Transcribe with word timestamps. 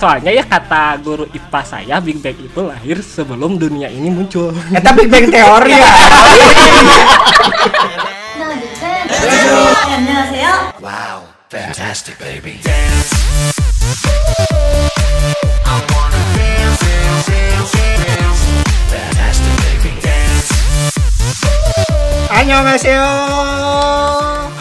soalnya 0.00 0.32
ya 0.32 0.40
kata 0.48 0.96
guru 1.04 1.28
IPA 1.28 1.60
saya 1.60 2.00
Big 2.00 2.24
Bang 2.24 2.32
itu 2.40 2.60
lahir 2.64 3.04
sebelum 3.04 3.60
dunia 3.60 3.92
ini 3.92 4.08
muncul. 4.08 4.48
Eh, 4.72 4.80
Eta 4.80 4.96
Big 4.96 5.12
Bang 5.12 5.28
teori 5.28 5.76
ya. 5.76 5.92
Wow, 10.80 11.28
fantastic 11.52 12.16
baby. 12.16 12.64
Fantastic 18.88 19.54
baby. 19.60 19.92
dance 20.00 20.48
Annyeonghaseyo. 22.30 23.10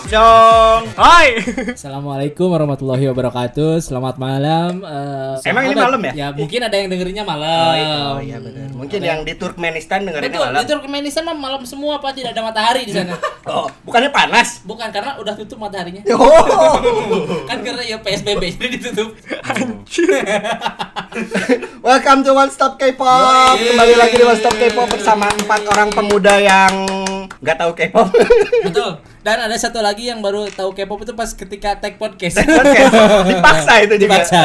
Dong. 0.09 0.89
Hai. 0.97 1.37
Assalamualaikum 1.69 2.49
warahmatullahi 2.49 3.05
wabarakatuh. 3.05 3.77
Selamat 3.77 4.17
malam. 4.17 4.81
eh, 4.81 5.37
Emang 5.45 5.69
ini 5.69 5.77
malam 5.77 6.01
ya? 6.01 6.11
Ya 6.11 6.27
mungkin 6.33 6.65
ada 6.65 6.73
yang 6.73 6.89
dengerinnya 6.89 7.21
Oh, 7.21 7.29
malam. 7.29 7.73
iya, 7.77 7.93
oh 8.09 8.19
iya 8.19 8.37
benar. 8.41 8.73
Mungkin 8.73 8.99
yang 8.99 9.21
di 9.21 9.37
Turkmenistan 9.37 10.01
dengerin 10.01 10.33
Betul, 10.33 10.49
malam. 10.49 10.57
di 10.57 10.65
Turkmenistan 10.65 11.21
mah 11.23 11.37
malam 11.37 11.61
semua 11.61 12.01
pak 12.01 12.17
tidak 12.17 12.33
ada 12.33 12.41
matahari 12.41 12.89
di 12.89 12.93
sana. 12.93 13.13
Oh, 13.49 13.65
bukannya 13.81 14.09
panas? 14.09 14.61
Bukan 14.61 14.89
karena 14.89 15.17
udah 15.17 15.33
tutup 15.33 15.57
mataharinya. 15.57 16.05
Oh. 16.11 16.77
kan 17.49 17.61
karena 17.61 17.81
ya 17.81 17.97
PSBB 17.97 18.49
jadi 18.51 18.67
ditutup. 18.71 19.09
Welcome 21.81 22.21
to 22.23 22.31
One 22.31 22.49
Stop 22.49 22.77
K-pop. 22.77 23.57
Kembali 23.57 23.93
lagi 23.93 24.15
di 24.17 24.25
One 24.25 24.37
Stop 24.37 24.53
K-pop 24.53 24.89
bersama 24.89 25.25
empat 25.29 25.65
orang 25.67 25.89
pemuda 25.89 26.37
yang 26.37 26.73
nggak 27.37 27.57
tahu 27.61 27.71
K-pop. 27.77 28.09
Betul. 28.67 28.89
Dan 29.21 29.37
ada 29.45 29.55
satu 29.59 29.79
lagi 29.79 30.09
yang 30.09 30.19
baru 30.19 30.49
tahu 30.49 30.73
K-pop 30.73 31.05
itu 31.05 31.13
pas 31.13 31.29
ketika 31.31 31.77
tag 31.77 32.01
podcast. 32.01 32.41
Podcast. 32.41 32.93
Dipaksa 33.29 33.73
itu 33.85 33.95
juga. 34.01 34.25
Dipaksa. 34.25 34.43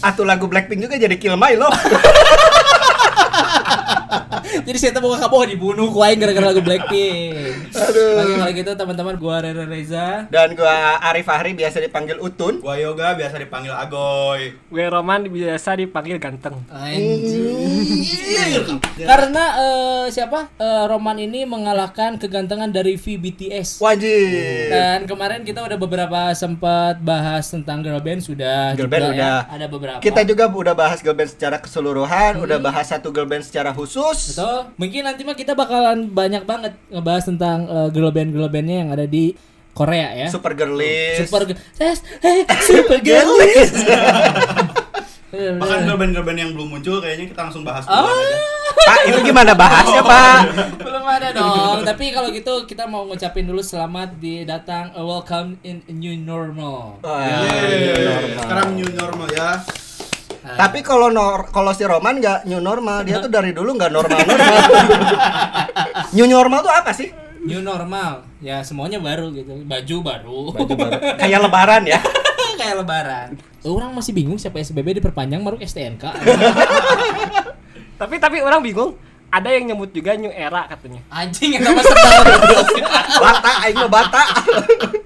Atau 0.00 0.22
lagu 0.24 0.46
Blackpink 0.46 0.84
juga 0.84 0.96
jadi 0.96 1.16
Kill 1.18 1.36
My 1.36 1.58
Love. 1.58 1.74
Jadi 4.66 4.78
saya 4.78 5.00
mau 5.00 5.14
kamu 5.14 5.56
dibunuh 5.56 5.88
kuain 5.92 6.16
gara-gara 6.18 6.52
lagu 6.52 6.62
Blackpink. 6.64 7.32
Aduh. 7.74 8.22
Oke 8.24 8.32
kalau 8.38 8.52
gitu 8.54 8.70
teman-teman 8.74 9.14
gua 9.20 9.36
Rere 9.44 9.64
Reza. 9.68 10.26
Dan 10.32 10.56
gua 10.56 11.00
Arif 11.04 11.28
Fahri 11.28 11.52
biasa 11.52 11.82
dipanggil 11.82 12.16
Utun. 12.20 12.60
Gua 12.64 12.76
Yoga 12.80 13.14
biasa 13.14 13.36
dipanggil 13.40 13.72
Agoy. 13.74 14.56
Gue 14.68 14.84
Roman 14.88 15.26
biasa 15.28 15.76
dipanggil 15.76 16.16
ganteng. 16.20 16.56
Anjir. 16.72 18.62
Karena 18.98 19.44
eh, 19.58 20.04
siapa? 20.12 20.48
Eh, 20.56 20.84
Roman 20.88 21.18
ini 21.18 21.44
mengalahkan 21.44 22.16
kegantengan 22.16 22.70
dari 22.70 22.96
V 22.96 23.18
BTS. 23.18 23.80
Wajib. 23.82 24.68
Dan 24.70 24.98
kemarin 25.04 25.42
kita 25.44 25.60
udah 25.64 25.78
beberapa 25.78 26.20
sempat 26.32 27.00
bahas 27.02 27.48
tentang 27.50 27.82
girl 27.82 28.00
band 28.00 28.22
sudah. 28.22 28.74
Girl 28.78 28.86
juga 28.86 28.94
band 28.94 29.04
ya. 29.04 29.12
udah. 29.14 29.36
Ada 29.50 29.66
beberapa. 29.66 30.00
Kita 30.00 30.20
juga 30.24 30.44
udah 30.48 30.74
bahas 30.74 30.98
girl 31.02 31.16
band 31.16 31.30
secara 31.32 31.56
keseluruhan, 31.58 32.38
udah 32.40 32.58
bahas 32.62 32.86
satu 32.88 33.10
girl 33.10 33.28
band 33.28 33.44
secara 33.44 33.74
khusus. 33.74 33.97
Betul. 34.00 34.58
Mungkin 34.74 35.00
nanti 35.02 35.22
mah 35.22 35.34
kita 35.34 35.52
bakalan 35.52 36.08
banyak 36.08 36.42
banget 36.42 36.72
ngebahas 36.88 37.24
tentang 37.26 37.58
eh, 37.64 37.88
girl 37.90 38.10
band 38.10 38.30
girl 38.30 38.46
bandnya 38.46 38.82
yang 38.82 38.90
ada 38.90 39.04
di 39.04 39.34
Korea 39.70 40.10
ya. 40.16 40.28
Super 40.28 40.52
girlies. 40.52 41.22
Super 41.22 41.46
eh, 41.78 41.94
eh, 42.22 42.42
super 42.60 42.98
girlies. 43.06 43.70
Bahkan 45.28 45.78
girl 45.84 46.00
band-girl 46.00 46.24
band 46.24 46.38
yang 46.40 46.50
belum 46.50 46.68
muncul 46.72 46.98
kayaknya 46.98 47.28
kita 47.28 47.40
langsung 47.44 47.60
bahas 47.60 47.84
Oh. 47.84 48.08
aja. 48.08 48.36
Pak, 48.78 49.00
itu 49.04 49.20
gimana 49.22 49.52
bahasnya, 49.52 50.00
Pak? 50.00 50.40
Belum 50.80 51.04
ada 51.04 51.28
dong. 51.30 51.84
Tapi 51.84 52.08
kalau 52.08 52.32
gitu 52.32 52.64
kita 52.64 52.88
mau 52.88 53.04
ngucapin 53.04 53.44
dulu 53.44 53.60
selamat 53.60 54.16
di 54.16 54.48
datang 54.48 54.88
uh, 54.96 55.04
welcome 55.04 55.60
in 55.60 55.84
a 55.84 55.92
new 55.92 56.16
normal. 56.16 56.96
Wah, 57.04 57.20
Yeay. 57.44 58.00
normal. 58.00 58.40
Sekarang 58.40 58.68
new 58.72 58.88
normal 58.88 59.28
ya. 59.28 59.50
Tapi 60.38 60.80
kalau 60.80 61.10
nor 61.10 61.50
kalau 61.50 61.74
si 61.74 61.82
Roman 61.82 62.18
nggak 62.18 62.46
new 62.46 62.58
normal, 62.58 63.02
dia 63.02 63.18
tuh 63.18 63.30
dari 63.30 63.50
dulu 63.50 63.74
nggak 63.74 63.90
normal 63.90 64.18
normal. 64.28 64.58
new 66.14 66.26
normal 66.26 66.60
tuh 66.62 66.72
apa 66.72 66.90
sih? 66.94 67.10
New 67.42 67.62
normal. 67.62 68.26
Ya 68.38 68.62
semuanya 68.62 68.98
baru 68.98 69.30
gitu. 69.32 69.62
Baju 69.64 69.96
baru. 70.02 70.38
Kayak 71.20 71.48
lebaran 71.48 71.82
ya. 71.86 71.98
Kayak 72.60 72.82
lebaran. 72.82 73.28
Orang 73.62 73.94
masih 73.94 74.14
bingung 74.14 74.38
siapa 74.38 74.58
SBB 74.58 74.98
diperpanjang 74.98 75.42
baru 75.42 75.58
STNK. 75.58 76.04
Tapi 77.98 78.14
tapi 78.18 78.38
orang 78.42 78.62
bingung. 78.62 78.94
Ada 79.28 79.52
yang 79.52 79.68
nyebut 79.68 79.92
juga 79.92 80.16
new 80.16 80.32
era 80.32 80.64
katanya. 80.64 81.04
Anjing 81.12 81.60
yang 81.60 81.68
sama 81.68 81.84
sedang. 81.84 82.24
Bata, 83.20 83.52
aing 83.68 83.76
mah 83.76 83.90
bata. 83.92 84.22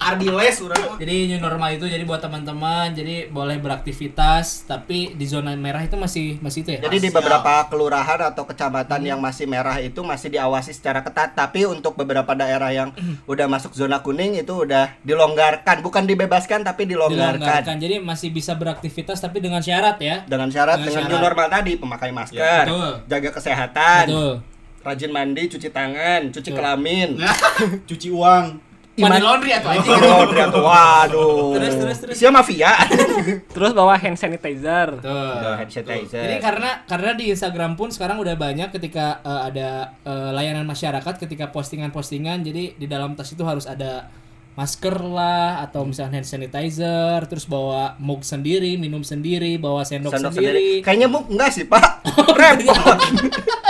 Ardiles 0.03 0.57
urang. 0.59 0.99
Jadi 0.99 1.15
new 1.31 1.39
normal 1.39 1.75
itu 1.75 1.87
jadi 1.87 2.03
buat 2.03 2.19
teman-teman 2.19 2.91
jadi 2.91 3.29
boleh 3.29 3.57
beraktivitas 3.57 4.65
tapi 4.65 5.15
di 5.15 5.25
zona 5.25 5.55
merah 5.55 5.83
itu 5.83 5.95
masih 5.95 6.43
masih 6.43 6.67
itu 6.67 6.71
ya. 6.75 6.81
Jadi 6.83 6.99
di 6.99 7.11
beberapa 7.11 7.67
kelurahan 7.69 8.35
atau 8.35 8.43
kecamatan 8.43 9.01
yang 9.03 9.19
masih 9.19 9.47
merah 9.47 9.79
itu 9.79 10.03
masih 10.03 10.33
diawasi 10.33 10.73
secara 10.73 11.01
ketat, 11.01 11.35
tapi 11.35 11.65
untuk 11.65 11.95
beberapa 11.95 12.33
daerah 12.33 12.71
yang 12.71 12.91
udah 13.25 13.47
masuk 13.47 13.73
zona 13.73 14.03
kuning 14.03 14.35
itu 14.35 14.65
udah 14.65 14.97
dilonggarkan, 15.03 15.81
bukan 15.81 16.05
dibebaskan 16.05 16.62
tapi 16.62 16.85
dilonggarkan. 16.85 17.39
dilonggarkan. 17.39 17.77
Jadi 17.79 17.97
masih 18.03 18.29
bisa 18.31 18.55
beraktivitas 18.55 19.19
tapi 19.19 19.39
dengan 19.39 19.62
syarat 19.62 19.99
ya. 19.99 20.25
Dengan 20.25 20.49
syarat 20.49 20.81
Dengan 20.81 20.89
dengan 20.89 21.03
syarat. 21.07 21.12
new 21.12 21.23
normal 21.23 21.47
tadi, 21.49 21.73
pemakai 21.77 22.11
masker, 22.11 22.39
Ya, 22.39 22.65
betul. 22.67 22.93
jaga 23.07 23.31
kesehatan, 23.33 24.05
Betul. 24.09 24.35
rajin 24.83 25.11
mandi, 25.11 25.43
cuci 25.47 25.69
tangan, 25.71 26.21
cuci 26.31 26.51
Betul. 26.51 26.59
kelamin. 26.59 27.09
Cuci 27.89 28.09
uang. 28.11 28.72
Mandi 28.93 29.25
laundry 29.25 29.57
atau 29.57 29.73
anjing. 29.73 29.89
Oh, 29.89 30.29
ternyata, 30.29 30.59
waduh. 30.61 31.57
Terus, 31.57 31.75
terus, 31.81 31.99
terus. 32.05 32.15
Siapa 32.21 32.45
mafia? 32.45 32.77
Terus 33.57 33.73
bawa 33.73 33.97
hand 33.97 34.21
sanitizer. 34.21 35.01
Udah 35.01 35.57
hand 35.57 35.73
sanitizer. 35.73 36.21
Jadi 36.21 36.37
karena 36.45 36.85
karena 36.85 37.17
di 37.17 37.33
Instagram 37.33 37.73
pun 37.73 37.89
sekarang 37.89 38.21
udah 38.21 38.37
banyak 38.37 38.69
ketika 38.69 39.25
eh, 39.25 39.43
ada 39.49 39.97
eh, 40.05 40.31
layanan 40.37 40.69
masyarakat 40.69 41.15
ketika 41.25 41.49
postingan-postingan 41.49 42.45
jadi 42.45 42.77
di 42.77 42.85
dalam 42.85 43.17
tas 43.17 43.33
itu 43.33 43.41
harus 43.49 43.65
ada 43.65 44.13
masker 44.53 45.01
lah 45.01 45.65
atau 45.65 45.89
misalnya 45.89 46.21
hand 46.21 46.29
sanitizer 46.29 47.25
terus 47.25 47.49
bawa 47.49 47.97
mug 47.97 48.21
sendiri 48.21 48.77
minum 48.77 49.01
sendiri 49.01 49.57
bawa 49.57 49.81
sendok, 49.89 50.13
Sendok 50.13 50.37
sendiri, 50.37 50.53
sendiri. 50.53 50.85
Kayaknya 50.85 51.09
bu 51.09 51.19
enggak 51.33 51.51
sih, 51.57 51.65
Pak. 51.65 52.05
Repot. 52.41 52.99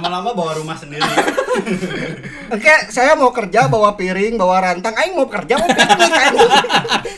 Lama-lama 0.00 0.32
bawa 0.32 0.52
rumah 0.56 0.76
sendiri. 0.80 1.04
Oke, 2.56 2.74
saya 2.88 3.12
mau 3.14 3.30
kerja 3.36 3.68
bawa 3.68 3.94
piring, 4.00 4.40
bawa 4.40 4.64
rantang. 4.64 4.96
Aing 4.96 5.12
mau 5.12 5.28
kerja 5.28 5.60
mau 5.60 5.68
piknik 5.68 6.10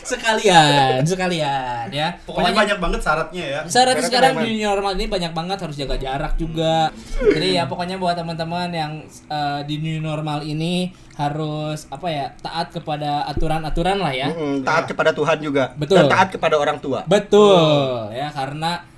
sekalian 0.03 1.01
sekalian 1.07 1.87
ya 1.89 2.19
Pokoknya 2.27 2.53
banyak 2.53 2.77
banget 2.77 2.99
syaratnya 3.01 3.43
ya. 3.43 3.59
Syarat 3.65 4.03
sekarang 4.03 4.43
di 4.43 4.59
new 4.59 4.67
normal 4.67 4.93
ini 4.99 5.05
banyak 5.07 5.31
banget 5.31 5.57
harus 5.63 5.75
jaga 5.79 5.95
jarak 5.95 6.33
juga. 6.35 6.91
Jadi 7.19 7.57
ya 7.57 7.63
pokoknya 7.65 7.97
buat 7.97 8.19
teman-teman 8.19 8.69
yang 8.71 8.91
eh, 9.07 9.61
di 9.65 9.79
new 9.79 10.03
normal 10.03 10.43
ini 10.43 10.91
harus 11.13 11.85
apa 11.93 12.07
ya 12.09 12.25
taat 12.41 12.73
kepada 12.73 13.23
aturan-aturan 13.29 13.97
lah 14.01 14.13
ya. 14.13 14.29
Mm, 14.33 14.65
taat 14.65 14.89
kepada 14.89 15.15
Tuhan 15.15 15.37
juga. 15.39 15.71
Betul. 15.77 16.03
Dan 16.03 16.11
taat 16.11 16.29
kepada 16.33 16.55
orang 16.59 16.77
tua. 16.83 17.07
Betul 17.07 18.11
ya 18.13 18.29
karena 18.33 18.92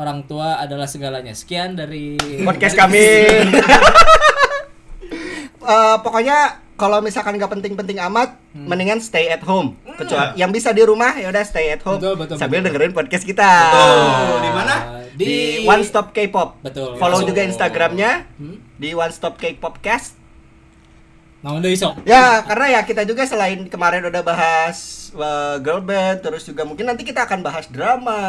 orang 0.00 0.24
tua 0.24 0.56
adalah 0.56 0.88
segalanya. 0.88 1.36
Sekian 1.36 1.76
dari 1.76 2.16
Podcast 2.40 2.72
kami. 2.74 3.04
Eh, 5.60 5.96
pokoknya 6.00 6.38
kalau 6.74 6.98
misalkan 6.98 7.36
nggak 7.36 7.52
penting-penting 7.52 8.00
amat, 8.08 8.40
mendingan 8.50 8.96
stay 8.96 9.28
at 9.28 9.44
home. 9.44 9.76
Kecuali 9.92 10.34
yang 10.34 10.48
bisa 10.48 10.72
di 10.72 10.80
rumah 10.80 11.12
ya 11.12 11.28
udah 11.28 11.44
stay 11.44 11.68
at 11.70 11.84
home 11.84 12.00
Betul, 12.00 12.16
betul, 12.16 12.36
sambil 12.40 12.58
betul. 12.58 12.66
dengerin 12.72 12.92
podcast 12.96 13.24
kita. 13.28 13.50
Tuh, 13.68 14.40
di 14.40 14.50
mana? 14.50 14.74
Di, 15.12 15.32
One 15.62 15.84
Stop 15.84 16.10
K-pop. 16.10 16.64
Betul. 16.64 16.96
Follow 16.96 17.20
Langsung. 17.20 17.28
juga 17.28 17.44
Instagramnya 17.44 18.24
Hmm? 18.34 18.56
di 18.74 18.96
One 18.96 19.12
Stop 19.12 19.36
K-popcast. 19.36 20.16
Naon 21.40 21.60
deui 21.60 21.76
sok? 21.76 22.00
Ya, 22.02 22.40
karena 22.40 22.66
ya 22.70 22.80
kita 22.82 23.04
juga 23.04 23.24
selain 23.24 23.68
kemarin 23.68 24.00
udah 24.02 24.20
bahas 24.20 25.08
uh, 25.12 25.56
girl 25.60 25.80
band, 25.80 26.22
terus 26.22 26.42
juga 26.42 26.62
mungkin 26.62 26.86
nanti 26.86 27.02
kita 27.02 27.26
akan 27.26 27.40
bahas 27.40 27.66
drama, 27.70 28.20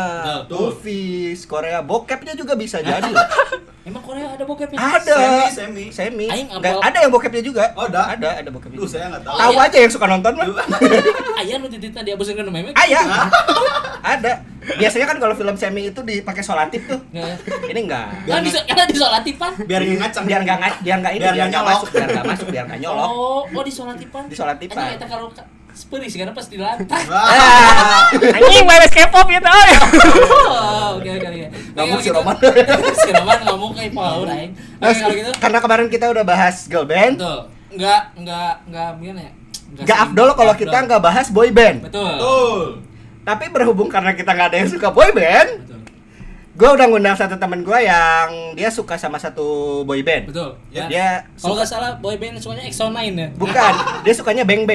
movies, 0.48 1.46
Korea, 1.46 1.82
bokepnya 1.82 2.34
juga 2.34 2.54
bisa 2.54 2.82
jadi. 2.82 3.10
loh. 3.10 3.26
Emang 3.82 4.06
Korea 4.06 4.38
ada 4.38 4.46
bokep 4.46 4.70
ya? 4.70 4.78
ada. 4.78 5.16
Semi, 5.18 5.46
semi. 5.50 5.86
Semi. 5.90 6.28
Aing 6.30 6.54
Nggak, 6.54 6.70
apal- 6.70 6.86
ada 6.86 6.98
yang 7.02 7.10
bokepnya 7.10 7.42
juga. 7.42 7.74
Oh, 7.74 7.90
ada? 7.90 8.14
Ada, 8.14 8.30
ada 8.46 8.50
bokepnya. 8.54 8.78
Duh, 8.78 8.86
juga. 8.86 8.94
saya 8.94 9.06
nggak 9.10 9.24
tahu. 9.26 9.38
Tahu 9.42 9.56
aja 9.58 9.78
yang 9.82 9.92
suka 9.92 10.06
nonton 10.06 10.34
mah. 10.38 10.46
Aya 11.42 11.54
nu 11.58 11.66
tititna 11.66 12.06
diabuskeun 12.06 12.46
ke 12.46 12.54
memek. 12.54 12.74
Aya. 12.78 13.02
ada. 14.14 14.34
Biasanya 14.78 15.06
kan 15.10 15.18
kalau 15.18 15.34
film 15.34 15.58
semi 15.58 15.90
itu 15.90 15.98
dipakai 16.06 16.46
solatif 16.46 16.86
tuh. 16.86 17.02
Ini 17.66 17.80
enggak. 17.82 18.30
Kan 18.30 18.46
di 18.46 18.54
kan 18.54 18.86
di 18.86 18.98
solatipan. 19.02 19.52
Biar 19.66 19.82
nggak 19.82 19.98
ngacang. 19.98 20.24
Biar 20.30 20.42
enggak 20.46 20.58
biar 20.86 20.98
enggak 21.02 21.14
ini, 21.18 21.24
Biar 21.26 21.34
nggak 21.34 21.48
enggak 21.50 21.64
nyolok. 21.66 21.74
masuk, 21.74 21.88
biar 21.90 22.06
enggak 22.06 22.26
masuk, 22.30 22.48
biar 22.54 22.64
enggak 22.70 22.82
nyolok. 22.86 23.10
Oh, 23.10 23.42
oh 23.50 23.64
di 23.66 23.74
solatipan. 23.74 24.24
Di 24.30 24.38
solatipan. 24.38 24.78
Anjing 24.78 24.98
eta 25.02 25.08
kalau 25.10 25.28
Speuris 25.82 26.14
karena 26.14 26.30
pas 26.30 26.46
di 26.46 26.62
lantai. 26.62 27.04
Anjing 28.38 28.66
beres 28.70 28.94
K-pop 28.94 29.26
ya 29.26 29.40
tau 29.42 29.62
ya. 29.66 29.80
Oke 30.94 31.10
oke 31.18 31.28
oke. 31.28 31.48
Ngomong 31.74 32.00
si 32.06 32.10
Roman. 32.14 32.36
Si 32.94 33.10
Roman 33.10 33.40
ngomong 33.50 33.72
kayak 33.74 33.92
Paul 33.98 34.30
aing. 34.30 34.52
Oke, 34.78 34.94
kalau 34.94 35.16
gitu. 35.18 35.32
karena 35.42 35.58
kemarin 35.58 35.88
kita 35.90 36.06
udah 36.14 36.22
bahas 36.22 36.70
girl 36.70 36.86
band, 36.86 37.18
Betul. 37.18 37.40
Enggak 37.74 38.02
enggak 38.14 38.54
enggak 38.70 38.90
gimana 39.02 39.22
ya? 39.26 39.32
Gak 39.88 40.00
afdol 40.04 40.30
kalau 40.36 40.54
kita 40.54 40.78
nggak 40.86 41.02
bahas 41.02 41.28
boy 41.34 41.50
band. 41.50 41.78
Betul. 41.90 42.14
Betul. 42.14 42.62
Tapi 43.22 43.46
berhubung 43.50 43.90
karena 43.90 44.14
kita 44.14 44.36
nggak 44.36 44.48
ada 44.54 44.58
yang 44.62 44.70
suka 44.70 44.92
boy 44.92 45.10
band, 45.16 45.50
Betul. 45.66 45.80
gue 46.52 46.70
udah 46.78 46.86
ngundang 46.92 47.16
satu 47.16 47.40
temen 47.40 47.64
gue 47.64 47.80
yang 47.80 48.54
dia 48.54 48.70
suka 48.70 49.00
sama 49.00 49.18
satu 49.18 49.82
boy 49.82 50.04
band. 50.06 50.30
Betul. 50.30 50.60
Ya, 50.70 50.86
dia 50.86 51.08
Kalau 51.40 51.56
suka, 51.56 51.64
nggak 51.64 51.70
salah 51.72 51.92
boyband 51.98 52.38
sukanya 52.38 52.68
EXO-9 52.68 53.00
ya? 53.16 53.28
bukan, 53.34 53.74
dia 54.06 54.14
sukanya 54.14 54.44
beng 54.44 54.68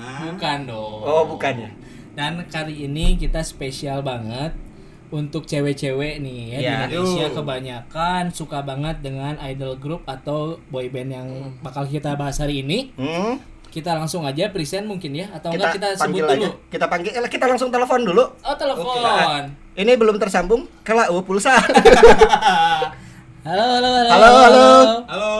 beng. 0.00 0.34
Bukan 0.34 0.58
dong. 0.66 1.00
Oh, 1.02 1.24
bukan 1.26 1.54
ya. 1.58 1.70
Dan 2.12 2.42
kali 2.46 2.84
ini 2.84 3.14
kita 3.14 3.40
spesial 3.40 4.00
banget 4.00 4.52
untuk 5.10 5.42
cewek-cewek 5.42 6.18
nih 6.18 6.38
ya 6.48 6.58
di 6.58 6.64
Ya. 6.64 6.76
Indonesia 6.84 7.26
Yuh. 7.26 7.34
kebanyakan 7.34 8.22
suka 8.30 8.62
banget 8.62 9.00
dengan 9.00 9.34
idol 9.40 9.74
group 9.76 10.02
atau 10.04 10.54
boyband 10.68 11.10
yang 11.10 11.28
bakal 11.60 11.82
kita 11.84 12.14
bahas 12.14 12.38
hari 12.38 12.60
ini. 12.60 12.94
Hmm, 12.94 13.38
Kita 13.66 13.94
langsung 13.94 14.22
aja 14.22 14.50
present 14.50 14.82
mungkin 14.82 15.14
ya 15.14 15.30
atau 15.30 15.50
kita, 15.50 15.62
enggak 15.62 15.74
kita 15.76 15.88
sebut 15.92 16.02
panggil 16.02 16.24
dulu. 16.24 16.34
aja. 16.34 16.48
Kita 16.68 16.86
panggil, 16.86 17.10
eh, 17.12 17.30
kita 17.30 17.46
langsung 17.46 17.70
telepon 17.70 18.00
dulu. 18.02 18.24
Oh, 18.40 18.56
telepon. 18.56 19.42
Oke. 19.46 19.78
Ini 19.78 19.92
belum 19.94 20.16
tersambung, 20.16 20.66
kela 20.82 21.06
uh, 21.06 21.22
pulsa. 21.22 21.54
Halo, 23.40 23.64
halo, 23.72 23.88
halo. 23.88 24.10
Halo, 24.10 24.28
halo. 24.36 24.66
Halo. 25.06 25.32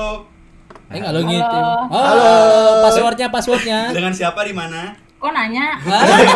Eh, 0.91 0.99
nggak 0.99 1.13
lo 1.15 1.21
gitu. 1.23 1.61
Oh, 1.87 2.03
Halo. 2.03 2.35
passwordnya, 2.83 3.27
passwordnya. 3.31 3.95
Dengan 3.95 4.11
siapa 4.11 4.43
di 4.43 4.51
mana? 4.51 4.99
Kok 5.23 5.31
nanya? 5.31 5.79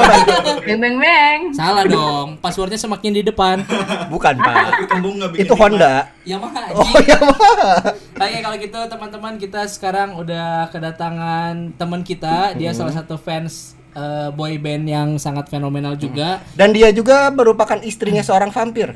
Beng 0.68 0.78
beng 0.78 0.96
beng. 1.02 1.40
Salah 1.50 1.82
dong. 1.88 2.38
Passwordnya 2.38 2.78
semakin 2.78 3.18
di 3.18 3.22
depan. 3.26 3.66
Bukan, 4.12 4.34
Pak. 4.38 4.94
Itu 5.34 5.58
Honda. 5.58 6.06
Yamaha. 6.22 6.70
Oh, 6.70 6.84
anjing. 6.86 7.02
ya, 7.02 7.16
Pak. 7.18 7.96
Oke 8.14 8.38
kalau 8.44 8.56
gitu 8.62 8.78
teman-teman 8.86 9.34
kita 9.42 9.66
sekarang 9.66 10.14
udah 10.14 10.70
kedatangan 10.70 11.74
teman 11.74 12.06
kita 12.06 12.54
dia 12.54 12.70
salah 12.70 12.94
satu 12.94 13.18
fans 13.18 13.74
eh, 13.90 14.30
boy 14.30 14.54
band 14.62 14.86
yang 14.86 15.08
sangat 15.18 15.50
fenomenal 15.50 15.98
juga. 15.98 16.44
Dan 16.54 16.70
dia 16.70 16.94
juga 16.94 17.26
merupakan 17.34 17.80
istrinya 17.82 18.22
seorang 18.22 18.54
vampir. 18.54 18.94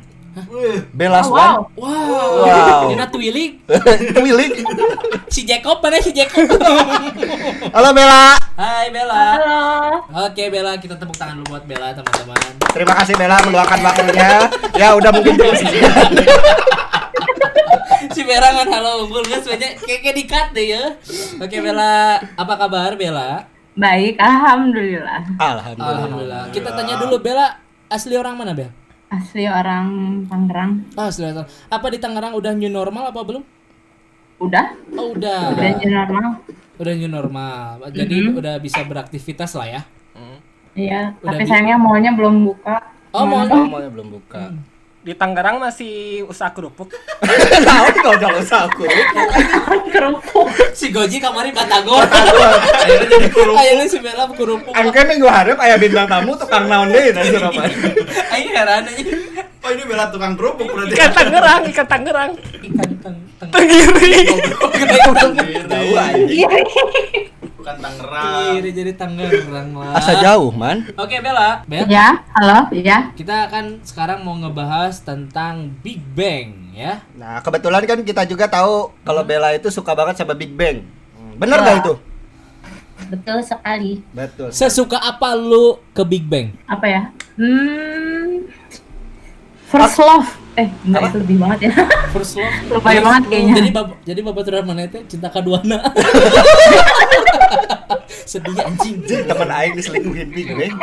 Bella 0.90 1.20
Oh, 1.20 1.25
Swan. 1.25 1.40
wow. 1.40 1.58
Wow. 1.75 2.30
Wow. 2.44 2.78
Nina 2.88 3.06
Twilig. 3.08 3.50
Twiling. 4.14 4.52
Si 5.26 5.40
Jacob 5.42 5.78
mana 5.78 5.98
si 5.98 6.10
Jacob? 6.12 6.46
Halo 7.75 7.88
Bella. 7.90 8.36
Hai 8.54 8.86
Bella. 8.88 9.19
Halo. 9.34 9.58
Oke 10.28 10.42
Bella 10.48 10.72
kita 10.76 10.94
tepuk 10.94 11.14
tangan 11.14 11.38
dulu 11.38 11.52
buat 11.52 11.62
Bella 11.64 11.90
teman-teman. 11.90 12.38
Terima 12.70 12.92
kasih 12.94 13.14
Bella 13.14 13.36
meluangkan 13.42 13.78
waktunya. 13.80 14.30
Ya 14.75 14.86
udah 14.94 15.10
mungkin 15.10 15.32
terus. 15.34 15.58
si 18.14 18.20
Bella 18.22 18.48
kan 18.52 18.66
halo 18.69 19.04
unggul 19.04 19.24
kan 19.24 19.40
sebenarnya 19.40 19.70
kayak 19.81 20.14
di-cut 20.14 20.46
deh 20.52 20.66
ya. 20.70 20.82
Oke 21.38 21.56
Bella, 21.58 22.19
apa 22.36 22.52
kabar 22.54 22.94
Bella? 22.94 23.42
Baik, 23.74 24.19
alhamdulillah. 24.19 25.22
Alhamdulillah. 25.38 25.98
Alhamdulillah. 25.98 26.42
Kita 26.50 26.69
tanya 26.74 26.94
dulu 26.98 27.16
Bella 27.19 27.58
asli 27.86 28.14
orang 28.14 28.34
mana 28.34 28.52
Bella? 28.54 28.70
Asli 29.08 29.49
orang 29.49 29.87
Tangerang. 30.28 30.84
Oh, 30.93 31.08
asli 31.08 31.25
orang. 31.32 31.49
Apa 31.72 31.87
di 31.88 31.99
Tangerang 31.99 32.37
udah 32.37 32.52
new 32.52 32.69
normal 32.69 33.08
apa 33.08 33.20
belum? 33.25 33.43
Udah? 34.38 34.76
Oh, 34.94 35.16
udah. 35.16 35.56
Udah 35.56 35.70
new 35.81 35.90
normal. 35.90 36.26
Udah 36.78 36.93
new 36.94 37.10
normal. 37.10 37.88
Jadi 37.90 38.16
udah 38.31 38.55
bisa 38.60 38.84
beraktivitas 38.84 39.56
lah 39.56 39.66
ya. 39.66 39.82
Iya, 40.78 41.19
Udah 41.19 41.34
tapi 41.34 41.43
sayangnya 41.49 41.75
mallnya 41.75 42.14
belum 42.14 42.46
buka. 42.46 42.76
Oh, 43.10 43.26
mau 43.26 43.43
Oh, 43.43 43.66
mallnya 43.66 43.90
belum 43.90 44.08
buka. 44.14 44.55
Di 45.08 45.16
Tangerang 45.16 45.56
masih 45.56 46.20
usaha 46.28 46.52
kerupuk. 46.52 46.93
Tahu 47.64 47.87
kau 48.05 48.12
jangan 48.20 48.44
usah 48.44 48.69
aku. 48.69 48.84
Kerupuk. 49.88 50.52
si 50.76 50.93
Goji 50.93 51.16
kemarin 51.16 51.49
batagor. 51.56 52.05
Akhirnya 52.05 53.16
jadi 53.16 53.28
kerupuk. 53.32 53.56
Akhirnya 53.56 53.87
si 53.88 53.99
Bella 54.05 54.28
kerupuk. 54.28 54.69
Angke 54.76 55.00
minggu 55.08 55.25
harap 55.25 55.56
aya 55.64 55.81
bintang 55.81 56.12
tamu 56.12 56.37
tukang 56.37 56.69
naon 56.69 56.93
deui 56.93 57.08
dan 57.16 57.25
Surabaya. 57.25 57.72
Aing 58.37 58.52
heran 58.52 58.84
aja. 58.84 59.00
Oh 59.64 59.70
ini 59.72 59.82
bela 59.88 60.12
tukang 60.12 60.37
kerupuk 60.37 60.69
berarti. 60.69 60.93
Ikan 60.93 61.10
Tangerang, 61.16 61.60
ikan 61.72 61.87
Tangerang. 61.88 62.31
Ikan 62.69 62.90
teng 63.00 63.16
teng. 63.40 63.49
Tenggiri. 63.49 64.12
Tahu 65.72 65.90
aja. 65.96 66.49
Iya. 67.58 67.64
Bukan 67.66 67.76
Tangerang. 67.82 68.55
Kiri 68.55 68.70
jadi 68.70 68.93
Tangerang 68.94 69.70
lah. 69.75 69.99
Asa 69.99 70.12
jauh, 70.16 70.55
man. 70.55 70.87
Oke 70.94 71.19
Bella, 71.19 71.66
Bella. 71.66 71.90
Ya, 71.90 72.08
halo, 72.32 72.70
ya. 72.70 73.10
Kita 73.12 73.50
akan 73.50 73.82
sekarang 73.82 74.22
mau 74.22 74.38
ngebahas 74.38 75.02
tentang 75.02 75.75
Big 75.82 75.99
Bang 76.14 76.70
ya. 76.70 77.02
Nah, 77.19 77.43
kebetulan 77.43 77.82
kan 77.82 77.99
kita 78.06 78.22
juga 78.25 78.46
tahu 78.46 78.94
kalau 79.02 79.26
Bella 79.26 79.50
itu 79.50 79.66
suka 79.69 79.90
banget 79.90 80.22
sama 80.22 80.38
Big 80.38 80.55
Bang. 80.55 80.87
Hmm, 81.19 81.34
Bener 81.34 81.58
nggak 81.58 81.75
Ya. 81.75 81.82
itu? 81.82 81.94
Betul 83.10 83.38
sekali. 83.43 83.93
Betul. 84.10 84.49
Sesuka 84.55 84.99
apa 84.99 85.34
lu 85.34 85.82
ke 85.90 86.02
Big 86.06 86.22
Bang? 86.22 86.55
Apa 86.62 86.87
ya? 86.87 87.02
Hmm. 87.34 88.46
First 89.66 89.99
love. 89.99 90.31
Eh, 90.58 90.66
enggak 90.82 91.00
itu 91.06 91.19
lebih 91.22 91.37
banget 91.38 91.58
ya. 91.64 91.72
First 92.14 92.34
love. 92.34 92.50
Lebay 92.69 92.99
banget 92.99 93.22
kayaknya. 93.31 93.55
Jadi 93.56 93.70
bab 93.70 93.88
jadi 94.02 94.20
babaturan 94.20 94.62
mana 94.66 94.90
teh 94.90 95.02
cinta 95.06 95.31
kaduana. 95.31 95.78
Sedih 98.28 98.58
anjing. 98.58 98.96
Temen 99.06 99.49
aing 99.49 99.72
diselingkuhin 99.72 100.28
Big 100.28 100.50
Bang. 100.50 100.75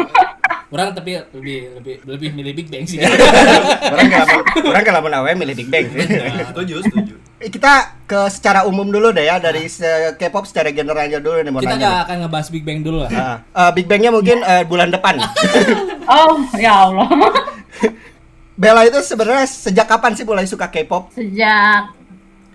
Orang 0.65 0.91
tapi 0.91 1.19
lebih 1.31 1.77
lebih 1.77 1.95
lebih 2.03 2.29
milih 2.33 2.53
Big 2.55 2.67
Bang 2.67 2.83
sih. 2.83 2.97
Orang 3.93 4.07
kalau 4.09 4.37
orang 4.65 4.83
kalau 4.83 4.99
awe 5.05 5.31
milih 5.31 5.55
Big 5.55 5.69
Bang. 5.69 5.85
Nah, 5.91 6.49
setuju, 6.49 6.81
setuju. 6.81 7.13
Eh, 7.37 7.51
kita 7.51 7.73
ke 8.05 8.31
secara 8.31 8.63
umum 8.63 8.87
dulu 8.87 9.11
deh 9.11 9.23
ya 9.23 9.37
dari 9.37 9.67
se- 9.67 10.15
K-pop 10.15 10.47
secara 10.47 10.71
general 10.71 11.03
aja 11.03 11.19
dulu 11.19 11.35
nih 11.37 11.51
mau 11.51 11.59
Kita 11.59 11.75
nanya. 11.75 11.85
gak 11.85 11.97
akan 12.01 12.15
ngebahas 12.23 12.47
Big 12.49 12.63
Bang 12.63 12.79
dulu 12.81 12.97
lah. 13.03 13.11
Ah, 13.11 13.37
eh, 13.43 13.71
Big 13.75 13.85
Bangnya 13.85 14.09
mungkin 14.09 14.39
eh, 14.39 14.63
bulan 14.63 14.89
depan. 14.89 15.19
Oh, 16.07 16.39
ya 16.55 16.87
Allah. 16.87 17.07
Bella 18.55 18.87
itu 18.87 18.99
sebenarnya 19.03 19.43
sejak 19.43 19.83
kapan 19.83 20.15
sih 20.15 20.23
mulai 20.23 20.47
suka 20.47 20.71
K-pop? 20.71 21.11
Sejak 21.11 21.91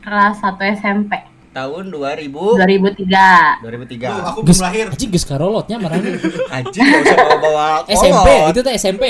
kelas 0.01 0.41
1 0.41 0.81
SMP 0.81 1.13
Tahun 1.51 1.85
2000 1.91 2.31
2003. 2.31 3.61
2003. 3.61 4.07
Tuh, 4.09 4.23
aku 4.23 4.39
belum 4.47 4.61
lahir. 4.65 4.87
Anjing 4.87 5.11
geus 5.11 5.27
karolotnya 5.27 5.77
marahnya. 5.83 6.15
Anjing 6.57 6.87
gak 6.87 7.01
usah 7.05 7.17
bawa-bawa 7.19 7.67
SMP, 7.99 8.29
itu 8.55 8.61
tuh 8.63 8.73
SMP. 8.79 9.05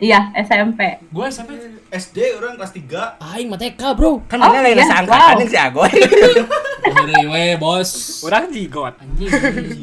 Iya, 0.00 0.32
SMP. 0.40 0.80
Gue 1.12 1.28
SMP. 1.28 1.50
SD 1.92 2.32
orang 2.40 2.56
kelas 2.56 2.72
3. 2.72 3.20
Aing 3.20 3.52
mah 3.52 3.60
TK, 3.60 3.82
Bro. 3.92 4.24
Kan 4.24 4.40
Oh, 4.40 4.48
mana 4.48 4.64
lain 4.64 4.80
iya, 4.80 4.88
seangkatan 4.88 5.36
wow. 5.36 5.46
si 5.52 5.58
Agoy. 5.60 5.92
Ngeri 6.96 7.22
we, 7.28 7.44
bos. 7.60 7.90
Orang 8.24 8.48
jigot. 8.48 8.96
Anjing. 8.96 9.28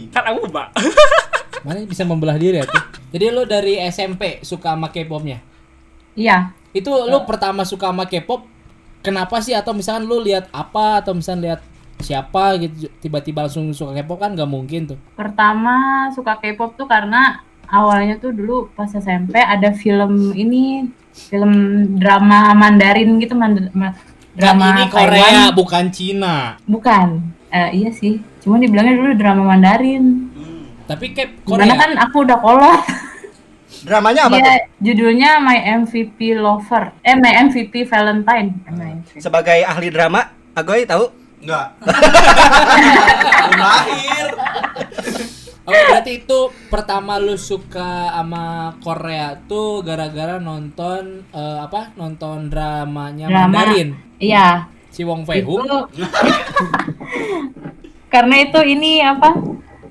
Kan 0.09 0.23
aku 0.33 0.49
mbak. 0.49 0.73
Mana 1.61 1.85
bisa 1.85 2.01
membelah 2.09 2.41
diri 2.41 2.57
ya 2.57 2.65
tuh. 2.65 2.83
Jadi 3.13 3.25
lu 3.29 3.45
dari 3.45 3.77
SMP 3.85 4.41
suka 4.41 4.73
sama 4.73 4.89
K-popnya? 4.89 5.45
Iya. 6.17 6.51
Itu 6.73 6.89
lu 7.05 7.21
pertama 7.23 7.61
suka 7.61 7.93
sama 7.93 8.09
K-pop 8.09 8.43
kenapa 8.99 9.37
sih 9.39 9.53
atau 9.53 9.71
misalkan 9.71 10.03
lu 10.03 10.19
lihat 10.19 10.49
apa 10.49 10.99
atau 10.99 11.13
misalkan 11.13 11.45
lihat 11.45 11.61
siapa 11.97 12.53
gitu 12.61 12.89
tiba-tiba 12.99 13.45
langsung 13.45 13.69
suka 13.71 13.93
K-pop 13.95 14.17
kan 14.19 14.33
nggak 14.33 14.49
mungkin 14.49 14.89
tuh. 14.89 14.97
Pertama 15.13 16.09
suka 16.11 16.35
K-pop 16.37 16.73
tuh 16.73 16.89
karena 16.89 17.41
awalnya 17.69 18.17
tuh 18.17 18.33
dulu 18.33 18.67
pas 18.73 18.89
SMP 18.89 19.37
ada 19.37 19.69
film 19.71 20.33
ini 20.33 20.89
film 21.29 21.51
drama 21.97 22.53
Mandarin 22.53 23.17
gitu 23.17 23.33
mand- 23.33 23.73
drama 24.37 24.65
ini 24.69 24.83
Taiwan. 24.85 24.93
Korea 24.93 25.41
bukan 25.49 25.85
Cina. 25.89 26.35
Bukan. 26.65 27.07
Eh, 27.47 27.69
iya 27.79 27.89
sih. 27.89 28.21
Cuman 28.43 28.59
dibilangnya 28.59 28.93
dulu 28.93 29.11
drama 29.17 29.43
Mandarin. 29.45 30.29
Tapi 30.85 31.11
K 31.11 31.41
Gimana 31.41 31.73
Korea. 31.73 31.75
kan 31.75 31.91
aku 31.99 32.17
udah 32.21 32.37
kolot. 32.37 32.81
Dramanya 33.83 34.31
apa 34.31 34.39
Dia 34.39 34.43
tuh? 34.43 34.57
judulnya 34.79 35.31
My 35.43 35.59
MVP 35.83 36.39
Lover. 36.39 36.95
Eh 37.03 37.15
My 37.19 37.51
MVP 37.51 37.83
Valentine. 37.85 38.49
My 38.71 38.95
MVP. 39.03 39.19
Sebagai 39.19 39.59
ahli 39.67 39.91
drama, 39.91 40.31
Agoy 40.55 40.87
tahu? 40.87 41.11
Enggak. 41.43 41.77
lahir. 43.61 44.27
Oh, 45.67 45.75
berarti 45.75 46.23
itu 46.23 46.39
pertama 46.71 47.19
lu 47.19 47.35
suka 47.35 48.07
sama 48.15 48.71
Korea 48.79 49.35
tuh 49.51 49.83
gara-gara 49.83 50.39
nonton 50.39 51.27
eh, 51.35 51.57
apa? 51.59 51.91
Nonton 51.99 52.47
dramanya 52.47 53.27
Drama. 53.27 53.51
Mandarin. 53.51 53.89
Iya. 54.15 54.71
Si 54.89 55.03
Wong 55.03 55.27
Itu 55.27 55.29
Fei-hung. 55.29 55.67
karena 58.13 58.35
itu 58.47 58.59
ini 58.63 59.03
apa? 59.03 59.35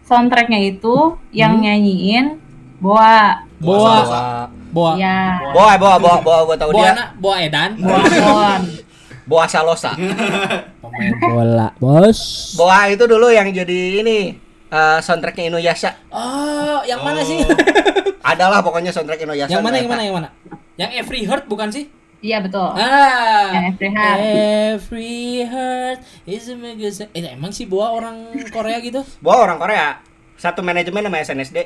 Soundtracknya 0.09 0.65
itu 0.65 1.21
yang 1.31 1.61
nyanyiin 1.61 2.41
Boa. 2.81 3.46
Boa. 3.59 4.49
Boa. 4.71 4.93
Ya. 4.97 5.41
Boa, 5.51 5.75
boa, 5.77 5.97
boa, 5.97 6.17
boa, 6.21 6.39
gua 6.45 6.57
tahu 6.57 6.71
Boa 6.71 6.83
dia. 6.83 6.93
na- 6.93 7.11
Boa 7.17 7.37
Edan. 7.41 7.71
Boa 7.79 8.01
Son. 8.05 8.61
Boa 9.27 9.45
Salosa. 9.47 9.93
Pemain 9.93 11.13
bola, 11.25 11.69
Bos. 11.77 12.53
Boa 12.55 12.87
itu 12.87 13.05
dulu 13.05 13.27
yang 13.27 13.49
jadi 13.49 14.01
ini 14.01 14.37
eh, 14.69 14.99
soundtracknya 15.01 15.51
Inuyasha. 15.51 15.97
Oh, 16.09 16.85
yang 16.85 17.01
mana 17.01 17.21
sih? 17.21 17.41
Adalah 18.31 18.61
pokoknya 18.61 18.91
soundtrack 18.91 19.19
Inuyasha. 19.21 19.51
yang 19.51 19.63
mana 19.63 19.77
yang 19.77 19.89
mana 19.89 20.03
yang 20.03 20.17
mana? 20.17 20.29
Yang 20.77 20.91
Every 21.01 21.21
Heart 21.25 21.47
bukan 21.47 21.73
sih? 21.73 21.89
Iya 22.19 22.41
betul. 22.41 22.65
Ah. 22.71 23.51
Yang 23.53 23.65
Every 23.73 23.89
Heart. 23.91 24.21
Every 24.77 25.17
heart 25.45 25.99
is 26.25 26.45
a 26.47 26.57
magazine. 26.57 27.09
Eh, 27.13 27.23
emang 27.29 27.51
sih 27.51 27.65
Boa 27.65 27.93
orang 27.93 28.31
Korea 28.49 28.79
gitu? 28.79 29.01
Boa 29.19 29.43
orang 29.43 29.57
Korea. 29.57 30.01
Satu 30.37 30.61
manajemen 30.61 31.01
sama 31.03 31.19
SNSD. 31.19 31.59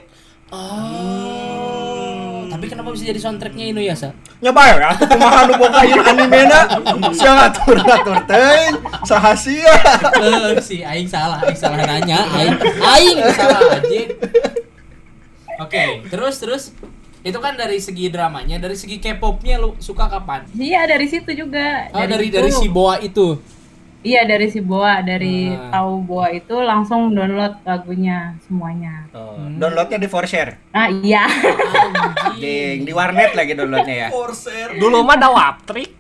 Oh. 0.51 1.40
Kenapa 2.71 2.95
bisa 2.95 3.03
jadi 3.03 3.19
soundtracknya 3.19 3.75
Inuyasha? 3.75 4.15
Nyoba 4.39 4.63
ya, 4.71 4.95
aku 4.95 5.11
kumaha 5.11 5.51
nu 5.51 5.59
boga 5.59 5.83
ieu 5.83 5.99
animena. 5.99 6.71
Sia 7.11 7.35
ngatur-ngatur 7.35 8.31
teuing, 8.31 8.75
sahasia. 9.03 9.75
Eh, 10.23 10.55
si 10.63 10.87
aing 10.87 11.11
salah, 11.11 11.43
aing 11.43 11.59
salah 11.59 11.83
nanya, 11.83 12.23
aing 12.39 12.55
aing 12.63 13.19
salah 13.35 13.75
aja. 13.75 14.03
Oke, 15.67 16.07
terus 16.07 16.39
terus 16.39 16.63
itu 17.27 17.39
kan 17.43 17.59
dari 17.59 17.83
segi 17.83 18.07
dramanya, 18.07 18.63
dari 18.63 18.79
segi 18.79 19.03
K-popnya 19.03 19.59
lu 19.59 19.75
suka 19.83 20.07
kapan? 20.07 20.47
Iya 20.55 20.87
dari 20.87 21.11
situ 21.11 21.35
juga. 21.35 21.91
Oh, 21.91 22.07
dari 22.07 22.31
situ. 22.31 22.37
dari 22.39 22.51
si 22.55 22.67
Boa 22.71 23.03
itu. 23.03 23.37
Iya 24.01 24.25
dari 24.25 24.49
si 24.49 24.65
Boa, 24.65 25.05
dari 25.05 25.53
Ah. 25.53 25.81
tahu 25.81 26.01
Boa 26.09 26.33
itu 26.33 26.57
langsung 26.57 27.13
download 27.13 27.61
lagunya 27.69 28.33
semuanya. 28.49 29.05
Oh, 29.13 29.37
downloadnya 29.61 30.01
di 30.01 30.09
Forshare. 30.09 30.57
Nah 30.73 30.89
iya. 30.89 31.29
Di 32.41 32.81
di 32.81 32.93
warnet 32.97 33.37
lagi 33.37 33.53
downloadnya 33.53 33.97
ya. 33.97 34.09
Corsair. 34.09 34.81
Dulu 34.81 35.05
mah 35.05 35.21
ada 35.21 35.29
Waptrik. 35.29 35.93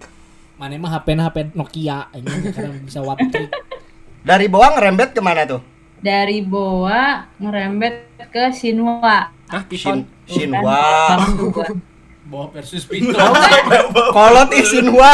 Mana 0.56 0.76
mah 0.80 0.96
HP 0.96 1.16
HP 1.16 1.36
Nokia 1.56 2.08
ini 2.16 2.52
karena 2.52 2.76
bisa 2.80 3.00
waptrik. 3.00 3.48
Dari 4.28 4.44
bawah 4.48 4.76
ngerembet 4.76 5.16
ke 5.16 5.20
mana 5.24 5.48
tuh? 5.48 5.60
dari 6.00 6.40
Boa 6.40 7.28
ngerembet 7.36 8.24
ke 8.32 8.48
Shinwa. 8.56 9.28
Hah, 9.52 9.62
Shin. 9.68 10.08
Shinwa. 10.24 10.80
Boa 12.24 12.46
versus 12.56 12.88
Pito. 12.88 13.12
Kolot 14.16 14.48
ih 14.56 14.64
Shinwa. 14.64 15.12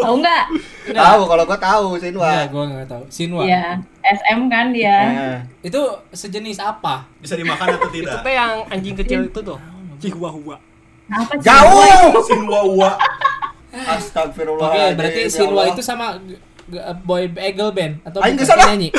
Tahu 0.00 0.14
nggak? 0.18 0.44
Tahu 0.90 1.20
kalau 1.24 1.42
gua 1.44 1.58
tahu 1.58 1.86
Shinwa. 1.96 2.24
Enggak, 2.24 2.46
gua 2.48 2.62
enggak 2.64 2.86
tahu. 2.88 3.02
Sinwa. 3.08 3.42
Iya, 3.42 3.64
SM 4.02 4.40
kan 4.46 4.66
dia. 4.70 4.96
Eh, 5.04 5.36
Itu 5.64 5.80
sejenis 6.10 6.58
apa? 6.58 7.04
Bisa 7.18 7.34
dimakan 7.34 7.74
atau 7.74 7.86
Itu 7.86 7.96
tidak? 7.98 8.20
teh 8.20 8.34
yang 8.34 8.52
anjing 8.68 8.94
kecil 8.94 9.20
itu 9.26 9.40
tuh. 9.40 9.58
Chihuahua. 9.98 10.56
Apa 11.08 11.32
sih? 11.36 11.44
Jauh. 11.44 12.12
Sinwa. 12.22 12.90
Astagfirullah. 13.68 14.68
Oke, 14.68 14.82
berarti 14.94 15.20
Sinwa 15.28 15.62
itu 15.68 15.82
sama 15.82 16.16
boy 17.02 17.28
eagle 17.38 17.72
band 17.72 18.00
atau 18.04 18.20
bukan 18.20 18.36
ke 18.36 18.44
sana. 18.44 18.62
penyanyi? 18.64 18.88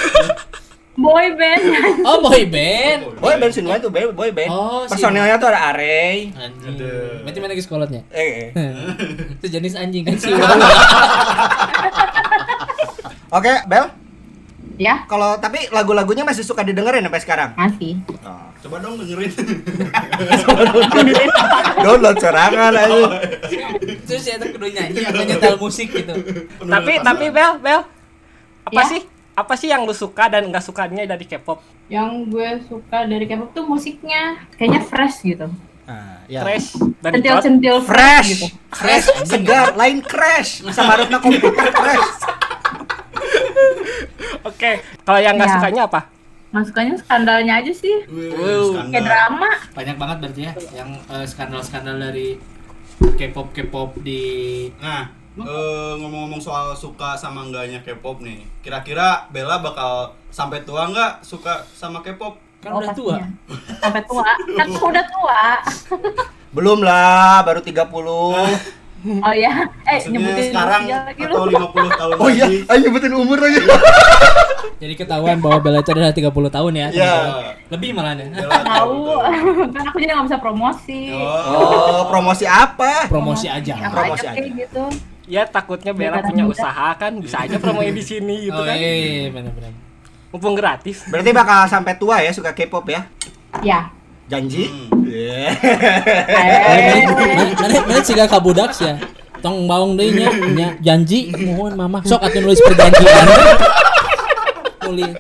Boy 1.00 1.26
band. 1.32 1.62
Oh, 2.04 2.20
boy 2.20 2.44
band. 2.46 3.00
Boy 3.18 3.34
band 3.36 3.50
Shinwa 3.50 3.76
itu 3.76 3.88
boy, 3.88 4.12
boy 4.12 4.30
band. 4.30 4.50
Oh, 4.50 4.84
Personilnya 4.84 5.36
tuh 5.36 5.48
ada 5.48 5.72
Arey. 5.72 6.30
Anjing. 6.36 6.76
Aduh. 6.76 7.24
Berarti 7.24 7.38
mana 7.40 7.52
guys 7.54 7.66
kolotnya? 7.66 8.02
Eh, 8.12 8.52
eh. 8.52 8.72
Sejenis 9.40 9.74
anjing 9.74 10.04
kan 10.04 10.14
Sinwa. 10.16 10.44
Oke, 13.32 13.52
Bel. 13.66 13.86
ya, 14.76 15.04
Kalau 15.06 15.38
tapi 15.38 15.70
lagu-lagunya 15.70 16.24
masih 16.24 16.42
suka 16.42 16.64
didengerin 16.64 17.04
sampai 17.04 17.22
sekarang. 17.22 17.50
masih. 17.56 18.00
Coba 18.60 18.76
dong 18.80 19.00
dengerin. 19.00 19.32
Download 21.80 22.16
serangan 22.18 22.72
aja. 22.74 23.08
Terus 24.04 24.24
ya 24.26 24.36
kudu 24.36 24.68
nyanyi 24.68 25.00
atau 25.06 25.22
nyetel 25.22 25.56
musik 25.56 25.88
gitu. 25.94 26.12
Tapi 26.60 27.00
tapi 27.00 27.26
Bel, 27.30 27.56
Bel. 27.62 27.82
Apa 28.68 28.76
Ya? 28.76 28.84
sih? 28.88 29.02
Apa 29.40 29.56
sih 29.56 29.72
yang 29.72 29.88
lu 29.88 29.96
suka 29.96 30.28
dan 30.28 30.44
nggak 30.46 30.60
sukanya 30.60 31.08
dari 31.08 31.24
K-pop? 31.24 31.64
Yang 31.88 32.10
gue 32.28 32.50
suka 32.68 33.08
dari 33.08 33.24
K-pop 33.24 33.56
tuh 33.56 33.64
musiknya 33.64 34.36
kayaknya 34.54 34.84
fresh 34.84 35.24
gitu. 35.24 35.48
Nah, 35.88 36.20
ya. 36.28 36.44
Fresh 36.44 36.76
dan 37.00 37.10
hot. 37.10 37.14
Centil-centil 37.16 37.76
Fresh, 37.82 38.28
gitu. 38.30 38.48
fresh, 38.70 39.08
segar, 39.24 39.74
lain 39.74 40.04
crash. 40.04 40.60
Sama 40.70 40.94
harusnya 40.94 41.18
komputer 41.18 41.72
crash. 41.72 42.10
Oke, 44.46 44.72
kalau 45.02 45.20
yang 45.20 45.36
nggak 45.36 45.50
Ya. 45.50 45.56
sukanya 45.56 45.82
apa? 45.88 46.02
Masukannya 46.50 46.96
skandalnya 46.98 47.54
aja 47.62 47.72
sih. 47.72 47.96
Wow. 48.10 48.90
Kayak 48.90 49.06
drama. 49.06 49.50
Banyak 49.72 49.96
banget 49.96 50.18
berarti 50.20 50.42
ya 50.44 50.54
yang 50.76 50.90
eh, 51.08 51.26
skandal-skandal 51.26 51.96
dari 51.96 52.36
K-pop 53.00 53.54
K-pop 53.54 53.96
di 54.02 54.22
Nah, 54.76 55.08
eh, 55.42 55.94
ngomong-ngomong 55.98 56.42
soal 56.42 56.72
suka 56.74 57.16
sama 57.16 57.46
enggaknya 57.46 57.80
K-pop 57.82 58.20
nih. 58.20 58.44
Kira-kira 58.60 59.28
Bella 59.30 59.60
bakal 59.60 60.12
sampai 60.30 60.64
tua 60.64 60.88
nggak 60.88 61.22
suka 61.22 61.64
sama 61.72 62.00
K-pop? 62.00 62.36
kan 62.60 62.76
Oh, 62.76 62.84
udah 62.84 62.92
tua. 62.92 63.16
Sampai 63.80 64.04
tua. 64.04 64.28
Kan 64.58 64.68
udah 64.92 65.06
tua. 65.08 65.42
Belum 66.52 66.84
lah, 66.84 67.40
baru 67.44 67.64
30. 67.64 67.80
Oh 69.00 69.32
ya, 69.32 69.64
eh 69.88 69.96
Maksudnya 69.96 70.20
nyebutin 70.20 70.46
sekarang 70.52 70.82
usia 70.84 71.00
lagi 71.08 71.22
atau 71.24 71.48
lu. 71.48 71.56
50 71.56 71.88
tahun 72.04 72.16
Oh 72.20 72.28
iya, 72.28 72.46
ayo 72.68 72.78
nyebutin 72.84 73.14
umur 73.16 73.40
lagi. 73.40 73.60
Jadi 74.84 74.94
ketahuan 75.00 75.40
bahwa 75.40 75.58
Bella 75.64 75.80
itu 75.80 75.92
adalah 75.96 76.12
30 76.12 76.28
tahun 76.28 76.74
ya. 76.76 76.88
Iya. 76.92 77.16
Lebih 77.72 77.96
malah 77.96 78.20
ya. 78.20 78.28
Bella 78.28 78.60
Tahu. 78.60 79.00
kan 79.72 79.84
aku 79.88 79.98
jadi 80.04 80.12
nggak 80.20 80.28
bisa 80.28 80.40
promosi. 80.44 81.16
Oh. 81.16 81.32
Oh, 81.48 82.02
promosi 82.12 82.44
apa? 82.44 83.08
Promosi 83.08 83.48
aja. 83.48 83.88
Apa 83.88 84.04
promosi 84.04 84.28
aja 84.28 84.36
aja. 84.36 84.52
gitu. 84.52 84.84
Ya 85.30 85.46
takutnya 85.46 85.94
Bella 85.94 86.26
punya 86.26 86.42
muda. 86.42 86.58
usaha 86.58 86.90
kan, 86.98 87.14
bisa 87.22 87.46
aja 87.46 87.62
promoin 87.62 87.94
di 87.94 88.02
sini 88.02 88.50
gitu 88.50 88.58
Oh 88.58 88.66
kan. 88.66 88.74
iya, 88.74 89.30
benar-benar. 89.30 89.72
Mumpung 90.34 90.58
gratis. 90.58 91.06
Berarti 91.06 91.30
bakal 91.30 91.70
sampai 91.70 91.94
tua 91.96 92.18
ya 92.20 92.34
suka 92.34 92.50
K-pop 92.52 92.90
ya? 92.90 93.06
Ya. 93.62 93.94
Janji? 94.26 94.66
Hmm. 94.70 95.06
Iya. 95.06 95.54
Mana 97.58 97.78
mana 97.86 98.02
siga 98.02 98.26
kabudak 98.26 98.74
ya. 98.78 98.98
Tong 99.40 99.66
baung 99.66 99.96
deui 99.96 100.12
nya, 100.14 100.30
nya 100.52 100.68
janji 100.84 101.32
mohon 101.34 101.72
mama 101.74 102.04
sok 102.04 102.20
atuh 102.20 102.44
nulis 102.44 102.60
perjanjian. 102.60 103.26
Tulis 104.84 105.14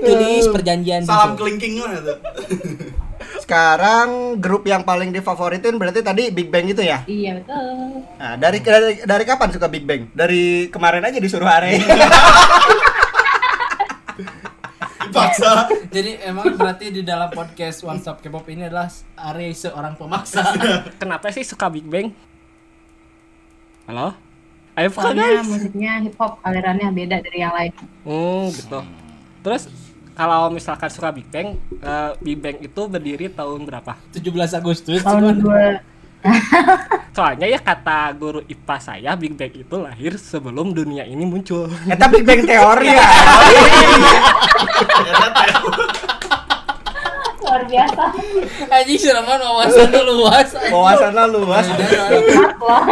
tulis 0.00 0.44
perjanjian. 0.48 1.02
Salam 1.04 1.34
gitu. 1.34 1.44
kelingking 1.44 1.72
mana 1.78 1.98
tuh? 2.00 2.16
Sekarang 3.50 4.38
grup 4.38 4.62
yang 4.62 4.86
paling 4.86 5.10
difavoritin 5.10 5.74
berarti 5.74 6.06
tadi 6.06 6.30
Big 6.30 6.54
Bang 6.54 6.70
itu 6.70 6.86
ya? 6.86 7.02
Iya 7.10 7.42
betul. 7.42 8.06
Nah, 8.14 8.38
dari, 8.38 8.62
dari 8.62 9.02
dari 9.02 9.24
kapan 9.26 9.50
suka 9.50 9.66
Big 9.66 9.82
Bang? 9.82 10.06
Dari 10.14 10.70
kemarin 10.70 11.02
aja 11.02 11.18
disuruh 11.18 11.50
Are. 11.50 11.74
Dipaksa. 15.10 15.66
Jadi 15.90 16.22
emang 16.22 16.54
berarti 16.54 16.94
di 16.94 17.02
dalam 17.02 17.26
podcast 17.34 17.82
One 17.82 17.98
Stop 17.98 18.22
K-pop 18.22 18.46
ini 18.54 18.70
adalah 18.70 18.86
Are 19.18 19.50
seorang 19.50 19.98
pemaksa. 19.98 20.46
Kenapa 21.02 21.34
sih 21.34 21.42
suka 21.42 21.66
Big 21.66 21.90
Bang? 21.90 22.14
Halo? 23.90 24.14
Ayo 24.78 24.94
Soalnya 24.94 25.26
guys. 25.26 25.50
musiknya 25.50 25.98
hip 26.06 26.14
hop 26.22 26.38
alirannya 26.46 26.86
beda 26.94 27.18
dari 27.18 27.42
yang 27.42 27.50
lain. 27.50 27.74
Hmm, 28.06 28.46
gitu. 28.54 28.78
Terus 29.42 29.89
kalau 30.20 30.52
misalkan 30.52 30.92
suka 30.92 31.08
Big 31.16 31.24
Bang, 31.32 31.56
eh, 31.80 32.10
Big 32.20 32.36
Bang 32.36 32.60
itu 32.60 32.82
berdiri 32.84 33.32
tahun 33.32 33.64
berapa? 33.64 33.96
17 34.12 34.52
Agustus. 34.52 35.00
Tahun 35.00 35.40
dua 35.40 35.80
Soalnya 37.16 37.48
ya 37.48 37.56
kata 37.56 38.12
guru 38.12 38.44
IPA 38.44 38.76
saya, 38.84 39.16
Big 39.16 39.32
Bang 39.32 39.48
itu 39.48 39.76
lahir 39.80 40.20
sebelum 40.20 40.76
dunia 40.76 41.08
ini 41.08 41.24
muncul. 41.24 41.72
Eta 41.88 42.04
Big 42.12 42.28
Bang 42.28 42.44
teori 42.44 42.92
ya. 42.92 43.06
luar 47.40 47.64
biasa. 47.66 48.04
Anjing 48.70 49.00
serangan 49.00 49.40
wawasannya 49.40 50.00
luas. 50.04 50.48
anjing. 50.52 50.70
Wawasannya 50.70 51.24
luas. 51.32 51.64
Loh. 52.60 52.84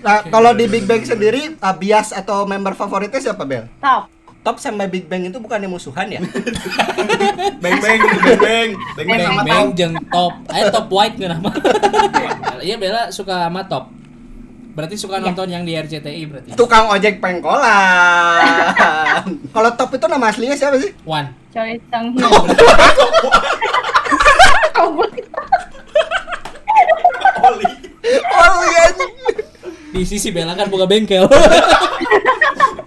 Nah, 0.00 0.24
kalau 0.26 0.50
di 0.58 0.66
Big 0.66 0.84
Bang 0.90 1.06
sendiri, 1.06 1.54
uh, 1.60 1.74
bias 1.76 2.10
atau 2.10 2.44
member 2.44 2.74
favoritnya 2.74 3.20
siapa, 3.22 3.46
Bel? 3.46 3.70
Top. 3.78 4.19
Top 4.40 4.56
sama 4.56 4.88
Big 4.88 5.04
Bang 5.04 5.20
itu 5.20 5.36
bukannya 5.36 5.68
musuhan 5.68 6.08
ya? 6.08 6.20
Bang 7.62 7.76
bang 7.76 8.00
bang 8.00 8.38
bang. 8.40 8.68
Bang 8.96 9.04
bang 9.04 9.08
Bang 9.12 9.20
sama 9.20 9.42
Bang 9.44 9.76
jeung 9.76 9.92
top. 10.08 10.32
Ayo 10.48 10.72
top 10.72 10.88
white 10.88 11.16
nggak 11.20 11.30
nama. 11.36 11.50
Iya 12.60 12.76
Bella 12.76 13.08
suka 13.12 13.48
sama 13.48 13.64
top. 13.68 13.88
Berarti 14.76 14.96
suka 14.96 15.20
nonton 15.20 15.48
yang 15.48 15.64
di 15.64 15.76
RCTI 15.76 16.22
berarti. 16.28 16.48
Tukang 16.56 16.88
ojek 16.88 17.20
pengkolan. 17.20 17.64
Kalau 19.56 19.70
top 19.76 19.96
itu 19.96 20.06
nama 20.08 20.32
aslinya 20.32 20.56
siapa 20.56 20.76
sih? 20.80 20.92
One. 21.04 21.32
Choi 21.52 21.76
Sang 21.92 22.12
Hyun. 22.16 22.48
Oli. 27.40 27.68
Oh 28.32 28.60
iya. 28.68 28.84
Di 29.92 30.02
sisi 30.08 30.32
Bella 30.32 30.56
kan 30.56 30.72
buka 30.72 30.88
bengkel. 30.88 31.28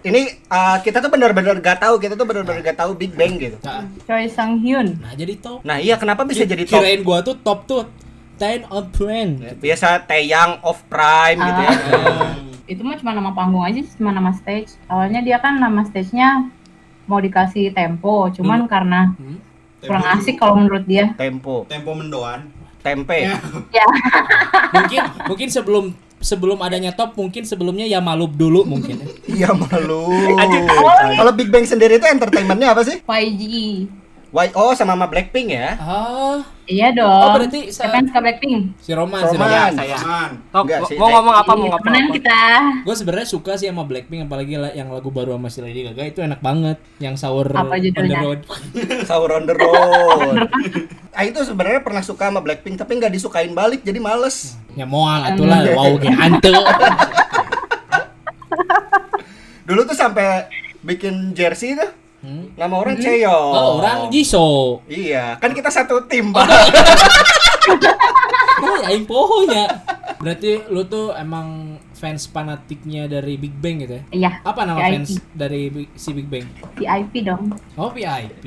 Ini 0.03 0.21
uh, 0.45 0.77
kita 0.79 0.99
tuh 0.99 1.07
benar-benar 1.07 1.55
gak 1.57 1.79
tahu, 1.79 1.95
kita 1.95 2.13
tuh 2.13 2.27
benar-benar 2.27 2.59
gak 2.61 2.75
tahu 2.75 2.91
Big 2.91 3.15
Bang 3.15 3.39
gitu. 3.39 3.55
Nah, 3.63 3.87
Choi 4.03 4.27
Sang 4.27 4.59
Hyun. 4.59 4.99
nah 4.99 5.15
jadi 5.15 5.39
top. 5.39 5.63
Nah, 5.63 5.79
iya 5.79 5.95
kenapa 5.95 6.27
bisa 6.27 6.43
jadi 6.43 6.63
top? 6.63 6.83
Kirain 6.83 6.99
gua 7.01 7.23
tuh 7.23 7.39
top 7.39 7.63
tuh 7.63 7.87
ten 8.35 8.67
of 8.67 8.91
friend. 8.91 9.39
Biasa 9.57 10.03
Taeyang 10.03 10.59
of 10.59 10.83
Prime 10.85 11.39
gitu 11.39 11.61
ya. 11.61 11.71
Ah. 11.71 12.35
Itu 12.63 12.83
mah 12.83 12.95
cuma 12.95 13.11
nama 13.11 13.31
panggung 13.31 13.63
aja, 13.63 13.79
sih, 13.79 13.95
cuma 13.95 14.11
nama 14.11 14.31
stage. 14.31 14.75
Awalnya 14.87 15.19
dia 15.19 15.39
kan 15.39 15.55
nama 15.55 15.83
stage-nya 15.83 16.51
mau 17.03 17.19
dikasih 17.19 17.71
tempo, 17.71 18.27
cuman 18.29 18.67
karena 18.67 19.15
Hmm. 19.15 19.39
kurang 19.79 20.03
Tempo 20.03 20.15
asik 20.17 20.35
kalau 20.35 20.55
menurut 20.57 20.83
dia. 20.83 21.11
Tempo, 21.15 21.63
Tempo 21.65 21.91
mendoan. 21.91 22.51
tempe. 22.79 23.23
Ya. 23.71 23.87
Mungkin 24.75 24.99
mungkin 25.23 25.47
sebelum 25.47 25.95
sebelum 26.23 26.63
adanya 26.63 26.95
top 26.95 27.19
mungkin 27.19 27.43
sebelumnya 27.43 27.85
ya 27.85 27.99
malub 27.99 28.33
dulu 28.33 28.63
mungkin. 28.65 29.03
Iya 29.33 29.49
malub. 29.51 30.37
Kalau 31.19 31.31
Big 31.35 31.49
Bang 31.51 31.65
sendiri 31.67 31.97
itu 31.99 32.05
entertainmentnya 32.07 32.71
apa 32.71 32.81
sih? 32.85 33.01
5G. 33.03 33.43
Why? 34.33 34.49
oh 34.57 34.73
sama 34.73 34.97
sama 34.97 35.05
Blackpink 35.05 35.53
ya? 35.53 35.77
Oh. 35.77 36.41
Iya 36.65 36.89
oh, 36.89 37.05
dong. 37.05 37.21
Oh 37.21 37.29
berarti 37.37 37.69
saya 37.69 38.01
ke 38.01 38.17
Blackpink? 38.17 38.73
Si 38.81 38.89
Roman, 38.89 39.21
Roman. 39.21 39.29
si 39.29 39.37
Roman. 39.37 39.53
Ya, 39.53 39.69
saya. 39.77 39.97
Tok, 40.49 40.63
Enggak, 40.65 40.79
si, 40.89 40.93
mau 40.97 41.13
ngomong 41.13 41.35
apa 41.37 41.51
mau 41.53 41.69
iya, 41.69 41.77
ngomong 41.77 41.93
apa? 41.93 42.15
kita. 42.17 42.41
Gue 42.81 42.95
sebenarnya 42.97 43.27
suka 43.29 43.53
sih 43.61 43.69
sama 43.69 43.85
Blackpink 43.85 44.25
apalagi 44.25 44.57
yang 44.73 44.89
lagu 44.89 45.13
baru 45.13 45.37
sama 45.37 45.53
si 45.53 45.61
Lady 45.61 45.85
Gaga 45.85 46.03
itu 46.09 46.25
enak 46.25 46.41
banget. 46.41 46.81
Yang 46.97 47.21
Sour 47.21 47.45
apa 47.53 47.77
on 47.77 47.93
the 48.09 48.17
Road. 48.17 48.39
sour 49.13 49.29
on 49.37 49.45
the 49.45 49.53
Road. 49.53 50.37
ah 51.13 51.23
itu 51.29 51.37
sebenarnya 51.45 51.85
pernah 51.85 52.01
suka 52.01 52.33
sama 52.33 52.41
Blackpink 52.41 52.81
tapi 52.81 52.97
nggak 52.97 53.13
disukain 53.13 53.53
balik 53.53 53.85
jadi 53.85 54.01
males. 54.01 54.57
Hmm. 54.73 54.81
Ya 54.81 54.89
mual, 54.89 55.29
atulah 55.29 55.61
wow 55.77 55.93
kayak 56.01 56.17
hantu. 56.17 56.57
Dulu 59.69 59.85
tuh 59.85 59.93
sampai 59.93 60.49
bikin 60.81 61.37
jersey 61.37 61.77
tuh 61.77 62.01
Hmm. 62.23 62.55
nama 62.55 62.75
orang 62.79 62.95
Cheong. 63.03 63.51
Oh, 63.51 63.83
orang 63.83 64.07
Jisoo. 64.07 64.79
Iya, 64.87 65.35
kan 65.43 65.51
kita 65.51 65.67
satu 65.67 66.07
tim, 66.07 66.31
Pak. 66.31 66.47
Oh, 68.63 68.79
aing 68.87 69.03
pohonya. 69.03 69.67
Berarti 70.23 70.55
lu 70.71 70.87
tuh 70.87 71.11
emang 71.19 71.75
fans 72.03 72.27
fanatiknya 72.27 73.07
dari 73.07 73.39
Big 73.39 73.55
Bang 73.55 73.79
gitu 73.79 73.95
ya? 73.95 74.03
Iya. 74.11 74.31
Apa 74.43 74.67
nama 74.67 74.75
VIP. 74.77 74.91
fans 74.91 75.09
dari 75.31 75.61
si 75.95 76.11
Big 76.11 76.27
Bang? 76.27 76.43
VIP 76.75 77.23
dong. 77.23 77.55
Oh, 77.73 77.87
VIP. 77.87 78.43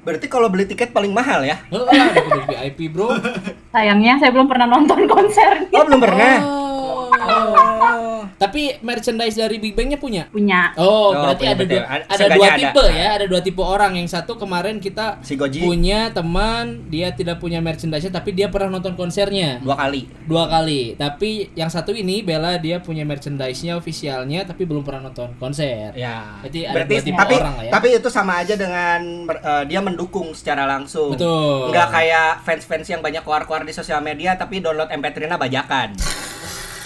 Berarti 0.00 0.26
kalau 0.26 0.48
beli 0.48 0.64
tiket 0.64 0.88
paling 0.90 1.12
mahal 1.12 1.44
ya? 1.44 1.60
Oh, 1.68 1.84
ada 1.84 2.16
kudu 2.16 2.40
VIP, 2.48 2.88
Bro. 2.88 3.12
Sayangnya 3.76 4.16
saya 4.16 4.32
belum 4.32 4.48
pernah 4.48 4.64
nonton 4.66 5.04
konser. 5.04 5.68
Oh, 5.68 5.84
belum 5.84 6.00
pernah. 6.00 6.34
Oh. 6.40 8.24
Tapi 8.36 8.80
merchandise 8.80 9.36
dari 9.36 9.60
Big 9.60 9.76
Bang-nya 9.76 9.96
punya? 9.96 10.24
Punya. 10.30 10.72
Oh, 10.76 11.10
Oh, 11.10 11.26
berarti 11.26 11.44
punya 11.44 11.52
ada 11.52 11.64
dua, 11.64 11.68
betul. 11.68 11.82
Ada- 11.84 12.06
ada 12.08 12.26
dua 12.30 12.46
ada. 12.46 12.56
tipe 12.56 12.84
ya, 12.86 13.08
ada 13.18 13.24
dua 13.26 13.40
tipe 13.42 13.62
orang. 13.62 13.92
Yang 13.96 14.08
satu 14.14 14.32
kemarin 14.36 14.76
kita 14.78 15.18
Si 15.24 15.34
Goji 15.34 15.60
punya 15.60 16.12
teman, 16.12 16.86
dia 16.86 17.10
tidak 17.10 17.40
punya 17.40 17.58
merchandise 17.58 18.06
tapi 18.08 18.30
dia 18.32 18.46
pernah 18.48 18.78
nonton 18.78 18.94
konsernya 18.94 19.58
dua 19.60 19.76
kali. 19.76 20.06
dua 20.24 20.44
kali. 20.46 20.94
Tapi 20.94 21.50
yang 21.52 21.68
satu 21.68 21.90
ini 21.92 22.22
Bella 22.22 22.56
dia 22.56 22.69
punya 22.78 23.02
merchandise-nya 23.02 23.74
officialnya 23.74 24.46
tapi 24.46 24.62
belum 24.62 24.86
pernah 24.86 25.10
nonton 25.10 25.34
konser. 25.34 25.90
Ya. 25.98 26.38
Berarti 26.46 26.60
ada 26.62 26.74
Berarti 26.78 26.94
dua 26.94 27.02
tipe 27.02 27.18
tapi 27.18 27.34
orang 27.42 27.54
lah 27.58 27.64
ya. 27.66 27.72
tapi 27.74 27.88
itu 27.98 28.08
sama 28.12 28.32
aja 28.38 28.54
dengan 28.54 29.00
eh, 29.26 29.64
dia 29.66 29.80
mendukung 29.82 30.30
secara 30.30 30.70
langsung. 30.70 31.18
Betul. 31.18 31.74
Nggak 31.74 31.88
kayak 31.90 32.30
fans-fans 32.46 32.86
yang 32.86 33.02
banyak 33.02 33.26
keluar-keluar 33.26 33.66
di 33.66 33.74
sosial 33.74 33.98
media 33.98 34.38
tapi 34.38 34.62
download 34.62 34.86
MP3-nya 34.94 35.34
bajakan. 35.34 35.98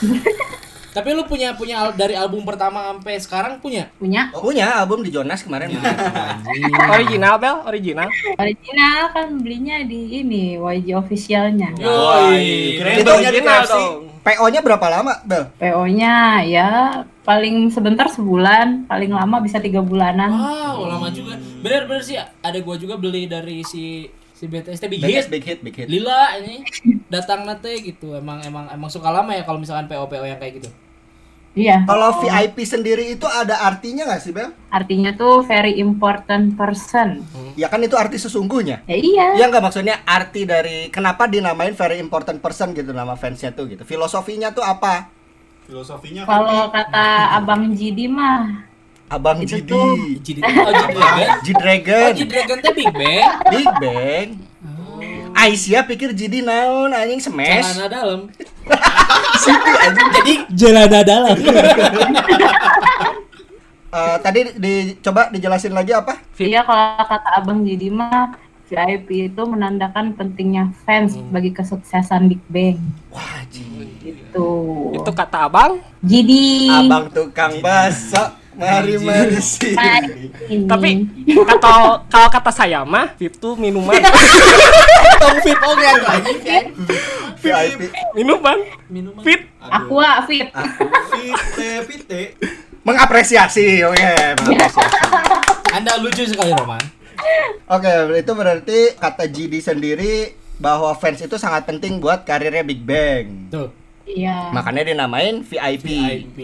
Tapi 0.94 1.10
lu 1.10 1.26
punya 1.26 1.52
punya 1.52 1.82
al- 1.82 1.92
dari 1.92 2.14
album 2.14 2.46
pertama 2.46 2.86
sampai 2.88 3.18
sekarang 3.18 3.58
punya? 3.58 3.90
Punya. 3.98 4.30
Oh, 4.30 4.38
punya 4.40 4.78
album 4.78 5.02
di 5.02 5.10
Jonas 5.10 5.42
kemarin. 5.42 5.74
Original 6.88 7.34
Bel, 7.36 7.56
original. 7.66 8.06
Original 8.36 9.10
kan 9.10 9.26
belinya 9.36 9.82
di 9.82 10.22
ini 10.22 10.54
YG 10.54 10.94
officialnya. 10.94 11.74
Yoi. 11.74 12.78
Itu 12.94 13.10
original 13.10 13.58
Pepsi. 13.60 13.74
dong. 13.74 14.02
PO-nya 14.24 14.60
berapa 14.62 14.86
lama, 14.88 15.20
Bel? 15.20 15.50
PO-nya 15.58 16.14
ya 16.42 16.68
paling 17.20 17.68
sebentar 17.68 18.06
sebulan, 18.06 18.86
paling 18.86 19.10
lama 19.10 19.36
bisa 19.38 19.58
tiga 19.58 19.82
bulanan. 19.82 20.30
Wow, 20.30 20.88
lama 20.88 21.10
juga. 21.10 21.36
Bener-bener 21.60 22.00
sih 22.00 22.16
ada 22.16 22.58
gua 22.58 22.78
juga 22.78 22.94
beli 22.94 23.26
dari 23.26 23.60
si 23.62 24.06
si 24.30 24.44
BTS 24.46 24.80
Big 24.84 24.96
Big 24.96 25.02
hit, 25.04 25.14
Hit. 25.20 25.26
big 25.28 25.44
hit, 25.44 25.58
big 25.60 25.74
hit. 25.74 25.88
Lila 25.88 26.38
ini 26.38 26.64
datang 27.06 27.44
nate 27.44 27.76
gitu. 27.80 28.14
Emang 28.14 28.40
emang 28.40 28.64
emang 28.68 28.88
suka 28.88 29.08
lama 29.08 29.30
ya 29.30 29.42
kalau 29.42 29.58
misalkan 29.58 29.84
PO 29.84 30.06
PO 30.06 30.24
yang 30.24 30.38
kayak 30.38 30.58
gitu. 30.58 30.70
Iya. 31.54 31.86
Kalau 31.86 32.18
VIP 32.18 32.66
sendiri 32.66 33.14
itu 33.14 33.22
ada 33.24 33.62
artinya 33.62 34.04
nggak 34.04 34.18
sih, 34.18 34.34
Bel? 34.34 34.50
Artinya 34.68 35.14
tuh 35.14 35.40
very 35.40 35.78
important 35.78 36.58
person. 36.58 37.22
Ya 37.54 37.70
kan 37.70 37.78
itu 37.78 37.94
arti 37.94 38.18
sesungguhnya. 38.18 38.82
Ya 38.84 38.96
iya. 38.96 39.26
Ya 39.38 39.46
nggak 39.46 39.62
maksudnya 39.62 40.02
arti 40.02 40.42
dari 40.42 40.90
kenapa 40.90 41.24
dinamain 41.24 41.70
very 41.72 41.96
important 41.96 42.38
person 42.38 42.74
gitu 42.74 42.90
nama 42.90 43.14
fansnya 43.14 43.54
tuh 43.54 43.70
gitu. 43.70 43.82
Filosofinya 43.82 44.50
tuh 44.50 44.66
apa? 44.66 45.14
Filosofinya 45.64 46.26
Kalau 46.26 46.68
kata 46.68 47.06
Abang 47.34 47.72
Jidi 47.72 48.04
mah 48.04 48.68
Abang 49.06 49.40
Itu 49.40 49.62
Jidi, 49.62 49.70
tuh- 49.70 49.96
Jadi 50.20 50.40
oh 50.42 50.72
G-Dragon. 50.74 51.28
G 51.38 51.48
Dragon, 51.54 52.02
Oh 52.02 52.12
G-Dragon 52.12 52.58
teh 52.58 52.72
Big 52.74 52.90
Bang. 52.90 53.30
Big 53.48 53.68
Bang. 53.78 54.28
Aisyah 55.44 55.84
pikir 55.84 56.16
Jidi 56.16 56.40
naon 56.40 56.88
anjing 56.88 57.20
smash. 57.20 57.76
Celana 57.76 57.86
dalam. 57.92 58.20
Siti 59.44 59.72
anjing. 59.76 60.08
Jadi 60.16 60.34
celana 60.56 61.00
dalam. 61.04 61.36
Eh, 63.94 64.16
tadi 64.26 64.50
dicoba 64.58 65.30
dijelasin 65.30 65.70
lagi 65.70 65.94
apa? 65.94 66.18
Iya 66.34 66.66
kalau 66.66 66.98
kata 67.06 67.30
Abang 67.38 67.62
Jidi 67.62 67.94
mah 67.94 68.34
VIP 68.66 69.30
itu 69.30 69.42
menandakan 69.46 70.18
pentingnya 70.18 70.74
fans 70.82 71.14
Hmm. 71.14 71.30
bagi 71.30 71.54
kesuksesan 71.54 72.26
Big 72.26 72.42
Bang. 72.50 72.82
Wah, 73.14 73.46
Ji. 73.54 73.62
Itu. 74.02 74.50
Itu 74.98 75.10
kata 75.14 75.46
abang. 75.46 75.78
Jidi. 76.02 76.66
Abang 76.66 77.06
tukang 77.06 77.62
baso, 77.62 78.34
mari 78.54 78.94
mari 79.02 79.38
sini. 79.42 79.76
Ini. 80.48 80.66
Tapi 80.66 80.90
kata 81.34 82.02
kalau 82.06 82.28
kata 82.30 82.50
saya 82.54 82.82
mah 82.86 83.14
itu 83.18 83.48
minuman. 83.58 83.98
Tong 85.22 85.38
fit 85.42 85.58
oke 85.58 85.84
anjing. 85.84 86.64
VIP. 87.38 87.80
minuman. 88.16 88.58
Minuman. 88.88 89.22
Fit. 89.22 89.50
Aqua 89.60 90.24
Fit. 90.24 90.48
Pite, 90.50 91.70
pite. 91.88 92.22
Mengapresiasi, 92.84 93.80
oke, 93.80 94.12
mengapresiasi. 94.44 95.00
Anda 95.72 95.96
lucu 95.96 96.28
sekali 96.28 96.52
Roman. 96.52 96.84
Oke, 97.64 98.20
itu 98.20 98.32
berarti 98.36 98.78
kata 99.00 99.24
GD 99.24 99.64
sendiri 99.64 100.36
bahwa 100.60 100.92
fans 100.92 101.24
itu 101.24 101.40
sangat 101.40 101.64
penting 101.64 101.96
buat 101.96 102.28
karirnya 102.28 102.60
Big 102.60 102.84
Bang. 102.84 103.48
Tuh. 103.48 103.83
Iya. 104.04 104.50
Makanya 104.50 104.84
dinamain 104.84 105.40
VIP. 105.40 105.86
VIP. 105.86 106.38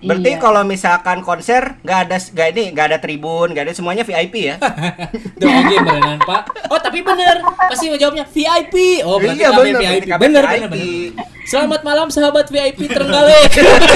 Berarti 0.00 0.30
Iya. 0.30 0.38
kalau 0.38 0.62
misalkan 0.62 1.20
konser 1.20 1.76
nggak 1.80 1.98
ada 2.06 2.16
nggak 2.16 2.46
ini 2.48 2.62
nggak 2.70 2.86
ada 2.86 2.98
tribun, 2.98 3.50
nggak 3.50 3.64
ada 3.66 3.74
semuanya 3.74 4.02
VIP 4.02 4.34
ya? 4.46 4.56
Oke 5.60 5.76
beneran 5.76 6.18
Pak. 6.20 6.42
Oh 6.66 6.78
tapi 6.78 7.02
bener 7.02 7.42
Pasti 7.42 7.86
ngejawabnya 7.86 8.22
VIP 8.24 9.02
Oh 9.02 9.18
berarti 9.18 9.40
Iya, 9.40 9.50
bener, 9.52 9.80
VIP 9.80 10.04
kami 10.06 10.20
Bener 10.20 10.42
VIP. 10.42 10.54
bener 10.56 10.68
bener 10.68 10.86
Selamat 11.42 11.80
malam 11.82 12.06
sahabat 12.08 12.46
VIP 12.46 12.86
Trenggalek 12.86 13.50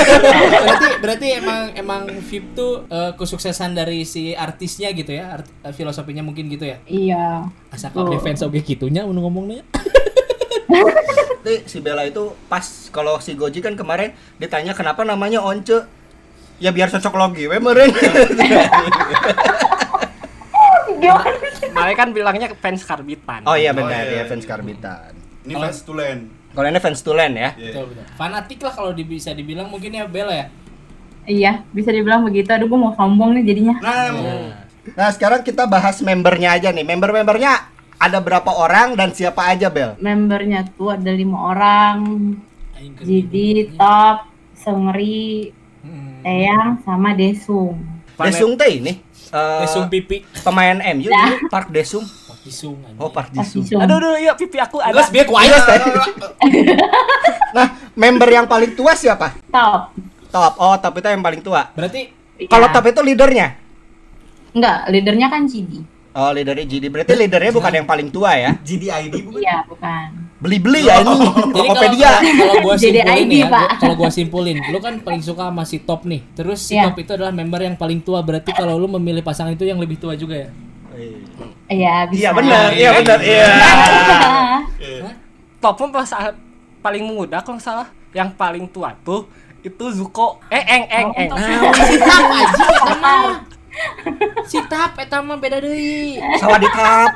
Berarti 0.65 0.89
berarti 0.99 1.27
emang 1.37 1.61
emang 1.73 2.03
VIP 2.21 2.51
tuh 2.53 2.83
eh, 2.87 3.15
kesuksesan 3.15 3.73
dari 3.73 4.03
si 4.03 4.33
artisnya 4.33 4.91
gitu 4.91 5.11
ya 5.11 5.39
Art- 5.39 5.51
eh, 5.63 5.71
Filosofinya 5.71 6.21
mungkin 6.21 6.47
gitu 6.49 6.65
ya 6.65 6.83
Iya. 6.85 7.47
Asa 7.71 7.89
kabeh 7.89 8.19
fans 8.19 8.43
oge 8.43 8.59
gitunya 8.61 9.03
ngomongnya 9.05 9.63
Berarti 10.67 11.67
si 11.67 11.79
Bella 11.79 12.03
itu 12.03 12.33
pas 12.47 12.63
kalau 12.89 13.19
si 13.19 13.33
Goji 13.33 13.61
kan 13.61 13.75
kemarin 13.75 14.11
ditanya 14.37 14.73
kenapa 14.73 15.03
namanya 15.03 15.41
Once. 15.41 15.85
Ya 16.57 16.71
biar 16.71 16.87
cocok 16.89 17.15
logi 17.15 17.45
we 17.45 17.59
meureun. 17.59 17.91
Mereka 21.75 21.99
kan 21.99 22.11
bilangnya 22.11 22.49
fans 22.55 22.83
karbitan. 22.83 23.43
oh 23.45 23.57
iya 23.59 23.75
benar 23.75 23.91
Oh, 24.01 24.09
iya, 24.09 24.23
ya 24.23 24.25
fans 24.25 24.45
iya. 24.45 24.51
karbitan. 24.51 25.13
Ini 25.45 25.53
fans 25.53 25.79
tulen. 25.83 26.19
Kalau 26.55 26.67
ini 26.67 26.79
fans 26.79 27.01
tulen 27.03 27.33
ya. 27.35 27.51
Iya. 27.55 27.73
Betul 27.75 27.85
betul 27.91 28.05
Fanatik 28.15 28.59
lah 28.63 28.73
kalau 28.73 28.91
di- 28.95 29.05
bisa 29.05 29.35
dibilang 29.35 29.67
mungkin 29.67 29.91
ya 29.91 30.07
Bella 30.07 30.33
ya 30.33 30.47
Iya, 31.25 31.65
bisa 31.73 31.89
dibilang 31.89 32.21
begitu. 32.23 32.53
Aduh, 32.53 32.69
gue 32.69 32.77
mau 32.77 32.93
sombong 32.93 33.33
nih 33.35 33.45
jadinya. 33.45 33.77
Nah, 33.81 34.13
Nah, 34.85 35.09
sekarang 35.09 35.41
kita 35.41 35.65
bahas 35.65 35.97
membernya 36.05 36.53
aja 36.53 36.69
nih. 36.69 36.85
Member-membernya 36.85 37.73
ada 37.97 38.19
berapa 38.19 38.51
orang 38.51 38.95
dan 38.95 39.11
siapa 39.11 39.47
aja, 39.47 39.69
Bel? 39.69 39.97
Membernya 39.99 40.67
tuh 40.71 40.93
ada 40.93 41.09
lima 41.09 41.51
orang. 41.51 41.97
Bingung. 42.75 43.75
Top, 43.75 44.29
Sengri, 44.55 45.51
Hmm. 45.85 46.25
Eyang, 46.25 46.81
sama 46.81 47.13
Desung. 47.13 47.77
Desung 48.17 48.57
teh 48.57 48.81
ini. 48.81 48.93
eh, 49.27 49.61
Desung 49.61 49.85
pipi 49.87 50.25
pemain 50.41 50.81
MU 50.95 51.05
ini 51.05 51.33
Park 51.47 51.69
Desung. 51.69 52.07
Disung 52.41 52.81
anjing. 52.81 52.97
Oh, 52.97 53.13
Park 53.13 53.29
Desung. 53.31 53.61
Desung. 53.61 53.81
Aduh, 53.81 53.99
aduh, 53.99 54.17
iya 54.17 54.33
pipi 54.33 54.57
aku 54.57 54.81
ada. 54.81 54.95
Geus 54.95 55.11
bieu 55.11 55.25
kuair 55.25 55.53
Nah, 57.53 57.67
member 57.93 58.29
yang 58.29 58.47
paling 58.47 58.73
tua 58.73 58.95
siapa? 58.95 59.37
Top. 59.49 59.93
Top. 60.29 60.53
Oh, 60.57 60.75
Top 60.77 60.97
itu 60.97 61.07
yang 61.07 61.21
paling 61.21 61.41
tua. 61.41 61.69
Berarti 61.71 62.11
Iya. 62.35 62.51
Kalau 62.51 62.67
Top 62.69 62.83
itu 62.83 62.99
leadernya? 62.99 63.55
Enggak, 64.51 64.79
leadernya 64.89 65.29
kan 65.29 65.47
Jidi. 65.47 65.85
Oh, 66.15 66.31
leadernya 66.31 66.63
GD. 66.63 66.95
Berarti 66.95 67.13
leadernya 67.19 67.51
bukan 67.51 67.73
yang 67.75 67.87
paling 67.91 68.09
tua 68.15 68.39
ya? 68.39 68.55
GDID 68.63 69.15
bukan? 69.27 69.43
Iya, 69.43 69.67
bukan. 69.67 70.07
Beli-beli 70.39 70.87
ya 70.87 71.03
ini. 71.03 71.11
Kalau 71.35 71.51
Tokopedia. 71.51 72.13
kalau 72.23 72.55
gua 72.63 72.77
simpulin 72.79 73.27
ya, 73.33 73.47
kalau 73.81 73.95
gua 73.99 74.11
simpulin, 74.13 74.57
lu 74.71 74.79
kan 74.79 74.95
paling 75.03 75.23
suka 75.25 75.51
sama 75.51 75.65
si 75.67 75.83
Top 75.83 76.07
nih. 76.07 76.23
Terus 76.39 76.63
si 76.63 76.79
Iya. 76.79 76.87
Top 76.87 77.01
itu 77.03 77.11
adalah 77.19 77.35
member 77.35 77.59
yang 77.67 77.75
paling 77.75 77.99
tua, 78.05 78.23
berarti 78.23 78.55
kalau 78.55 78.79
lu 78.79 78.87
memilih 78.95 79.27
pasangan 79.27 79.57
itu 79.57 79.67
yang 79.67 79.81
lebih 79.83 79.99
tua 79.99 80.15
juga 80.15 80.47
ya. 80.47 80.51
Iya, 81.67 82.07
bisa. 82.07 82.21
Iya 82.21 82.31
benar, 82.37 82.67
iya 82.77 82.91
benar, 82.95 83.19
iya. 83.25 83.47
Top 85.65 85.75
pun 85.81 85.91
pas 85.91 86.07
paling 86.79 87.03
muda 87.03 87.41
kalau 87.43 87.59
salah, 87.59 87.89
yang 88.13 88.31
paling 88.31 88.69
tua 88.71 88.95
tuh 89.03 89.27
itu 89.65 89.85
Zuko. 89.97 90.45
Eh, 90.53 90.61
eng 90.61 90.85
eng 90.93 91.09
eng. 91.17 91.29
Nah, 93.01 93.41
si 93.75 93.81
Tap 93.81 94.11
aja 94.11 94.15
eta 94.15 94.15
mah. 94.31 94.47
Si 94.47 94.59
Tap 94.67 94.93
eta 94.99 95.19
mah 95.23 95.37
beda 95.39 95.59
deui. 95.61 96.19
Sawadee 96.39 96.71
Cup. 96.71 97.11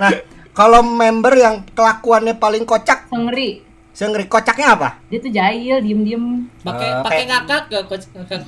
Nah, 0.00 0.12
kalau 0.50 0.82
member 0.82 1.34
yang 1.36 1.62
kelakuannya 1.70 2.34
paling 2.34 2.66
kocak, 2.66 3.06
Sengri. 3.06 3.62
sengri 3.90 4.24
kocaknya 4.26 4.74
apa? 4.74 4.88
Dia 5.06 5.18
tuh 5.20 5.30
jahil, 5.30 5.76
diem-diem. 5.78 6.48
Pakai 6.64 6.88
Eh, 6.88 7.02
pakai 7.04 7.24
ngakak 7.28 7.62
gak 7.68 7.84
ngakak. 7.86 8.40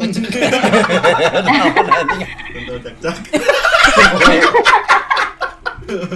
Kontol 2.53 2.79
cak-cak. 2.81 3.16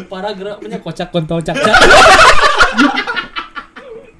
Para 0.08 0.30
gerak 0.32 0.56
punya 0.62 0.78
kocak 0.80 1.08
kontol 1.12 1.40
cak-cak. 1.42 1.74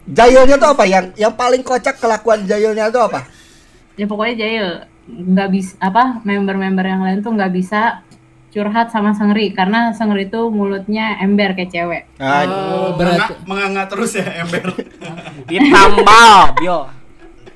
Jahilnya 0.07 0.57
tuh 0.57 0.71
apa? 0.71 0.85
Yang 0.87 1.05
yang 1.19 1.35
paling 1.35 1.63
kocak 1.65 1.99
kelakuan 1.99 2.47
jahilnya 2.47 2.93
tuh 2.93 3.11
apa? 3.11 3.27
Ya 3.97 4.05
pokoknya 4.07 4.35
jahil. 4.39 4.67
Nggak 5.07 5.49
bisa, 5.51 5.73
apa, 5.79 6.19
member-member 6.23 6.83
yang 6.83 7.03
lain 7.03 7.23
tuh 7.23 7.31
nggak 7.31 7.53
bisa 7.53 8.03
curhat 8.51 8.91
sama 8.91 9.13
Sengri. 9.13 9.51
Karena 9.51 9.93
Sengri 9.93 10.27
tuh 10.27 10.51
mulutnya 10.51 11.17
ember 11.19 11.53
kayak 11.53 11.71
cewek. 11.71 12.03
Nah, 12.19 12.43
Oh, 12.45 12.91
berarti 12.95 13.35
Menganga- 13.47 13.47
menganga 13.47 13.83
terus 13.87 14.13
ya 14.15 14.27
ember. 14.37 14.65
Ditambal, 15.51 16.57
Bio. 16.57 16.81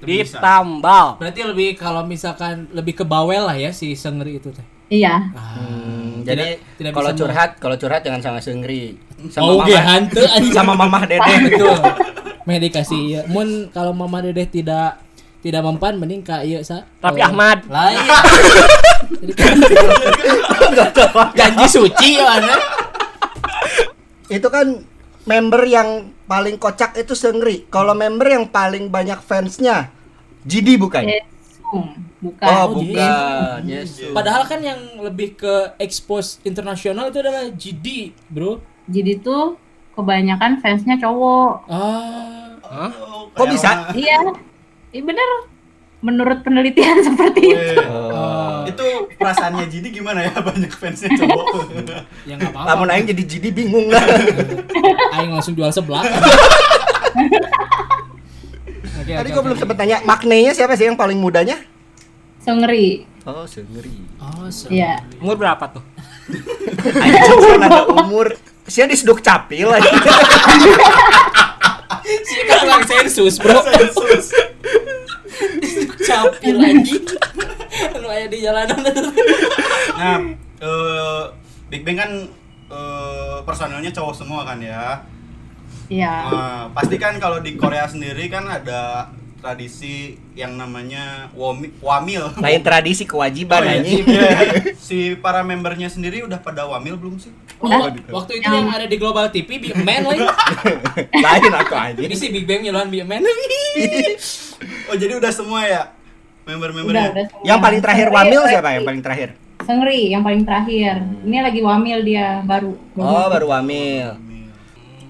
Ditambal. 0.00 1.20
berarti 1.20 1.40
lebih 1.42 1.76
kalau 1.76 2.00
misalkan 2.02 2.70
lebih 2.70 2.94
ke 2.94 3.04
bawel 3.04 3.44
lah 3.44 3.54
ya 3.54 3.68
si 3.70 3.92
Sengri 3.92 4.38
itu 4.38 4.48
teh. 4.48 4.64
Iya. 4.88 5.30
Hmm, 5.30 6.22
Tidak- 6.22 6.26
jadi 6.26 6.46
tidak 6.74 6.92
kalau 6.92 7.10
curhat, 7.12 7.50
kalau 7.58 7.76
curhat 7.76 8.00
jangan 8.00 8.20
sama 8.20 8.38
Sengri. 8.38 8.96
Oh, 9.20 9.28
Sama 9.28 9.68
ge 9.68 9.76
mama, 9.76 9.84
hantu 9.84 10.20
sama 10.50 10.72
mamah 10.74 11.02
Dede. 11.04 11.34
Betul. 11.46 11.76
Medikasi 12.42 12.98
ya. 13.12 13.22
Mun 13.26 13.68
kalau 13.68 13.92
Mama 13.92 14.18
Dedeh 14.18 14.48
tidak 14.48 14.96
tidak 15.40 15.62
mempan 15.64 15.96
mending 15.96 16.20
ka 16.20 16.44
ieu 16.44 16.61
sa. 16.61 16.85
Tapi 17.00 17.20
Eh, 17.20 17.26
Ahmad. 17.26 17.64
Lah 17.66 17.88
iya. 17.90 18.18
Jadi 19.11 19.33
kan 19.40 19.57
janji 21.33 21.66
suci 21.66 22.20
ya 22.20 22.24
mana? 22.29 22.55
Itu 24.29 24.48
kan 24.48 24.85
member 25.24 25.62
yang 25.64 25.88
paling 26.24 26.61
kocak 26.61 26.94
itu 26.94 27.16
Sengri. 27.16 27.66
Kalau 27.66 27.96
member 27.96 28.29
yang 28.29 28.44
paling 28.46 28.92
banyak 28.92 29.18
fansnya 29.20 29.90
GD 30.44 30.76
bukan? 30.76 31.05
Bukan. 32.20 32.44
Oh, 32.44 32.66
Oh, 32.66 32.66
bukan. 32.76 33.64
Yes. 33.64 33.96
Padahal 34.12 34.44
kan 34.44 34.61
yang 34.61 34.76
lebih 35.00 35.40
ke 35.40 35.72
expose 35.81 36.37
internasional 36.44 37.09
itu 37.09 37.16
adalah 37.16 37.48
GD, 37.48 38.12
Bro. 38.29 38.61
Jadi 38.90 39.24
tuh 39.24 39.57
kebanyakan 39.96 40.61
fansnya 40.61 41.00
cowok. 41.00 41.64
Ah. 41.70 42.53
Oh, 42.92 43.33
Kok 43.35 43.46
bisa? 43.50 43.88
Iya. 43.96 44.49
Iya 44.90 45.03
bener. 45.05 45.29
Menurut 46.00 46.40
penelitian 46.40 46.96
seperti 47.09 47.40
itu. 47.53 47.76
Weh. 47.76 47.87
Oh. 47.87 48.64
Itu 48.64 48.85
perasaannya 49.14 49.68
Jidi 49.68 49.92
gimana 49.92 50.24
ya 50.24 50.33
banyak 50.48 50.72
fansnya 50.72 51.12
cowok. 51.12 51.46
Ya 52.24 52.35
enggak 52.35 52.50
apa-apa. 52.50 52.68
Lamun 52.72 52.88
aing 52.88 53.07
jadi 53.07 53.22
GD 53.22 53.46
bingung 53.53 53.88
lah. 53.88 54.00
Aing 55.14 55.31
langsung 55.31 55.53
jual 55.53 55.68
sebelah. 55.68 56.07
Oke, 59.00 59.12
Tadi 59.12 59.29
gua 59.29 59.40
oke. 59.40 59.46
belum 59.48 59.59
sempet 59.59 59.76
tanya, 59.76 59.96
maknanya 60.03 60.53
siapa 60.53 60.72
sih 60.72 60.85
yang 60.85 60.96
paling 60.96 61.16
mudanya? 61.16 61.57
Sengri. 62.38 63.05
Oh, 63.24 63.44
Sengri. 63.44 63.92
Oh, 64.16 64.48
so. 64.48 64.68
Iya. 64.68 65.00
Umur 65.20 65.37
berapa 65.37 65.61
tuh? 65.68 65.85
Kan 66.81 67.61
ada 67.61 67.85
umur. 67.87 68.33
Sia 68.64 68.87
diseduk 68.87 69.20
capil 69.20 69.68
aja. 69.68 69.90
Sih 72.27 72.42
kan 72.46 72.57
tukang 72.66 72.85
sensus, 72.87 73.35
Bro. 73.38 73.59
Sensus. 73.62 74.27
Capil 76.05 76.57
anjing. 76.59 77.05
Anu 77.96 78.07
aya 78.11 78.27
di 78.27 78.38
jalanan. 78.42 78.79
Nah, 79.96 80.18
eh, 80.61 81.23
Big 81.70 81.83
Bang 81.87 81.99
kan 81.99 82.11
eh, 82.70 83.38
personelnya 83.46 83.90
cowok 83.94 84.14
semua 84.14 84.42
kan 84.42 84.59
ya. 84.59 85.05
Iya. 85.90 86.14
Nah, 86.31 86.62
pasti 86.70 86.96
kan 86.99 87.18
kalau 87.18 87.42
di 87.42 87.59
Korea 87.59 87.87
sendiri 87.90 88.31
kan 88.31 88.46
ada 88.46 89.11
tradisi 89.40 90.20
yang 90.37 90.55
namanya 90.55 91.33
wami, 91.33 91.72
wamil. 91.81 92.29
Lain 92.37 92.61
tradisi 92.61 93.09
kewajiban 93.09 93.61
Oh, 93.61 93.66
iya. 93.66 93.81
anjing. 93.81 94.05
Si 94.76 95.16
para 95.16 95.40
membernya 95.40 95.88
sendiri 95.88 96.22
udah 96.22 96.38
pada 96.38 96.68
wamil 96.68 97.00
belum 97.00 97.16
sih? 97.16 97.33
Udah. 97.59 97.90
Waktu 98.12 98.40
itu 98.40 98.48
yang 98.48 98.68
ada 98.68 98.85
di 98.85 98.96
Global 99.00 99.33
TV 99.33 99.57
Big 99.57 99.76
Man 99.81 100.05
lagi. 100.05 100.22
Lain 101.26 101.53
aku 101.57 101.74
anjing. 101.74 102.05
Ini 102.07 102.14
si 102.14 102.26
Big 102.29 102.44
Bang 102.44 102.61
nyeluan 102.61 102.92
Big 102.92 103.03
Man. 103.09 103.24
Oh 104.92 104.96
jadi 104.96 105.16
udah 105.16 105.33
semua 105.33 105.64
ya 105.64 105.83
member-membernya. 106.44 107.33
Yang 107.42 107.59
paling 107.59 107.81
terakhir 107.81 108.07
Sengri, 108.09 108.16
wamil 108.20 108.42
siapa 108.46 108.68
yang 108.76 108.85
paling 108.85 109.03
terakhir? 109.03 109.29
Sengri 109.64 110.00
yang 110.12 110.22
paling 110.24 110.42
terakhir. 110.44 110.94
Ini 111.24 111.37
lagi 111.40 111.61
wamil 111.61 111.98
dia 112.05 112.40
baru. 112.44 112.76
Oh, 112.96 113.26
baru 113.29 113.46
wamil. 113.53 114.29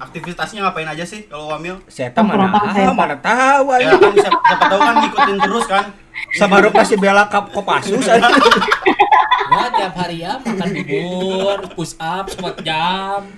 Aktivitasnya 0.01 0.65
ngapain 0.65 0.89
aja 0.89 1.05
sih 1.05 1.29
kalau 1.29 1.53
wamil? 1.53 1.77
Saya 1.85 2.09
tahu 2.09 2.25
mana 2.25 2.49
ah, 2.49 2.95
mana 2.97 3.17
tahu 3.21 3.77
Ya 3.77 3.93
aja. 3.93 4.01
kan 4.01 4.13
siapa, 4.17 4.39
siapa 4.49 4.65
tahu 4.73 4.81
kan 4.81 4.95
ngikutin 5.05 5.37
terus 5.45 5.67
kan. 5.69 5.85
Sama 6.41 6.57
Ruk 6.65 6.73
masih 6.73 6.97
bela 6.97 7.29
kap 7.29 7.53
Kopassus 7.53 8.09
aja. 8.09 8.29
Wah, 9.51 9.69
tiap 9.75 9.95
hari 9.99 10.23
ya 10.25 10.39
makan 10.41 10.69
bubur, 10.87 11.59
push 11.77 11.99
up, 12.01 12.33
squat 12.33 12.57
jam. 12.65 13.29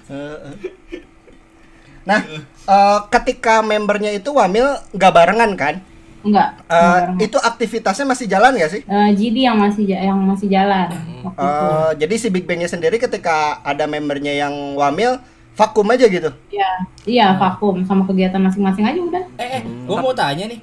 Nah, 2.03 2.21
eh, 2.47 2.99
ketika 3.11 3.63
membernya 3.63 4.15
itu 4.15 4.31
wamil 4.31 4.79
nggak 4.95 5.13
barengan 5.15 5.51
kan? 5.59 5.75
Enggak. 6.23 6.63
Eh, 6.67 6.75
enggak 6.75 6.95
bareng. 6.95 7.17
itu 7.19 7.39
aktivitasnya 7.39 8.07
masih 8.07 8.27
jalan 8.31 8.55
nggak 8.55 8.71
sih? 8.71 8.83
Eh, 8.87 9.09
GD 9.19 9.37
yang 9.43 9.59
masih 9.59 9.85
yang 9.91 10.19
masih 10.23 10.47
jalan. 10.47 10.89
Eh, 11.27 11.91
jadi 11.99 12.15
si 12.15 12.31
Big 12.31 12.47
Bangnya 12.47 12.71
sendiri 12.71 13.03
ketika 13.03 13.59
ada 13.63 13.91
membernya 13.91 14.31
yang 14.31 14.79
wamil 14.79 15.19
vakum 15.55 15.87
aja 15.87 16.05
gitu. 16.05 16.31
Iya, 16.49 16.71
iya 17.05 17.27
vakum 17.35 17.83
sama 17.83 18.03
kegiatan 18.03 18.39
masing-masing 18.39 18.85
aja 18.85 19.01
udah. 19.01 19.25
Eh, 19.37 19.49
eh, 19.59 19.63
gua 19.85 20.01
mau 20.01 20.13
tanya 20.13 20.47
nih. 20.47 20.61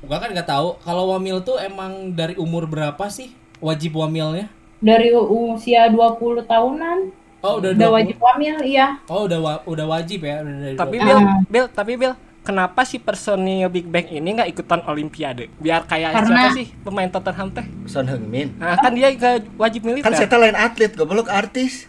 Gua 0.00 0.16
kan 0.16 0.28
nggak 0.28 0.46
tahu 0.46 0.78
kalau 0.80 1.10
wamil 1.10 1.40
tuh 1.40 1.56
emang 1.56 2.10
dari 2.10 2.34
umur 2.34 2.64
berapa 2.64 3.06
sih 3.06 3.30
wajib 3.58 3.96
wamilnya? 3.96 4.50
Dari 4.76 5.10
usia 5.12 5.88
20 5.88 6.18
tahunan 6.42 6.98
Oh, 7.40 7.56
udah, 7.56 7.70
udah 7.70 7.88
20. 7.88 7.96
wajib 7.96 8.16
hamil, 8.18 8.56
iya. 8.60 8.86
Oh, 9.06 9.24
udah 9.24 9.38
wa- 9.38 9.62
udah 9.64 9.86
wajib 9.88 10.20
ya. 10.20 10.42
Udah 10.42 10.54
dari 10.58 10.74
Tapi 10.74 10.96
20. 10.96 11.06
Bill, 11.06 11.18
Ah. 11.18 11.38
Bill, 11.46 11.66
tapi 11.68 11.92
Bill, 11.94 12.14
kenapa 12.42 12.82
si 12.82 12.96
personil 12.98 13.68
Big 13.68 13.86
Bang 13.86 14.08
ini 14.08 14.28
nggak 14.32 14.50
ikutan 14.50 14.82
Olimpiade? 14.82 15.46
Biar 15.56 15.84
kayak 15.84 16.10
Karena- 16.12 16.26
siapa 16.42 16.56
sih 16.56 16.66
pemain 16.76 17.06
Tottenham 17.06 17.48
teh? 17.50 17.66
Son 17.84 18.02
Heung-min. 18.02 18.50
Nah, 18.56 18.74
kan 18.76 18.90
dia 18.90 19.14
ke 19.14 19.30
wajib 19.54 19.84
militer. 19.84 20.02
Kan 20.02 20.18
saya 20.18 20.26
lain 20.32 20.58
atlet, 20.58 20.90
goblok 20.92 21.28
artis. 21.28 21.86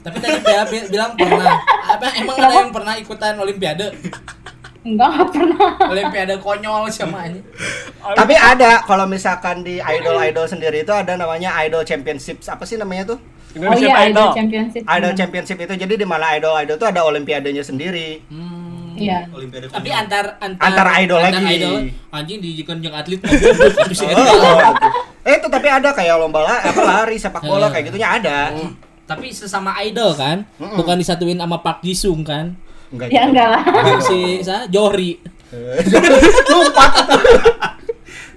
Tapi 0.00 0.16
tadi 0.18 0.36
Bella 0.38 0.64
bi- 0.66 0.88
bilang 0.88 1.12
pernah. 1.14 1.54
Apa 1.86 2.06
emang 2.14 2.36
ada 2.36 2.54
yang 2.58 2.70
pernah 2.70 2.94
ikutan 2.94 3.34
olimpiade? 3.36 3.92
Enggak, 4.82 5.08
enggak 5.08 5.28
pernah. 5.30 5.70
Olimpiade 5.86 6.34
konyol 6.38 6.90
sama 6.90 7.18
aja. 7.22 7.38
Tapi 8.12 8.34
ada 8.34 8.82
kalau 8.82 9.06
misalkan 9.06 9.62
di 9.62 9.78
idol-idol 9.78 10.44
sendiri 10.44 10.82
itu 10.82 10.90
ada 10.90 11.14
namanya 11.14 11.54
idol 11.60 11.82
championships. 11.82 12.46
Apa 12.46 12.62
sih 12.62 12.74
namanya 12.74 13.14
tuh? 13.14 13.18
Oh 13.52 13.60
Indonesia 13.68 13.84
iya, 13.84 13.96
Idol. 14.02 14.08
Idol 14.08 14.28
Championship. 14.34 14.82
Idol 14.82 15.06
Iya. 15.06 15.18
championship 15.18 15.58
itu 15.60 15.74
jadi 15.76 15.94
di 15.94 16.06
mana 16.08 16.26
idol-idol 16.32 16.74
itu 16.74 16.86
ada 16.88 17.00
olimpiadenya 17.04 17.60
sendiri. 17.60 18.24
Hmm. 18.26 18.96
Iya. 18.96 19.28
Olimpiade 19.28 19.68
Tapi 19.68 19.88
antar 19.88 20.36
antar, 20.36 20.64
Antar 20.64 20.86
idol 20.98 21.20
lagi. 21.20 21.44
idol, 21.52 21.74
anjing 22.10 22.38
dijadikan 22.40 22.76
jeung 22.80 22.92
atlet 22.92 23.20
Oh, 23.22 24.72
eh 25.22 25.34
itu 25.34 25.48
tapi 25.48 25.68
ada 25.68 25.88
kayak 25.90 26.16
lomba 26.16 26.42
la, 26.42 26.56
apa 26.64 26.80
lari 26.82 27.16
sepak 27.16 27.40
bola 27.40 27.68
kayak 27.68 27.84
gitunya 27.86 28.08
ada. 28.10 28.38
Tapi 29.12 29.26
sesama 29.28 29.76
idol 29.80 30.12
kan, 30.12 30.44
bukan 30.56 30.96
disatuin 30.96 31.36
sama 31.36 31.58
Park 31.58 31.80
Jisung 31.80 32.22
kan. 32.22 32.56
Enggak 32.88 33.08
Ya 33.08 33.24
gitu. 33.24 33.28
enggak 33.30 33.48
lah. 33.48 33.62
si 34.02 34.18
sa 34.40 34.64
Johri. 34.66 35.20
Lompat. 36.48 36.92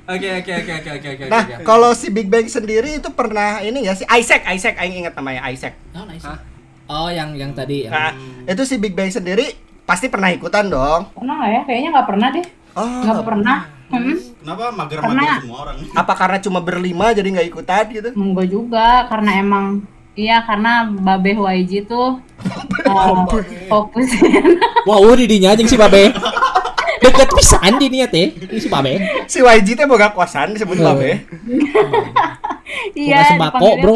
Oke 0.05 0.29
oke 0.37 0.53
oke 0.53 0.71
oke 0.77 0.89
oke 0.93 1.09
oke. 1.17 1.23
Nah, 1.25 1.43
kalau 1.65 1.89
si 1.91 2.13
Big 2.13 2.29
Bang 2.29 2.45
sendiri 2.45 3.01
itu 3.01 3.09
pernah 3.09 3.57
ini 3.59 3.81
ya 3.81 3.97
si 3.97 4.05
Isaac, 4.05 4.45
Isaac 4.45 4.77
aing 4.77 5.01
ingat 5.01 5.17
namanya 5.17 5.49
Isaac. 5.49 5.73
Oh. 5.97 6.05
Hah? 6.05 6.37
Oh, 6.85 7.09
yang 7.09 7.33
yang 7.33 7.57
tadi 7.57 7.89
yang 7.89 7.89
Nah, 7.89 8.13
itu 8.45 8.61
si 8.69 8.77
Big 8.77 8.93
Bang 8.93 9.09
sendiri 9.09 9.57
pasti 9.81 10.05
pernah 10.05 10.29
ikutan 10.29 10.69
dong. 10.69 11.09
Pernah 11.09 11.49
ya? 11.49 11.61
Kayaknya 11.65 11.89
nggak 11.89 12.05
pernah 12.05 12.27
deh. 12.29 12.45
Oh, 12.77 12.85
Nggak 13.01 13.25
pernah. 13.25 13.57
Hmm. 13.85 14.17
Kenapa 14.41 14.63
mager-mager 14.73 15.29
semua 15.41 15.59
orang? 15.63 15.77
apa 15.89 16.13
karena 16.13 16.37
cuma 16.37 16.59
berlima 16.61 17.05
jadi 17.09 17.25
nggak 17.31 17.47
ikutan 17.49 17.83
gitu? 17.89 18.09
Enggak 18.13 18.47
juga, 18.47 18.87
karena 19.09 19.31
emang 19.41 19.65
Iya, 20.15 20.47
karena 20.47 20.87
Babe 20.87 21.35
YG 21.35 21.85
tuh 21.91 22.23
uh, 22.87 23.27
fokusin 23.67 24.55
Wah, 24.87 24.97
di 25.15 25.25
dinya 25.27 25.51
anjing 25.51 25.67
si 25.67 25.75
Babe. 25.75 26.15
Deket 27.03 27.29
pisan 27.35 27.75
di 27.77 27.87
nia 27.91 28.07
teh. 28.07 28.31
Ini 28.31 28.57
si 28.57 28.71
Babe. 28.71 28.95
Si 29.27 29.43
YG 29.43 29.75
teh 29.75 29.85
boga 29.85 30.15
kosan 30.15 30.55
disebut 30.55 30.79
Oh. 30.79 30.95
babe. 30.95 31.19
Iya, 32.95 33.37
sembako, 33.37 33.67
bro. 33.79 33.95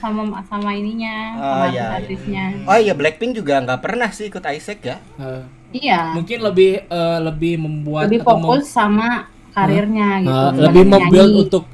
Sama 0.00 0.42
sama 0.48 0.70
ininya, 0.72 1.36
Oh, 1.36 1.44
sama 1.44 1.66
iya, 1.70 1.84
artisnya. 2.00 2.44
Oh 2.64 2.78
iya 2.78 2.92
Blackpink 2.96 3.36
juga 3.36 3.60
nggak 3.62 3.80
pernah 3.84 4.08
sih 4.10 4.26
ikut 4.32 4.42
Isaac 4.42 4.80
ya. 4.82 4.96
Eh, 5.20 5.42
Iya. 5.76 6.16
mungkin 6.16 6.40
lebih 6.40 6.88
eh, 6.88 7.18
lebih 7.20 7.60
membuat 7.60 8.08
Lebih 8.08 8.24
fokus 8.24 8.70
sama 8.70 9.28
karirnya 9.52 10.24
gitu. 10.24 10.32
eh, 10.32 10.48
bukan 10.50 10.62
lebih 10.66 10.84
membuild 10.88 11.32
untuk 11.46 11.64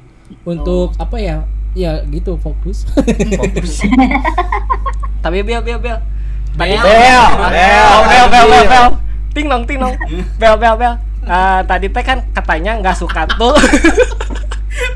untuk 0.43 0.91
apa 0.99 1.17
ya 1.21 1.37
ya 1.73 2.01
gitu 2.09 2.37
fokus. 2.37 2.85
Tapi 5.23 5.37
Bel 5.41 5.61
Bel 5.61 5.79
Bel. 5.81 5.97
Tadi 6.53 6.75
Bel. 6.77 6.85
Bel, 6.85 7.49
Bel, 7.49 7.85
Oh, 7.89 8.01
Bel 8.05 8.27
Bel 8.29 8.45
Bel 8.45 8.45
Bel. 8.49 8.65
Bel. 8.69 8.87
Ting 9.33 9.45
nong 9.49 9.63
ting 9.65 9.77
nong. 9.81 9.93
Bel 10.37 10.55
Bel 10.57 10.75
Bel. 10.77 10.93
Eh, 11.23 11.61
tadi 11.63 11.87
teh 11.87 12.03
kan 12.03 12.19
katanya 12.35 12.75
nggak 12.83 12.99
suka 12.99 13.23
tuh 13.39 13.55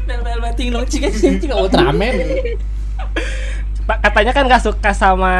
Bel 0.03 0.19
bel 0.19 0.39
bating 0.43 0.75
dong 0.75 0.83
cika 0.83 1.07
cika 1.07 1.55
Ultraman. 1.55 2.13
Pak, 3.87 4.03
katanya 4.03 4.35
kan 4.35 4.43
nggak 4.51 4.59
suka 4.67 4.91
sama 4.91 5.31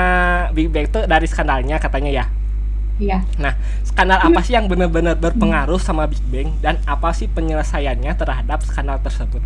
Big 0.56 0.72
Bang 0.72 0.88
tuh 0.88 1.04
dari 1.04 1.28
skandalnya 1.28 1.76
katanya 1.76 2.24
ya. 2.24 2.26
Iya. 2.98 3.20
Nah, 3.38 3.54
skandal 3.98 4.22
apa 4.22 4.46
sih 4.46 4.54
yang 4.54 4.70
benar-benar 4.70 5.18
berpengaruh 5.18 5.82
sama 5.82 6.06
Big 6.06 6.22
Bang 6.30 6.54
dan 6.62 6.78
apa 6.86 7.10
sih 7.18 7.26
penyelesaiannya 7.26 8.14
terhadap 8.14 8.62
skandal 8.62 9.02
tersebut? 9.02 9.42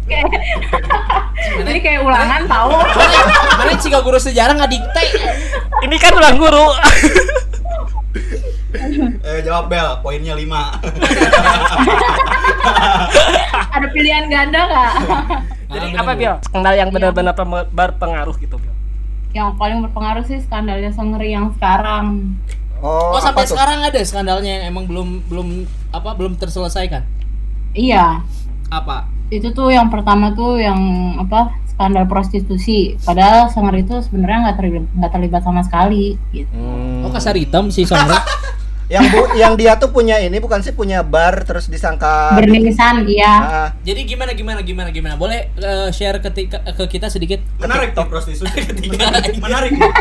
Jadi 1.64 1.80
kayak 1.80 2.04
ulangan 2.04 2.44
tahu. 2.52 2.76
Mana 3.56 3.80
cika 3.80 4.04
guru 4.04 4.20
sejarah 4.20 4.52
nggak 4.52 4.72
dikte. 4.76 5.04
Ini 5.88 5.96
kan 5.96 6.12
ulang 6.20 6.36
guru. 6.36 6.68
Eh 9.24 9.40
jawab 9.40 9.72
Bel, 9.72 10.04
poinnya 10.04 10.36
5. 10.36 10.44
Ada 13.72 13.88
pilihan 13.88 14.28
ganda 14.28 14.60
nggak? 14.68 14.92
Jadi 15.72 15.88
apa. 15.96 16.12
Bil? 16.12 16.36
Skandal 16.44 16.76
yang 16.76 16.92
benar-benar 16.92 17.32
pem- 17.32 17.72
berpengaruh 17.72 18.36
gitu 18.36 18.60
Bil. 18.60 18.76
yang 19.32 19.56
paling 19.56 19.80
berpengaruh 19.80 20.28
sih 20.28 20.44
skandalnya 20.44 20.92
Sengri 20.92 21.32
yang 21.32 21.56
sekarang. 21.56 22.36
Oh, 22.82 23.14
Oh 23.16 23.22
sampai 23.22 23.46
tuh? 23.46 23.54
sekarang 23.54 23.86
ada 23.86 24.02
skandalnya 24.02 24.52
yang 24.60 24.64
emang 24.74 24.90
belum 24.90 25.22
belum 25.30 25.48
apa 25.94 26.18
belum 26.18 26.36
terselesaikan. 26.36 27.06
Iya. 27.78 28.26
Apa? 28.74 29.06
Itu 29.32 29.54
tuh 29.56 29.72
yang 29.72 29.88
pertama 29.88 30.34
tuh 30.36 30.60
yang 30.60 30.78
apa 31.22 31.56
skandal 31.72 32.06
prostitusi. 32.06 33.00
Padahal 33.06 33.48
Sengri 33.54 33.82
itu 33.86 33.96
sebenarnya 34.04 34.50
nggak 34.50 34.58
terlibat 34.60 34.86
nggak 34.98 35.12
terlibat 35.14 35.42
sama 35.46 35.62
sekali. 35.64 36.20
Gitu. 36.34 36.52
Hmm. 36.52 37.06
Oh 37.08 37.12
kasar 37.14 37.38
hitam 37.38 37.70
sih 37.72 37.86
Sondra. 37.88 38.20
yang 38.92 39.08
bu, 39.08 39.22
yang 39.40 39.54
dia 39.56 39.80
tuh 39.80 39.88
punya 39.96 40.20
ini 40.20 40.36
bukan 40.44 40.60
sih 40.60 40.76
punya 40.76 41.00
bar 41.00 41.48
terus 41.48 41.72
disangka 41.72 42.36
Bernilisan, 42.36 43.08
iya. 43.08 43.34
Ah, 43.40 43.70
Jadi 43.88 44.04
gimana 44.04 44.36
gimana 44.36 44.60
gimana 44.60 44.90
gimana? 44.92 45.16
Boleh 45.16 45.48
eh, 45.56 45.90
share 45.96 46.20
ketika 46.20 46.60
ke 46.76 46.84
kita 46.92 47.08
sedikit? 47.08 47.40
Menarik 47.56 47.96
nih 47.96 48.04
prostitusi. 48.04 48.52
Menarik 49.40 49.72
nih. 49.80 49.92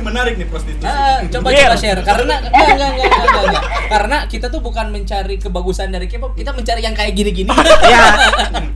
Menarik 0.00 0.34
nih 0.40 0.48
prostitusi. 0.48 0.88
Ah, 0.88 1.20
coba 1.28 1.52
Bil. 1.52 1.60
coba 1.60 1.76
share 1.76 2.00
karena 2.00 2.34
enggak 2.40 2.50
enggak 2.50 2.68
enggak 2.72 2.90
enggak, 2.96 3.10
enggak, 3.20 3.44
enggak. 3.44 3.64
Karena 3.92 4.16
kita 4.24 4.46
tuh 4.48 4.60
bukan 4.64 4.86
mencari 4.88 5.36
kebagusan 5.36 5.92
dari 5.92 6.08
K-pop, 6.08 6.32
kita 6.32 6.56
mencari 6.56 6.80
yang 6.80 6.96
kayak 6.96 7.12
gini-gini. 7.12 7.52
ya 7.92 8.04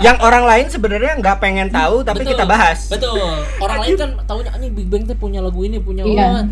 yang 0.04 0.20
orang 0.20 0.44
lain 0.44 0.66
sebenarnya 0.68 1.16
nggak 1.16 1.40
pengen 1.40 1.72
tahu 1.72 2.04
tapi 2.04 2.22
Betul. 2.22 2.30
kita 2.36 2.44
bahas 2.44 2.92
Betul. 2.92 3.40
Orang 3.62 3.78
lain 3.80 3.94
kan 3.96 4.10
tahunya 4.28 4.50
anjing 4.52 4.72
Big 4.76 4.88
Bang 4.92 5.08
tuh 5.08 5.16
punya 5.16 5.40
lagu 5.40 5.64
ini, 5.64 5.80
punya 5.80 6.04
Iya. 6.04 6.28
oh, 6.28 6.42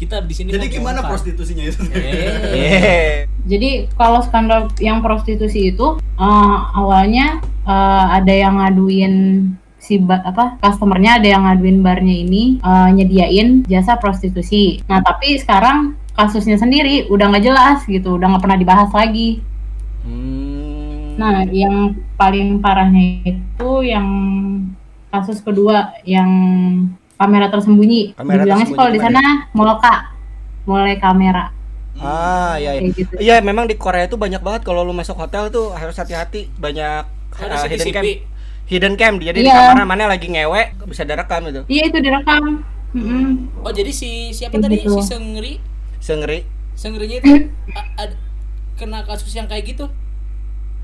Kita 0.00 0.24
di 0.24 0.32
sini 0.32 0.48
Jadi 0.48 0.80
gimana 0.80 1.04
bongkar. 1.04 1.12
prostitusinya 1.12 1.64
itu? 1.68 1.80
Eh. 1.92 3.28
Jadi 3.52 3.92
kalau 4.00 4.24
skandal 4.24 4.72
yang 4.80 5.04
prostitusi 5.04 5.76
itu 5.76 6.00
eh, 6.00 6.58
awalnya 6.72 7.44
eh, 7.68 8.04
ada 8.16 8.32
yang 8.32 8.56
ngaduin 8.56 9.14
si 9.76 10.00
ba- 10.00 10.24
apa 10.24 10.56
customernya 10.60 11.20
ada 11.20 11.28
yang 11.28 11.44
ngaduin 11.44 11.84
barnya 11.84 12.16
ini 12.16 12.56
eh, 12.64 12.88
nyediain 12.96 13.68
jasa 13.68 14.00
prostitusi. 14.00 14.80
Nah 14.88 15.04
tapi 15.04 15.36
sekarang 15.36 16.00
kasusnya 16.16 16.56
sendiri 16.56 17.04
udah 17.12 17.28
nggak 17.36 17.44
jelas 17.44 17.84
gitu, 17.84 18.16
udah 18.16 18.32
nggak 18.32 18.44
pernah 18.48 18.56
dibahas 18.56 18.90
lagi. 18.96 19.44
Hmm. 20.00 21.20
Nah 21.20 21.44
yang 21.52 21.92
paling 22.16 22.64
parahnya 22.64 23.36
itu 23.36 23.70
yang 23.84 24.08
kasus 25.12 25.44
kedua 25.44 25.92
yang 26.08 26.30
kamera 27.20 27.52
tersembunyi. 27.52 28.16
Kamera 28.16 28.48
Dibilangnya 28.48 28.66
sih 28.66 28.74
kalau 28.74 28.90
di 28.90 29.00
sana 29.04 29.20
molka, 29.52 30.16
mulai 30.64 30.96
kamera 30.96 31.52
ah 32.00 32.56
iya 32.56 32.80
iya 32.80 32.88
gitu. 32.96 33.12
Iya 33.20 33.36
memang 33.44 33.68
di 33.68 33.76
Korea 33.76 34.08
itu 34.08 34.16
banyak 34.16 34.40
banget 34.40 34.64
kalau 34.64 34.80
lu 34.88 34.96
masuk 34.96 35.20
hotel 35.20 35.52
tuh 35.52 35.76
harus 35.76 35.92
hati-hati 35.92 36.48
banyak 36.56 37.04
Ada 37.36 37.60
uh, 37.60 37.68
hidden 37.68 37.92
cam 37.92 38.04
hidden 38.64 38.94
cam 38.96 39.14
jadi 39.20 39.36
di 39.36 39.44
Iya. 39.44 39.76
kamar 39.76 39.84
mana 39.84 40.08
lagi 40.08 40.32
ngewe 40.32 40.80
bisa 40.88 41.04
direkam 41.04 41.44
itu 41.52 41.60
Iya 41.68 41.92
itu 41.92 41.98
direkam. 42.00 42.64
Mm-mm. 42.96 43.52
Oh, 43.62 43.70
jadi 43.70 43.92
si 43.92 44.32
siapa 44.32 44.56
Kayak 44.56 44.64
tadi 44.66 44.76
gitu. 44.80 44.96
si 44.96 45.02
Sengri? 45.06 45.54
sengri 46.00 46.40
Sengrinya 46.72 47.20
itu 47.20 47.52
kena 48.80 49.04
kasus 49.04 49.36
yang 49.36 49.44
kayak 49.44 49.76
gitu. 49.76 49.84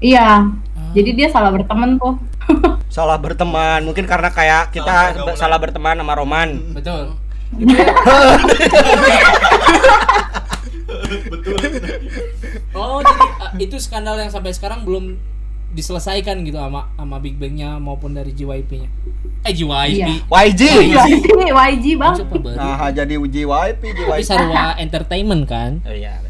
Iya. 0.05 0.53
Ah. 0.53 0.93
Jadi 0.93 1.17
dia 1.17 1.33
salah 1.33 1.49
berteman 1.49 1.97
tuh. 1.97 2.21
salah 2.87 3.19
berteman 3.19 3.83
mungkin 3.83 4.05
karena 4.05 4.31
kayak 4.31 4.71
kita 4.71 4.87
Salah 4.87 5.35
salah, 5.37 5.59
pergaulan. 5.59 5.61
berteman 5.61 5.97
sama 6.01 6.15
Roman 6.15 6.49
Betul. 6.73 7.03
Betul. 7.53 8.27
Oh, 12.77 13.01
jadi 13.01 13.25
uh, 13.41 13.51
itu 13.57 13.77
skandal 13.79 14.17
yang 14.17 14.29
sampai 14.29 14.53
sekarang 14.53 14.85
belum 14.85 15.17
diselesaikan 15.73 16.41
gitu 16.43 16.57
sama 16.57 16.89
sama 16.93 17.17
Big 17.19 17.37
Bang-nya 17.37 17.77
maupun 17.77 18.13
dari 18.13 18.33
JYP-nya. 18.33 18.89
Eh 19.43 19.53
JYP. 19.53 19.93
Iya. 19.93 20.07
YG 20.25 20.63
YG, 20.89 21.27
YG 21.47 21.87
bang. 21.95 22.17
Nah 22.57 22.89
jadi 22.91 23.15
uji 23.15 23.45
YP 23.45 23.83
di 23.85 24.03
Tapi 24.03 24.23
Sarwa 24.25 24.75
Entertainment 24.77 25.45
kan. 25.45 25.81
oh, 25.83 25.93
iya. 25.93 26.21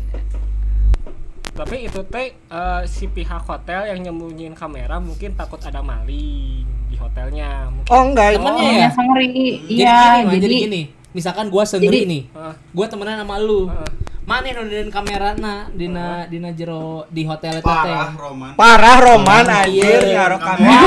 Tapi 1.57 1.77
itu 1.83 2.01
teh 2.05 2.27
eh, 2.33 2.83
si 2.85 3.09
pihak 3.09 3.43
hotel 3.43 3.89
yang 3.89 3.99
nyembunyiin 4.03 4.53
kamera 4.53 4.97
mungkin 4.99 5.33
takut 5.33 5.59
ada 5.59 5.81
maling 5.81 6.63
di 6.87 6.95
hotelnya. 6.95 7.67
Mungkin. 7.67 7.89
oh 7.89 8.03
enggak 8.05 8.29
itu 8.31 8.39
Temennya 8.39 8.63
Oh, 8.63 8.73
ya? 8.75 8.89
Jadi 8.93 9.29
Iya, 9.67 9.97
gini, 10.07 10.21
Man, 10.21 10.31
jadi, 10.31 10.41
jadi 10.43 10.57
gini. 10.63 10.83
Misalkan 11.11 11.49
gua 11.49 11.65
Sengri 11.65 11.89
Jadi- 11.99 12.05
nih. 12.07 12.23
Heeh. 12.29 12.55
Gua 12.71 12.87
temenan 12.87 13.17
sama 13.17 13.37
lu. 13.39 13.67
Heeh. 13.67 13.91
Mana 14.23 14.43
yang 14.45 14.59
nontonin 14.61 14.91
kamera 14.91 15.33
na 15.33 15.71
dina 15.71 16.27
dina 16.27 16.51
jero 16.51 17.07
di 17.09 17.23
hotel 17.23 17.57
itu 17.57 17.65
teh. 17.65 17.73
Parah 17.87 18.11
Roman. 18.13 18.53
parah 18.55 18.97
Roman 18.99 19.45
anjir 19.47 20.03
Iya. 20.03 20.19
ngaruh 20.19 20.41
kamera 20.43 20.83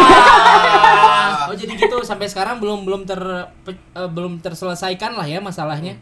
Oh 1.47 1.55
jadi 1.55 1.73
gitu 1.73 1.97
sampai 2.03 2.27
sekarang 2.27 2.59
belum 2.59 2.83
belum 2.83 3.01
ter 3.03 3.17
eh, 3.65 4.05
belum 4.05 4.37
terselesaikan 4.37 5.15
lah 5.15 5.23
ya 5.23 5.39
masalahnya. 5.39 5.97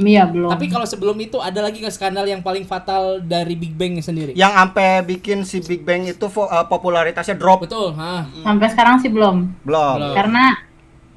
Iya 0.00 0.22
belum. 0.24 0.48
Tapi 0.48 0.66
kalau 0.66 0.84
sebelum 0.84 1.18
itu 1.18 1.38
ada 1.38 1.58
lagi 1.58 1.78
nggak 1.78 1.90
skandal 1.90 2.22
yang 2.22 2.38
paling 2.38 2.62
fatal 2.62 3.18
dari 3.18 3.54
Big 3.54 3.72
Bang 3.72 3.98
sendiri? 3.98 4.32
yang 4.32 4.50
sampai 4.50 5.02
bikin 5.02 5.42
si 5.42 5.58
Big 5.60 5.82
Bang 5.82 6.02
itu 6.02 6.26
uh, 6.26 6.64
popularitasnya 6.64 7.34
drop 7.34 7.64
Betul, 7.64 7.94
ha. 7.94 8.26
sampai 8.40 8.66
sekarang 8.68 8.96
sih 8.98 9.08
belum. 9.08 9.50
belum 9.62 9.94
Belum. 9.98 10.14
Karena 10.14 10.44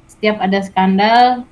setiap 0.06 0.38
ada 0.38 0.58
skandal 0.60 1.42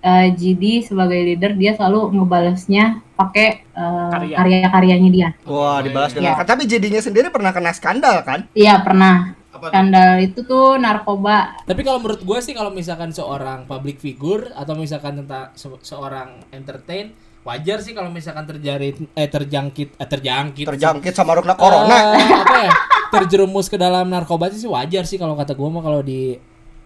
eh, 0.00 0.28
GD 0.32 0.82
sebagai 0.84 1.14
leader 1.14 1.54
dia 1.54 1.70
selalu 1.72 2.10
ngebalesnya 2.12 2.98
pakai 3.14 3.62
eh, 3.62 4.10
Karya. 4.10 4.34
karya-karyanya 4.34 5.10
dia. 5.10 5.28
wah 5.42 5.78
dibalas 5.78 6.10
dengan 6.10 6.34
Iya. 6.34 6.42
tapi 6.42 6.66
jadinya 6.66 6.98
sendiri 6.98 7.30
pernah 7.30 7.50
kena 7.50 7.70
skandal 7.70 8.22
kan 8.22 8.46
Iya 8.54 8.82
pernah. 8.82 9.37
Apa 9.48 9.64
tuh? 9.64 9.70
Skandal 9.70 10.10
itu 10.20 10.40
tuh 10.42 10.76
narkoba. 10.76 11.56
Tapi 11.62 11.80
kalau 11.80 11.98
menurut 11.98 12.20
gue 12.20 12.38
sih 12.38 12.52
kalau 12.52 12.68
misalkan 12.68 13.10
seorang 13.10 13.64
public 13.64 13.96
figure 13.96 14.52
atau 14.52 14.74
misalkan 14.74 15.18
tentang 15.18 15.50
se- 15.52 15.82
seorang 15.82 16.44
entertain 16.50 17.12
wajar 17.40 17.80
sih 17.80 17.92
kalau 17.92 18.08
misalkan 18.08 18.44
terjadi 18.44 18.92
eh 19.08 19.24
terjangkit 19.26 19.96
eh 19.96 20.04
terjangkit 20.06 20.66
terjangkit 20.66 21.12
sama 21.12 21.32
rukna 21.32 21.54
corona 21.54 22.12
Eh, 22.12 22.28
apa 22.36 22.56
ya 22.60 22.72
terjerumus 23.08 23.66
ke 23.66 23.76
dalam 23.76 24.04
narkoba 24.04 24.50
sih 24.50 24.68
wajar 24.68 25.02
sih 25.02 25.16
kalau 25.16 25.32
kata 25.32 25.52
gue 25.52 25.64
mah 25.66 25.80
kalau 25.80 26.00
di 26.02 26.36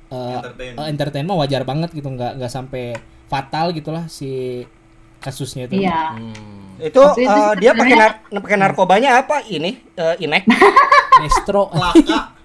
eh, 0.07 0.37
Entertain. 0.37 0.73
eh, 0.73 0.87
entertain 0.87 1.25
mah 1.25 1.35
wajar 1.37 1.63
banget 1.63 1.91
gitu 1.91 2.07
nggak 2.07 2.39
nggak 2.39 2.47
sampai 2.49 2.95
fatal 3.27 3.73
gitulah 3.73 4.07
si 4.07 4.63
kasusnya 5.19 5.67
itu 5.67 5.83
Iya. 5.83 6.15
itu 6.81 6.99
Tapi 7.01 7.23
itu 7.23 7.41
uh, 7.41 7.55
dia 7.57 7.73
pakai 7.73 7.97
nar- 7.97 8.23
pakai 8.33 8.57
narkobanya 8.57 9.11
apa 9.19 9.43
ini 9.45 9.83
uh, 9.95 10.15
inek 10.17 10.47
Nestro 11.19 11.71
Laka. 11.71 12.39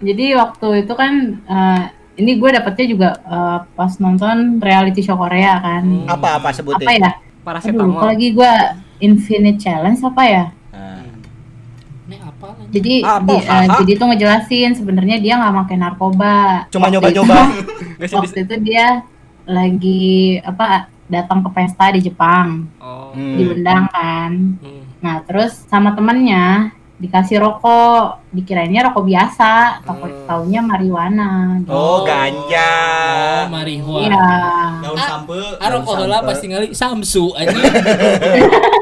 Jadi 0.00 0.26
waktu 0.32 0.68
itu 0.82 0.92
kan 0.92 1.12
eh, 1.42 1.82
ini 2.14 2.36
gue 2.36 2.50
dapetnya 2.50 2.86
juga 2.86 3.08
eh, 3.18 3.58
pas 3.70 3.92
nonton 3.96 4.36
reality 4.58 5.00
show 5.00 5.14
Korea 5.14 5.58
kan. 5.58 5.84
apa 6.06 6.38
apa 6.38 6.48
sebutin 6.50 6.82
Apa 6.82 6.92
ya? 6.92 7.12
Paracetamol. 7.42 7.86
lupa 7.88 8.04
lagi 8.08 8.28
gue 8.30 8.52
Infinite 9.00 9.58
Challenge 9.58 9.98
apa 10.00 10.22
ya? 10.24 10.44
Nah. 10.70 11.02
ini 12.04 12.16
apa? 12.18 12.46
Jadi 12.68 12.94
Apa? 13.00 13.26
di- 13.28 13.46
Aha. 13.48 13.74
jadi 13.80 13.92
tuh 13.94 14.06
ngejelasin 14.08 14.70
sebenarnya 14.74 15.16
dia 15.18 15.34
nggak 15.36 15.54
pakai 15.56 15.76
narkoba. 15.76 16.36
cuma 16.68 16.86
Waktu 16.86 16.92
nyoba-nyoba 16.92 17.38
Nggak 17.96 18.06
itu- 18.06 18.16
Waktu 18.16 18.38
itu 18.40 18.54
dia 18.62 18.86
lagi 19.42 20.06
apa 20.40 20.86
datang 21.04 21.42
ke 21.42 21.50
pesta 21.50 21.90
di 21.90 22.00
Jepang 22.00 22.66
Oh. 22.78 23.10
Hmm. 23.12 23.36
diundang 23.36 23.84
kan. 23.88 24.30
Hmm. 24.56 24.82
Nah 24.98 25.18
terus 25.20 25.66
sama 25.66 25.92
temennya 25.92 26.70
dikasih 27.02 27.36
rokok, 27.36 28.22
dikirainnya 28.30 28.86
rokok 28.86 29.02
biasa, 29.02 29.82
tau 29.82 29.98
taunya 30.22 30.62
marijuana. 30.62 31.58
gitu. 31.58 31.68
oh 31.68 32.06
ganja 32.06 32.70
oh 33.42 33.50
marihuana 33.50 34.06
Iya. 34.06 34.26
Daun 34.80 34.94
Ah, 34.94 35.06
sampe. 35.08 35.38
Aro 35.58 35.82
kok 35.82 35.94
heula 35.98 36.22
pasti 36.22 36.46
ngali 36.46 36.70
Samsu 36.70 37.34
aja. 37.34 37.50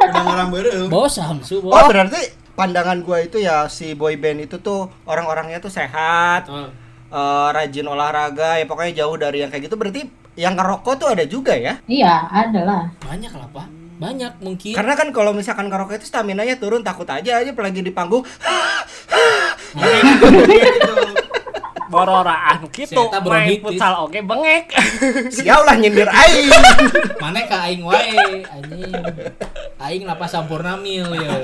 Udah 0.04 0.22
ngarang 0.22 0.50
bareng. 0.50 0.86
Bawa 0.86 1.08
Samsu, 1.08 1.58
oh 1.58 1.66
bawa. 1.66 1.88
berarti 1.88 2.20
pandangan 2.52 3.00
gua 3.00 3.18
itu 3.20 3.38
ya 3.38 3.64
si 3.66 3.92
boy 3.92 4.14
band 4.14 4.44
itu 4.44 4.60
tuh 4.60 4.92
orang-orangnya 5.02 5.56
tuh 5.58 5.72
sehat 5.72 6.44
Oh. 6.46 6.68
eh, 7.08 7.48
rajin 7.50 7.84
olahraga 7.84 8.54
ya 8.54 8.68
pokoknya 8.68 9.00
jauh 9.00 9.16
dari 9.16 9.40
yang 9.40 9.48
kayak 9.48 9.64
gitu 9.64 9.74
berarti 9.74 10.04
yang 10.36 10.54
ngerokok 10.54 10.94
tuh 10.94 11.08
ada 11.08 11.24
juga 11.24 11.52
ya 11.52 11.80
Iya, 11.84 12.28
ada 12.28 12.60
lah. 12.62 12.82
Banyak 13.00 13.32
lah, 13.32 13.48
Pak. 13.50 13.66
Banyak 14.00 14.40
mungkin. 14.40 14.72
karena 14.72 14.96
kan 14.96 15.12
kalau 15.12 15.36
misalkan 15.36 15.68
ngerokok 15.68 16.00
itu 16.00 16.08
stamina 16.08 16.40
nya 16.40 16.56
turun 16.56 16.80
takut 16.80 17.04
aja 17.04 17.44
aja 17.44 17.52
apalagi 17.52 17.84
di 17.84 17.92
panggung 17.92 18.24
bororaan 21.90 22.70
gitu 22.70 23.02
main 23.26 23.58
futsal 23.58 24.06
oke 24.06 24.14
bengek 24.22 24.70
sial 25.34 25.66
lah 25.66 25.74
nyindir 25.74 26.06
aing 26.06 26.48
Mana 27.20 27.44
ka 27.44 27.68
aing 27.68 27.84
wae 27.84 28.40
anjing. 28.48 28.94
Aing 29.76 30.02
napa 30.08 30.24
sampurna 30.24 30.80
mil 30.80 31.04
ya. 31.12 31.36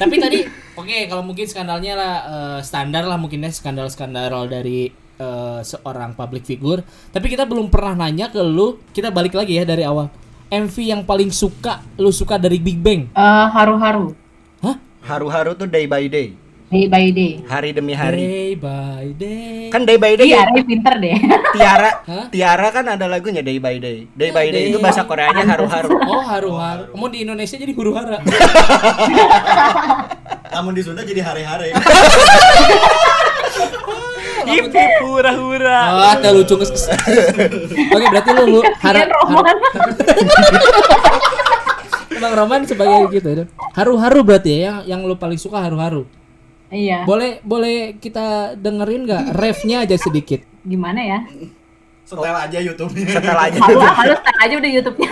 Tapi 0.00 0.16
tadi 0.16 0.40
oke 0.72 0.96
kalau 1.10 1.20
mungkin 1.20 1.44
skandalnya 1.44 1.92
lah 1.98 2.14
eh, 2.24 2.58
standar 2.64 3.04
lah 3.04 3.20
mungkinnya 3.20 3.52
skandal-skandal 3.52 4.48
dari 4.48 4.88
eh, 5.20 5.60
seorang 5.60 6.16
public 6.16 6.48
figure. 6.48 6.80
Tapi 7.12 7.26
kita 7.28 7.44
belum 7.44 7.68
pernah 7.68 8.08
nanya 8.08 8.32
ke 8.32 8.40
lu. 8.40 8.80
Kita 8.94 9.12
balik 9.12 9.36
lagi 9.36 9.60
ya 9.60 9.68
dari 9.68 9.84
awal. 9.84 10.08
MV 10.50 10.74
yang 10.76 11.02
paling 11.02 11.30
suka 11.30 11.78
lu 11.94 12.10
suka 12.10 12.34
dari 12.34 12.58
Big 12.58 12.76
Bang. 12.76 13.06
Eh, 13.08 13.46
haru-haru. 13.48 14.18
Hah? 14.60 14.76
haru-haru 15.00 15.54
tuh 15.54 15.64
day 15.64 15.86
by 15.86 16.04
day 16.04 16.34
Day 16.66 16.86
by 16.86 17.10
day. 17.10 17.42
hari 17.46 17.70
demi 17.70 17.94
hari 17.94 18.18
Day 18.20 18.50
by 18.54 19.06
day. 19.14 19.70
kan 19.70 19.82
day 19.82 19.94
by 19.94 20.14
day 20.14 20.26
Iya, 20.28 20.46
Ray 20.46 20.62
pinter 20.62 20.94
deh. 20.98 21.18
Tiara 21.54 21.90
Hah? 22.00 22.26
Tiara 22.30 22.68
kan 22.70 22.86
ada 22.88 23.06
lagunya 23.06 23.42
day 23.42 23.58
by 23.58 23.74
day 23.76 24.06
day 24.08 24.30
by 24.30 24.46
day 24.46 24.66
Day. 24.66 24.70
itu 24.70 24.78
bahasa 24.78 25.02
Koreanya 25.02 25.42
haru-haru 25.44 25.98
Oh 26.00 26.22
haru-haru. 26.22 26.90
Kamu 26.90 27.06
di 27.10 27.18
Indonesia 27.22 27.54
jadi 27.54 27.70
huru 27.70 27.90
hara. 27.90 28.22
Namun 30.50 30.70
di 30.78 30.82
Sunda 30.82 31.02
jadi 31.02 31.22
hari-hari. 31.22 31.74
Ipi 34.50 34.84
hura-hura 35.06 35.78
Oh, 35.94 36.06
ada 36.18 36.28
lucu 36.34 36.58
nges. 36.58 36.90
Oke, 37.94 38.06
berarti 38.10 38.30
lu, 38.34 38.58
lu 38.58 38.60
hara, 38.82 39.06
Kasian 39.06 39.10
Roman. 39.14 39.56
Emang 42.20 42.32
Roman 42.36 42.60
sebagai 42.68 43.08
gitu 43.14 43.28
ya. 43.32 43.44
Haru-haru 43.72 44.20
berarti 44.26 44.50
ya 44.52 44.60
yang 44.60 44.76
yang 44.84 45.00
lu 45.08 45.16
paling 45.16 45.40
suka 45.40 45.62
haru-haru. 45.62 46.04
Iya. 46.70 47.02
Boleh 47.08 47.40
boleh 47.42 47.96
kita 47.96 48.54
dengerin 48.54 49.08
nggak 49.08 49.24
refnya 49.34 49.88
aja 49.88 49.96
sedikit. 49.96 50.44
Gimana 50.62 51.00
ya? 51.00 51.18
Setel 52.04 52.34
aja 52.34 52.58
YouTube-nya. 52.58 53.06
setel 53.06 53.38
aja 53.38 53.58
Halo, 53.62 53.80
halo, 53.86 54.14
start 54.18 54.38
aja 54.42 54.54
udah 54.58 54.70
YouTube-nya. 54.70 55.08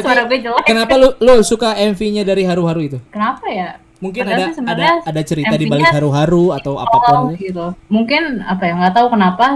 Suara 0.00 0.22
gue 0.24 0.38
jelek. 0.40 0.64
Kenapa 0.64 0.94
lu 0.96 1.12
lu 1.20 1.44
suka 1.44 1.76
MV-nya 1.76 2.24
dari 2.24 2.48
haru-haru 2.48 2.80
itu? 2.88 2.98
Kenapa 3.12 3.44
ya? 3.52 3.76
Mungkin 3.98 4.22
Padahal 4.22 4.38
ada 4.38 4.54
sih 4.54 4.62
ada 4.62 4.86
ada 5.02 5.20
cerita 5.22 5.54
di 5.54 5.66
balik 5.66 5.90
haru-haru 5.90 6.54
atau 6.54 6.72
Oh, 6.74 6.80
apa 6.80 6.96
pun 7.00 7.18
itu. 7.34 7.50
gitu. 7.50 7.66
Mungkin 7.88 8.40
apa 8.40 8.62
ya 8.62 8.72
nggak 8.76 8.94
tahu 8.94 9.06
kenapa. 9.10 9.46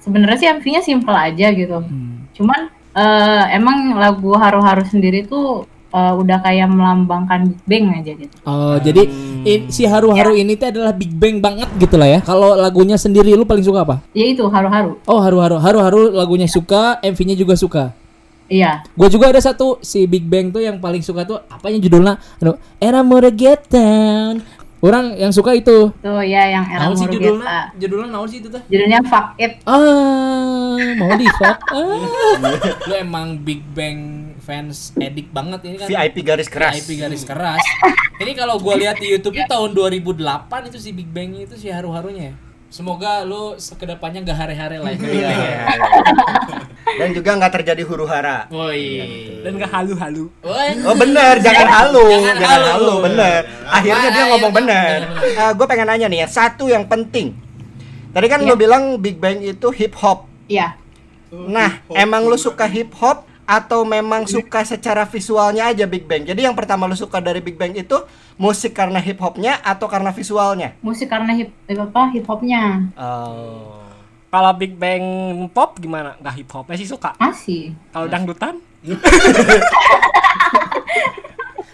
Sebenarnya 0.00 0.38
sih 0.38 0.48
MV-nya 0.50 0.80
simple 0.80 1.12
aja 1.12 1.46
gitu. 1.52 1.78
Hmm. 1.78 2.24
Cuman 2.32 2.60
eh, 2.90 3.44
emang 3.52 3.94
lagu 3.94 4.32
haru-haru 4.32 4.82
sendiri 4.82 5.22
tuh 5.22 5.62
eh, 5.90 6.12
udah 6.16 6.40
kayak 6.40 6.66
melambangkan 6.66 7.52
Big 7.60 7.82
Bang 7.82 8.00
aja 8.00 8.12
gitu. 8.14 8.34
Oh, 8.42 8.80
jadi 8.80 9.04
i- 9.42 9.68
si 9.68 9.84
haru-haru 9.84 10.32
ini 10.32 10.54
tuh 10.54 10.70
adalah 10.70 10.90
Big 10.90 11.12
Bang 11.12 11.38
banget 11.38 11.68
gitu 11.76 11.94
lah 11.94 12.08
ya. 12.08 12.20
Kalau 12.20 12.56
lagunya 12.56 12.96
sendiri 12.96 13.34
lu 13.34 13.44
paling 13.44 13.62
suka 13.62 13.84
apa? 13.84 13.96
Ya 14.10 14.24
itu 14.24 14.42
haru-haru. 14.44 14.96
Oh, 15.04 15.20
haru-haru. 15.20 15.58
Haru-haru 15.58 16.08
lagunya 16.10 16.46
suka, 16.46 16.96
MV-nya 17.00 17.34
juga 17.34 17.52
suka. 17.54 17.92
Iya. 18.50 18.82
Gue 18.98 19.06
juga 19.06 19.30
ada 19.30 19.38
satu 19.38 19.78
si 19.78 20.10
Big 20.10 20.26
Bang 20.26 20.50
tuh 20.50 20.58
yang 20.58 20.82
paling 20.82 21.00
suka 21.06 21.22
tuh 21.22 21.38
apanya 21.46 21.78
judulnya? 21.78 22.18
Anu, 22.42 22.58
Era 22.82 23.00
More 23.06 23.30
Get 23.30 23.70
Down. 23.70 24.42
Orang 24.80 25.12
yang 25.12 25.28
suka 25.28 25.52
itu. 25.52 25.92
Tuh 26.00 26.24
ya 26.24 26.56
yang 26.56 26.64
era 26.64 26.88
Naon 26.88 26.96
sih 26.96 27.04
judulnya? 27.04 27.68
Judulnya 27.76 28.08
naon 28.16 28.28
sih 28.32 28.40
itu 28.40 28.48
teh? 28.48 28.64
Judulnya 28.64 29.04
Fuck 29.04 29.36
It. 29.36 29.60
Ah, 29.68 30.72
mau 30.96 31.12
di 31.20 31.28
fuck. 31.36 31.58
Ah. 31.68 32.00
Lu 32.88 32.94
emang 32.96 33.36
Big 33.44 33.60
Bang 33.76 34.32
fans 34.40 34.96
edik 34.96 35.28
banget 35.36 35.68
ini 35.68 35.76
kan. 35.76 35.86
VIP 35.86 36.24
garis 36.24 36.48
keras 36.48 36.80
VIP 36.80 36.96
garis 36.96 37.28
keras. 37.28 37.60
Ini 38.24 38.32
kalau 38.32 38.56
gua 38.56 38.80
lihat 38.80 38.96
di 38.96 39.12
YouTube 39.12 39.36
nya 39.36 39.44
tahun 39.44 39.76
2008 39.76 40.72
itu 40.72 40.78
si 40.80 40.96
Big 40.96 41.12
Bang 41.12 41.36
itu 41.36 41.60
si 41.60 41.68
haru-harunya. 41.68 42.32
ya. 42.32 42.49
Semoga 42.70 43.26
lu 43.26 43.52
ke 43.58 43.82
depannya 43.84 44.22
gak 44.22 44.38
hare-hare 44.38 44.78
lah 44.78 44.94
ya. 44.94 45.02
Iya, 45.02 45.28
iya. 45.28 45.58
dan 46.90 47.10
juga 47.10 47.30
nggak 47.34 47.52
terjadi 47.54 47.82
huru 47.82 48.02
hara 48.02 48.46
Oh 48.48 48.70
iya. 48.70 49.06
dan 49.42 49.58
gak 49.58 49.70
halu-halu 49.70 50.26
Woi. 50.42 50.70
Oh 50.82 50.94
bener, 50.94 51.38
jangan 51.38 51.66
halu, 51.66 52.02
Jangan 52.08 52.36
jangan, 52.38 52.58
halu. 52.62 52.70
halu, 52.70 52.94
bener. 53.04 53.40
Akhirnya 53.66 54.08
dia 54.08 54.22
Ayo, 54.22 54.30
ngomong 54.30 54.52
bener. 54.54 54.96
bener, 55.06 55.50
gue 55.54 55.66
pengen 55.66 55.86
nanya 55.86 56.06
nih 56.06 56.18
ya, 56.22 56.28
satu 56.28 56.66
yang 56.66 56.86
penting. 56.86 57.34
Tadi 58.10 58.26
kan 58.26 58.42
Iya. 58.42 58.48
lu 58.48 58.54
bilang 58.54 58.82
Big 58.98 59.18
Bang 59.18 59.38
itu 59.38 59.70
hip 59.70 59.94
hop. 59.98 60.26
Iya. 60.46 60.74
Nah, 61.30 61.78
emang 61.90 62.26
lu 62.26 62.34
suka 62.34 62.66
hip 62.66 62.90
hop 62.98 63.26
atau 63.50 63.82
memang 63.82 64.30
suka 64.30 64.62
secara 64.62 65.02
visualnya 65.02 65.66
aja 65.66 65.82
Big 65.82 66.06
Bang? 66.06 66.22
Jadi 66.22 66.46
yang 66.46 66.54
pertama 66.54 66.86
lu 66.86 66.94
suka 66.94 67.18
dari 67.18 67.42
Big 67.42 67.58
Bang 67.58 67.74
itu 67.74 67.98
musik 68.38 68.70
karena 68.70 69.02
hip 69.02 69.18
hopnya 69.18 69.58
atau 69.60 69.90
karena 69.90 70.14
visualnya? 70.14 70.78
Musik 70.78 71.10
karena 71.10 71.34
hip 71.34 71.50
apa 71.66 72.14
hip 72.14 72.22
hopnya 72.24 72.86
Oh. 72.94 73.74
kalau 74.30 74.54
Big 74.54 74.78
Bang 74.78 75.02
pop 75.50 75.74
gimana 75.76 76.14
nggak 76.16 76.34
hip 76.36 76.50
hop 76.54 76.70
sih 76.72 76.86
suka 76.86 77.10
masih. 77.18 77.74
kalau 77.90 78.06
dangdutan 78.06 78.62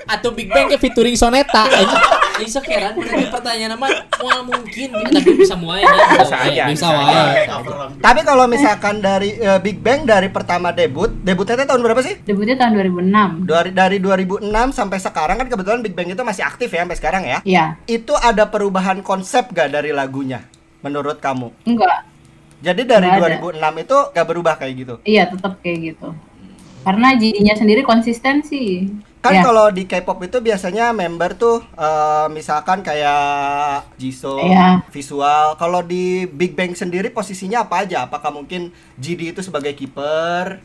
atau 0.06 0.30
Big 0.32 0.48
Bang 0.50 0.70
ke 0.70 0.76
featuring 0.78 1.16
Soneta. 1.18 1.66
Bisa 2.36 2.60
keran 2.60 2.92
berarti 3.00 3.32
pertanyaan 3.32 3.80
nama 3.80 3.88
mau 4.20 4.44
mungkin 4.44 4.92
tapi 4.92 5.40
bisa 5.40 5.56
muai 5.56 5.80
ya. 5.80 5.88
Bisa 6.20 6.36
aja, 6.36 6.62
Bisa 6.68 6.84
bisa 6.84 6.86
wae. 6.92 7.48
Tapi 7.96 8.20
kalau 8.28 8.44
misalkan 8.44 9.00
dari 9.00 9.40
eh, 9.40 9.56
Big 9.56 9.80
Bang 9.80 10.04
dari 10.04 10.28
pertama 10.28 10.68
debut, 10.68 11.08
debutnya 11.24 11.64
itu 11.64 11.64
tahun 11.64 11.80
berapa 11.80 12.00
sih? 12.04 12.20
Debutnya 12.28 12.60
tahun 12.60 12.76
2006. 12.92 13.48
Dari 13.48 13.70
dari 13.72 13.96
2006 14.04 14.52
sampai 14.76 14.98
sekarang 15.00 15.36
kan 15.40 15.48
kebetulan 15.48 15.80
Big 15.80 15.96
Bang 15.96 16.12
itu 16.12 16.20
masih 16.20 16.44
aktif 16.44 16.68
ya 16.68 16.84
sampai 16.84 16.98
sekarang 17.00 17.22
ya. 17.24 17.38
Iya. 17.40 17.64
Itu 17.88 18.12
ada 18.12 18.44
perubahan 18.52 19.00
konsep 19.00 19.48
gak 19.56 19.72
dari 19.72 19.96
lagunya 19.96 20.44
menurut 20.84 21.16
kamu? 21.18 21.56
Enggak. 21.64 22.04
Jadi 22.60 22.82
dari 22.88 23.08
Nggak 23.08 23.40
2006 23.54 23.84
itu 23.84 23.96
gak 24.12 24.26
berubah 24.28 24.54
kayak 24.60 24.74
gitu. 24.76 24.94
Iya, 25.04 25.28
tetap 25.28 25.60
kayak 25.60 25.78
gitu. 25.92 26.08
Karena 26.86 27.18
jadinya 27.18 27.54
sendiri 27.58 27.82
konsistensi. 27.82 28.86
Kan 29.26 29.32
Ya. 29.32 29.42
kalau 29.42 29.66
di 29.68 29.82
K-pop 29.84 30.22
itu 30.22 30.38
biasanya 30.38 30.90
member 30.92 31.34
tuh 31.34 31.58
eh, 31.74 32.26
misalkan 32.30 32.78
kayak 32.80 33.82
Jisoo, 33.96 34.38
Iya. 34.40 34.86
visual. 34.88 35.56
Kalau 35.56 35.82
di 35.82 36.04
Big 36.24 36.54
Bang 36.54 36.70
sendiri 36.72 37.10
posisinya 37.10 37.66
apa 37.66 37.82
aja? 37.82 38.06
Apakah 38.06 38.30
mungkin 38.30 38.70
GD 38.94 39.34
itu 39.34 39.42
sebagai 39.42 39.74
kiper? 39.74 40.62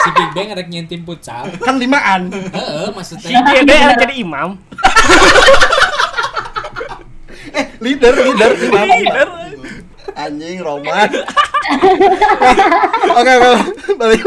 Si 0.00 0.08
Big 0.10 0.30
Bang 0.32 0.48
rek 0.50 0.68
nyentim 0.68 1.00
futsal. 1.02 1.44
kan 1.58 1.76
limaan. 1.76 2.28
Heeh, 2.28 2.88
maksudnya 2.90 3.40
deh 3.42 3.64
yang 3.74 3.96
jadi 3.98 4.14
imam 4.18 4.56
eh, 7.52 7.66
leader, 7.78 8.14
leader, 8.14 8.50
imam. 8.58 8.86
Leader. 8.86 9.28
Anjing 10.14 10.58
Roman. 10.58 11.10
Oke, 13.14 13.32
oke. 13.32 13.52
Balik. 13.96 14.20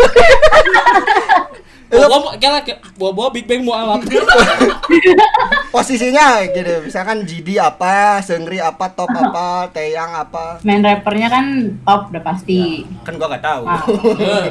Bawa 1.87 2.35
kala 2.35 2.59
bawa 2.99 3.29
Big 3.31 3.47
Bang 3.47 3.63
mau 3.63 3.75
alap. 3.75 4.03
posisinya 5.73 6.43
gitu. 6.51 6.83
Misalkan 6.83 7.23
GD 7.23 7.59
apa, 7.59 8.19
Seungri 8.19 8.59
apa, 8.59 8.91
Top 8.91 9.07
apa, 9.07 9.71
Taeyang 9.71 10.11
apa. 10.11 10.59
Main 10.67 10.83
rappernya 10.83 11.31
kan 11.31 11.45
top 11.87 12.11
udah 12.11 12.23
pasti. 12.23 12.83
Kan 13.07 13.15
gua 13.15 13.31
gak 13.35 13.43
tahu. 13.43 13.63
Ah. 13.63 13.83
Heeh. 13.87 14.43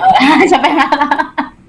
Siapa 0.51 0.65
yang 0.65 0.79
ngalah? 0.81 1.11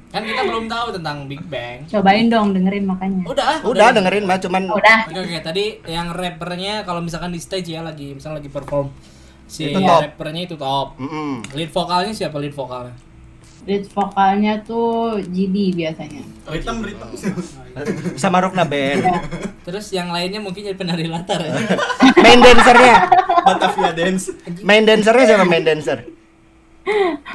Kan 0.07 0.23
kita 0.23 0.41
belum 0.47 0.65
tahu 0.71 0.87
tentang 0.95 1.17
Big 1.27 1.43
Bang. 1.51 1.83
Cobain 1.85 2.31
dong 2.31 2.55
dengerin 2.55 2.85
makanya. 2.87 3.23
Udah, 3.27 3.59
Udah 3.67 3.91
dengerin 3.91 4.23
mah 4.23 4.39
cuman 4.39 4.63
Udah. 4.71 4.99
Oke 5.11 5.19
oke 5.19 5.37
tadi 5.43 5.83
yang 5.83 6.15
rappernya 6.15 6.87
kalau 6.87 7.03
misalkan 7.03 7.35
di 7.35 7.43
stage 7.43 7.75
ya 7.75 7.83
lagi 7.83 8.15
misalnya 8.15 8.39
lagi 8.39 8.49
perform 8.49 8.87
si 9.47 9.71
Itu 9.71 9.79
rappernya 9.83 10.41
itu 10.47 10.55
top. 10.55 10.95
Mm-mm. 10.99 11.43
Lead 11.55 11.71
vokalnya 11.71 12.11
siapa 12.15 12.39
lead 12.39 12.55
vokalnya? 12.55 12.95
Lead 13.67 13.83
vokalnya 13.91 14.63
tuh 14.63 15.19
GD 15.19 15.75
biasanya. 15.75 16.23
Ritem, 16.47 16.79
ritem. 16.79 17.09
sama 18.21 18.39
Rukna 18.39 18.63
Band. 18.63 19.03
Terus 19.67 19.91
yang 19.91 20.07
lainnya 20.07 20.39
mungkin 20.39 20.63
jadi 20.63 20.79
penari 20.79 21.03
latar 21.05 21.43
ya. 21.43 21.51
Main 22.23 22.39
dancernya. 22.39 22.95
Batavia 23.43 23.91
Dance. 23.91 24.31
Main 24.63 24.83
dancernya 24.87 25.25
siapa 25.27 25.43
main 25.43 25.63
dancer? 25.63 26.07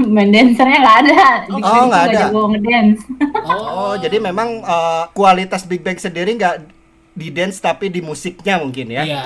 Main 0.01 0.33
dancernya 0.33 0.79
nggak 0.81 0.99
ada. 1.05 1.21
Di 1.45 1.61
Oh, 1.61 1.85
nggak 1.87 2.05
ada. 2.09 2.19
jago 2.27 2.43
ngedance. 2.49 3.03
Oh, 3.45 3.93
jadi 4.01 4.17
memang 4.17 4.65
eh, 4.65 5.05
kualitas 5.13 5.69
Big 5.69 5.85
Bang 5.85 6.01
sendiri 6.01 6.33
nggak 6.33 6.65
di 7.13 7.29
dance 7.29 7.61
tapi 7.61 7.93
di 7.93 8.01
musiknya 8.01 8.57
mungkin 8.57 8.89
ya. 8.89 9.05
Iya. 9.05 9.25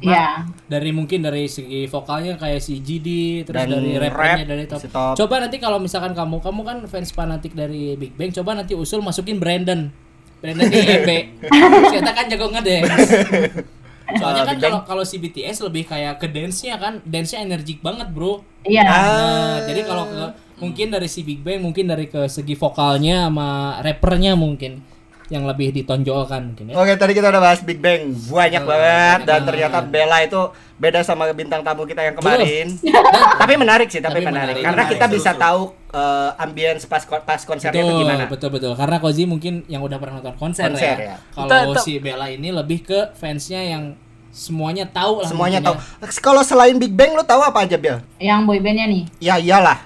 Iya. 0.00 0.26
Dari 0.64 0.90
mungkin 0.92 1.20
dari 1.20 1.44
segi 1.46 1.84
vokalnya 1.84 2.40
kayak 2.40 2.64
si 2.64 2.80
GD 2.80 3.08
terus 3.44 3.60
Dan 3.60 3.76
dari 3.76 3.92
rappernya 4.00 4.44
rap, 4.44 4.48
dari 4.48 4.64
top. 4.64 4.80
si 4.80 4.88
Top. 4.88 5.14
Coba 5.20 5.44
nanti 5.44 5.56
kalau 5.60 5.76
misalkan 5.76 6.16
kamu 6.16 6.40
kamu 6.40 6.60
kan 6.64 6.78
fans 6.88 7.12
fanatik 7.12 7.52
dari 7.52 7.92
Big 8.00 8.16
Bang, 8.16 8.32
coba 8.32 8.56
nanti 8.56 8.72
usul 8.72 9.04
masukin 9.04 9.36
Brandon. 9.36 9.92
Brandon 10.40 10.64
di 10.68 10.78
EB. 10.80 11.10
Siapa 11.92 12.12
kan 12.16 12.24
jago 12.32 12.48
ngedance. 12.48 13.08
Soalnya 14.06 14.46
Uh, 14.46 14.48
kan 14.54 14.56
kalau 14.62 14.80
kalau 14.86 15.02
si 15.02 15.18
BTS 15.18 15.66
lebih 15.66 15.90
kayak 15.90 16.22
ke 16.22 16.30
dance-nya 16.30 16.78
kan, 16.78 17.02
dance-nya 17.02 17.42
energik 17.42 17.82
banget, 17.82 18.06
Bro. 18.14 18.46
Iya. 18.62 18.86
Ah. 18.86 18.94
Nah, 18.94 19.56
jadi 19.66 19.82
kalau 19.82 20.06
ke 20.06 20.22
mungkin 20.62 20.94
dari 20.94 21.10
si 21.10 21.26
Big 21.26 21.42
Bang 21.42 21.60
mungkin 21.60 21.90
dari 21.90 22.06
ke 22.06 22.30
segi 22.30 22.54
vokalnya 22.54 23.28
sama 23.28 23.82
rappernya 23.82 24.38
mungkin 24.38 24.80
yang 25.26 25.42
lebih 25.42 25.74
ditonjolkan 25.74 26.54
mungkin 26.54 26.70
ya. 26.70 26.74
Oke, 26.76 26.94
tadi 26.94 27.10
kita 27.10 27.28
udah 27.28 27.42
bahas 27.42 27.58
Big 27.60 27.78
Bang 27.78 28.14
banyak 28.14 28.62
Oh, 28.62 28.68
banget 28.68 29.18
dan 29.26 29.40
ternyata 29.42 29.82
Bella 29.82 30.22
itu 30.22 30.38
beda 30.76 31.02
sama 31.02 31.26
bintang 31.32 31.60
tamu 31.60 31.82
kita 31.82 31.98
yang 32.00 32.14
kemarin. 32.14 32.70
tapi 33.40 33.54
menarik 33.56 33.88
sih, 33.88 33.98
tapi, 33.98 34.22
Tapi 34.22 34.24
menarik. 34.24 34.54
menarik, 34.54 34.62
Karena 34.62 34.82
menarik, 34.84 34.94
kita 34.94 35.06
bisa 35.08 35.30
tahu 35.34 35.60
eh, 35.90 36.30
ambience 36.38 36.84
pas 36.84 37.02
pas 37.02 37.40
konsernya 37.42 37.74
itu 37.76 37.88
betul, 37.88 38.00
gimana. 38.00 38.24
betul 38.28 38.50
betul. 38.54 38.72
Karena 38.74 38.96
Kozi 38.98 39.26
mungkin 39.26 39.66
yang 39.66 39.82
udah 39.82 39.98
pernah 39.98 40.22
nonton 40.22 40.36
konser, 40.36 40.70
Konser, 40.70 40.94
ya. 40.94 41.06
ya. 41.10 41.16
Kalau 41.32 41.48
Itu- 41.48 41.72
itu- 41.72 41.82
si 41.82 41.92
Bella 41.98 42.26
ini 42.28 42.48
lebih 42.50 42.84
ke 42.84 43.10
fansnya 43.12 43.66
yang 43.66 43.82
semuanya 44.30 44.84
tahu 44.86 45.24
lah. 45.24 45.28
Semuanya 45.32 45.58
tahu. 45.58 45.74
mungkin 45.74 46.20
Kalau 46.20 46.44
selain 46.44 46.76
Big 46.76 46.92
Bang 46.92 47.16
lu 47.16 47.24
tahu 47.24 47.40
apa 47.40 47.66
aja, 47.66 47.74
Bel? 47.74 47.98
Yang 48.20 48.40
boybandnya 48.44 48.86
nih. 48.86 49.02
Ya 49.18 49.40
iyalah. 49.40 49.80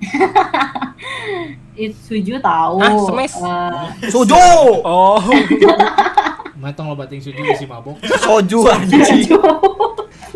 It 1.76 1.92
Suju 1.92 2.40
tahu. 2.40 2.80
Ah, 2.80 2.96
Smash. 3.04 3.36
Eh, 3.36 4.08
Suju. 4.08 4.36
Oh. 4.80 5.20
Matong 6.62 6.88
lo 6.88 6.96
bating 6.96 7.20
suju 7.20 7.52
si 7.52 7.68
mabok. 7.68 8.00
Soju 8.00 8.64
anjing. 8.66 9.04
Suju. 9.04 9.36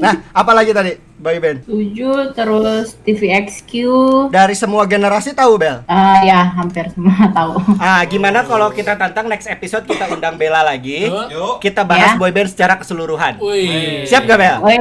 Nah, 0.01 0.17
apa 0.33 0.57
lagi 0.57 0.73
tadi? 0.73 0.97
Boy 1.21 1.37
band. 1.37 1.61
Suju 1.69 2.33
terus 2.33 2.97
TVXQ. 3.05 3.69
Dari 4.33 4.57
semua 4.57 4.89
generasi 4.89 5.37
tahu, 5.37 5.61
Bel? 5.61 5.85
Eh, 5.85 6.19
ya 6.25 6.57
hampir 6.57 6.89
semua 6.89 7.29
tahu. 7.29 7.61
Ah, 7.77 8.01
gimana 8.09 8.41
kalau 8.41 8.73
kita 8.73 8.97
tantang 8.97 9.29
next 9.29 9.45
episode 9.45 9.85
kita 9.85 10.09
undang 10.09 10.41
Bella 10.41 10.65
lagi? 10.65 11.05
Yuk. 11.05 11.61
Kita 11.61 11.85
bahas 11.85 12.17
Ya. 12.17 12.19
boyband 12.19 12.49
secara 12.49 12.81
keseluruhan. 12.81 13.37
Wih. 13.45 14.09
Siap 14.09 14.25
gak, 14.25 14.39
Bel? 14.41 14.57
Woi, 14.65 14.81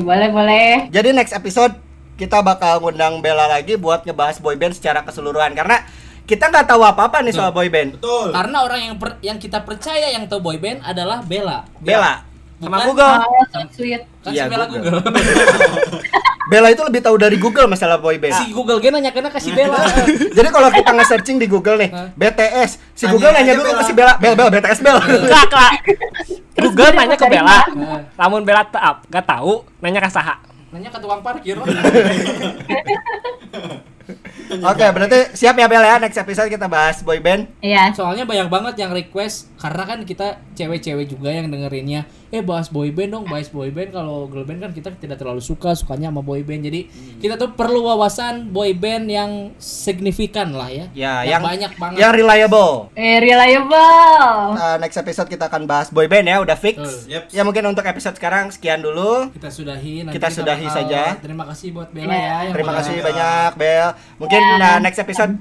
boleh 0.00 0.28
boleh. 0.32 0.68
Jadi 0.88 1.12
next 1.12 1.36
episode 1.36 1.76
kita 2.16 2.40
bakal 2.40 2.80
ngundang 2.80 3.20
Bella 3.20 3.46
lagi 3.46 3.76
buat 3.76 4.02
ngebahas 4.02 4.40
boyband 4.40 4.72
secara 4.72 5.00
keseluruhan 5.00 5.52
karena 5.52 5.84
kita 6.24 6.50
nggak 6.50 6.66
tahu 6.66 6.82
apa-apa 6.82 7.22
nih 7.22 7.30
soal 7.30 7.52
boyband. 7.52 7.96
Betul. 7.96 8.34
Karena 8.34 8.58
orang 8.60 8.80
yang 8.82 8.94
per- 8.96 9.20
yang 9.20 9.38
kita 9.38 9.62
percaya 9.62 10.10
yang 10.10 10.26
tahu 10.26 10.42
boyband 10.42 10.82
adalah 10.82 11.22
Bella. 11.22 11.62
Bella 11.78 12.24
sama 12.56 12.82
Bukan? 12.82 12.86
Google. 12.88 13.14
Ah, 13.52 13.64
sweet. 13.68 14.02
Kan 14.20 14.32
Iya, 14.32 14.42
si 14.42 14.50
Bella 14.50 14.66
Google. 14.66 14.96
Google. 14.96 15.12
Bella 16.46 16.70
itu 16.70 16.78
lebih 16.80 17.02
tahu 17.02 17.16
dari 17.16 17.36
Google 17.36 17.66
masalah 17.66 17.98
boyband. 17.98 18.30
si 18.32 18.50
Google 18.50 18.78
gen 18.78 18.94
nanya 18.94 19.10
kena 19.10 19.28
kasih 19.28 19.50
Bella. 19.52 19.82
Jadi 20.36 20.48
kalau 20.48 20.70
kita 20.70 20.90
nge-searching 20.94 21.36
di 21.36 21.46
Google 21.46 21.76
nih, 21.76 21.90
Hah? 21.90 22.08
BTS, 22.14 22.70
si 22.90 23.02
Tanya 23.02 23.10
Google 23.12 23.32
nanya 23.34 23.52
dulu 23.52 23.66
Bella. 23.66 23.78
ke 23.78 23.84
si 23.84 23.92
Bella, 23.92 24.12
Bel 24.16 24.34
Bel 24.34 24.48
BTS 24.50 24.78
Bel. 24.80 24.98
Kak, 25.30 25.46
kak. 25.46 25.72
Google 26.56 26.90
nanya 26.92 27.14
ke 27.14 27.26
Bella. 27.28 27.58
Lamun 28.14 28.42
Bella 28.42 28.62
tak 28.64 28.82
gak 29.04 29.26
tahu, 29.26 29.66
nanya 29.78 29.98
ke 29.98 30.08
Saha. 30.08 30.38
Nanya 30.76 30.92
ke 30.92 31.00
tukang 31.00 31.24
parkir. 31.24 31.56
Oke, 34.46 34.86
berarti 34.94 35.34
siap 35.34 35.58
ya 35.58 35.66
Bel 35.66 35.82
ya 35.82 35.98
next 35.98 36.20
episode 36.20 36.46
kita 36.46 36.70
bahas 36.70 37.02
boyband. 37.02 37.50
Iya. 37.58 37.90
Soalnya 37.96 38.22
banyak 38.22 38.46
banget 38.46 38.74
yang 38.78 38.94
request 38.94 39.50
karena 39.58 39.82
kan 39.82 39.98
kita 40.06 40.38
cewek-cewek 40.54 41.10
juga 41.10 41.34
yang 41.34 41.50
dengerinnya, 41.50 42.06
eh 42.26 42.42
bahas 42.42 42.66
boyband 42.66 43.10
dong, 43.14 43.24
bahas 43.26 43.46
boyband. 43.46 43.94
Kalau 43.94 44.26
girl 44.26 44.42
band 44.42 44.58
kan 44.58 44.72
kita 44.74 44.90
tidak 44.98 45.16
terlalu 45.22 45.38
suka, 45.38 45.78
sukanya 45.78 46.10
sama 46.10 46.26
boyband. 46.26 46.66
Jadi 46.66 46.80
kita 47.22 47.38
tuh 47.38 47.54
perlu 47.54 47.86
wawasan 47.86 48.50
boyband 48.50 49.06
yang 49.06 49.30
signifikan 49.62 50.50
lah 50.50 50.66
ya. 50.66 50.86
Ya, 50.90 51.14
yang 51.22 51.38
yang, 51.38 51.42
banyak 51.42 51.72
banget. 51.78 51.98
Yang 52.02 52.12
reliable. 52.18 52.72
Eh, 52.98 53.16
reliable. 53.22 54.58
Uh, 54.58 54.76
next 54.82 54.98
episode 54.98 55.28
kita 55.30 55.46
akan 55.46 55.70
bahas 55.70 55.88
boyband 55.94 56.26
ya, 56.26 56.42
udah 56.42 56.58
fix. 56.58 56.76
Betul. 56.76 57.14
Yep. 57.14 57.22
Ya 57.30 57.42
mungkin 57.46 57.62
untuk 57.70 57.86
episode 57.86 58.18
sekarang 58.18 58.50
sekian 58.50 58.82
dulu. 58.82 59.30
kita 59.30 59.52
sudahi 59.52 60.02
nanti 60.06 60.14
Kita 60.18 60.28
sudahi 60.32 60.66
bakal- 60.66 60.76
saja. 60.82 61.02
Terima 61.22 61.44
kasih 61.46 61.68
buat 61.70 61.88
Bella 61.94 62.10
Iya. 62.10 62.18
ya. 62.18 62.36
yang 62.42 62.54
Terima 62.54 62.72
kasih 62.74 62.94
banyak 63.02 63.50
Bel. 63.54 63.88
Mungkin 64.18 64.42
nah, 64.58 64.76
next 64.82 64.98
episode 64.98 65.32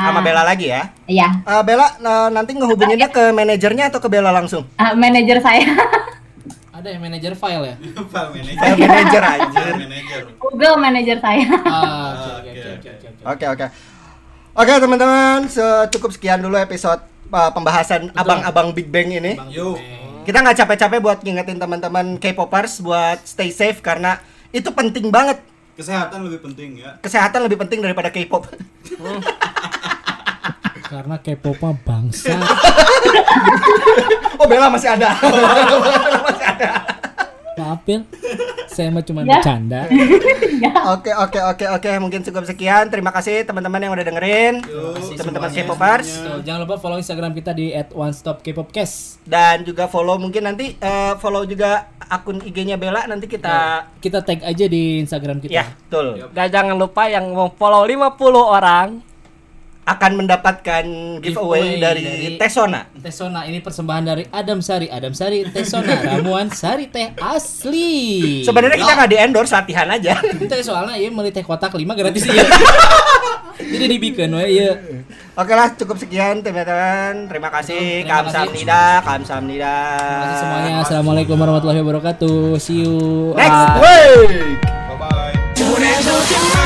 sama 0.00 0.20
Bella 0.24 0.42
lagi 0.42 0.72
ya. 0.72 0.82
Iya. 1.04 1.28
Uh, 1.44 1.62
Bella 1.62 1.86
nah, 2.00 2.32
nanti 2.32 2.56
ngehubunginnya 2.56 3.12
ke 3.12 3.30
manajernya 3.30 3.92
atau 3.92 4.00
ke 4.00 4.08
Bella 4.08 4.32
langsung? 4.32 4.64
Ah, 4.80 4.96
manajer 4.96 5.38
saya. 5.44 5.66
Ada 6.80 6.96
yang 6.96 7.02
manajer 7.04 7.32
file 7.36 7.64
ya. 7.68 7.74
File 8.12 8.30
manager. 8.32 8.56
File 8.56 8.78
manager 8.80 9.22
anjir. 9.22 9.60
File 9.60 9.80
manager. 9.84 10.22
Google 10.40 10.76
manajer 10.80 11.16
saya. 11.20 11.44
Ah, 11.68 12.40
oke 12.40 12.48
oke 12.48 12.56
oke 12.56 12.88
oke 12.88 12.88
oke. 12.88 13.22
Oke 13.28 13.44
oke. 13.52 13.66
Oke 14.56 14.72
teman-teman, 14.80 15.44
cukup 15.92 16.10
sekian 16.16 16.40
dulu 16.40 16.56
episode 16.56 17.04
uh, 17.28 17.50
pembahasan 17.52 18.08
abang-abang 18.16 18.72
Big 18.72 18.88
Bang 18.88 19.12
ini. 19.12 19.36
Bang 19.36 19.52
Yuk. 19.52 19.76
Beng. 19.76 20.24
Kita 20.24 20.40
nggak 20.40 20.56
capek-capek 20.64 20.98
buat 21.04 21.18
ngingetin 21.20 21.60
teman-teman 21.60 22.16
K-popers 22.16 22.80
buat 22.80 23.20
stay 23.28 23.52
safe 23.52 23.84
karena 23.84 24.16
itu 24.48 24.72
penting 24.72 25.12
banget. 25.12 25.36
Kesehatan 25.76 26.24
lebih 26.28 26.40
penting 26.48 26.80
ya. 26.80 26.96
Kesehatan 27.04 27.44
lebih 27.44 27.60
penting 27.60 27.84
daripada 27.84 28.08
K-pop. 28.08 28.48
Karena 30.90 31.16
K-pop 31.16 31.54
mah 31.56 31.74
bangsa. 31.78 32.34
Oh 34.34 34.44
Bella 34.44 34.66
masih 34.66 34.90
ada. 34.90 35.14
masih 36.20 36.46
ada. 36.48 36.70
Maaf 37.52 37.84
Pil, 37.84 38.00
saya 38.66 38.88
mah 38.88 39.04
cuma 39.04 39.20
Ya. 39.20 39.36
bercanda. 39.36 39.84
Oke 40.90 41.12
oke 41.12 41.36
oke 41.38 41.64
oke 41.70 41.90
mungkin 41.98 42.20
cukup 42.20 42.42
sekian. 42.42 42.88
Terima 42.88 43.10
kasih 43.10 43.44
teman-teman 43.44 43.78
yang 43.78 43.92
udah 43.92 44.00
dengerin. 44.02 44.64
Teman-teman. 45.12 45.48
K-popers 45.50 46.08
Tuh, 46.18 46.40
jangan 46.40 46.64
lupa 46.64 46.76
follow 46.76 46.96
Instagram 46.96 47.32
kita 47.32 47.52
di 47.52 47.68
@onestopkpopcast. 47.74 49.20
dan 49.22 49.60
juga 49.62 49.86
follow 49.86 50.16
mungkin 50.16 50.42
nanti 50.42 50.72
eh, 50.74 51.14
follow 51.16 51.44
juga 51.44 51.84
akun 52.02 52.40
IG-nya 52.40 52.74
Bella 52.74 53.04
nanti 53.04 53.26
kita 53.26 53.86
Kita 53.98 54.20
tag 54.20 54.40
aja 54.42 54.64
di 54.64 54.98
Instagram 54.98 55.38
kita. 55.38 55.52
ya 55.52 55.64
betul 55.68 56.26
Dan 56.30 56.46
jangan 56.48 56.74
lupa 56.74 57.06
yang 57.06 57.28
mau 57.28 57.52
follow 57.52 57.84
50 57.84 58.16
orang 58.40 58.88
akan 59.90 60.12
mendapatkan 60.22 60.84
giveaway, 61.18 61.74
Giveaway 61.74 61.82
dari, 61.82 62.02
dari- 62.06 62.38
Tesona. 62.38 62.86
Tesona 62.94 63.42
ini 63.44 63.58
persembahan 63.58 64.04
dari 64.06 64.24
Adam 64.30 64.62
Sari. 64.62 64.86
Adam 64.86 65.10
Sari 65.10 65.42
Tesona 65.50 65.98
ramuan 66.06 66.46
sari 66.54 66.86
teh 66.86 67.10
asli. 67.18 68.42
Sebenarnya 68.46 68.78
kita 68.78 68.92
nggak 68.94 69.10
di 69.10 69.18
endorse 69.18 69.50
latihan 69.50 69.90
aja. 69.90 70.14
Itu 70.46 70.54
soalnya 70.62 70.94
ya 70.94 71.10
beli 71.10 71.34
teh 71.34 71.42
kotak 71.42 71.74
5 71.74 71.82
gratis 71.82 72.22
ya. 72.22 72.46
Jadi 73.60 73.86
dibikin 73.92 74.32
we 74.32 74.56
ya. 74.56 74.72
Oke 75.36 75.52
lah 75.52 75.74
cukup 75.76 76.00
sekian 76.00 76.40
teman-teman. 76.40 77.28
Terima 77.28 77.52
kasih. 77.52 78.08
Kamsahamnida, 78.08 79.04
kamsahamnida. 79.04 79.74
Terima 80.00 80.22
kasih 80.24 80.38
semuanya. 80.40 80.72
Assalamualaikum 80.80 81.36
warahmatullahi 81.36 81.80
wabarakatuh. 81.84 82.56
See 82.56 82.86
you. 82.86 83.34
Next 83.36 83.68
week. 83.82 84.58
Bye 84.64 84.96
bye. 84.96 86.59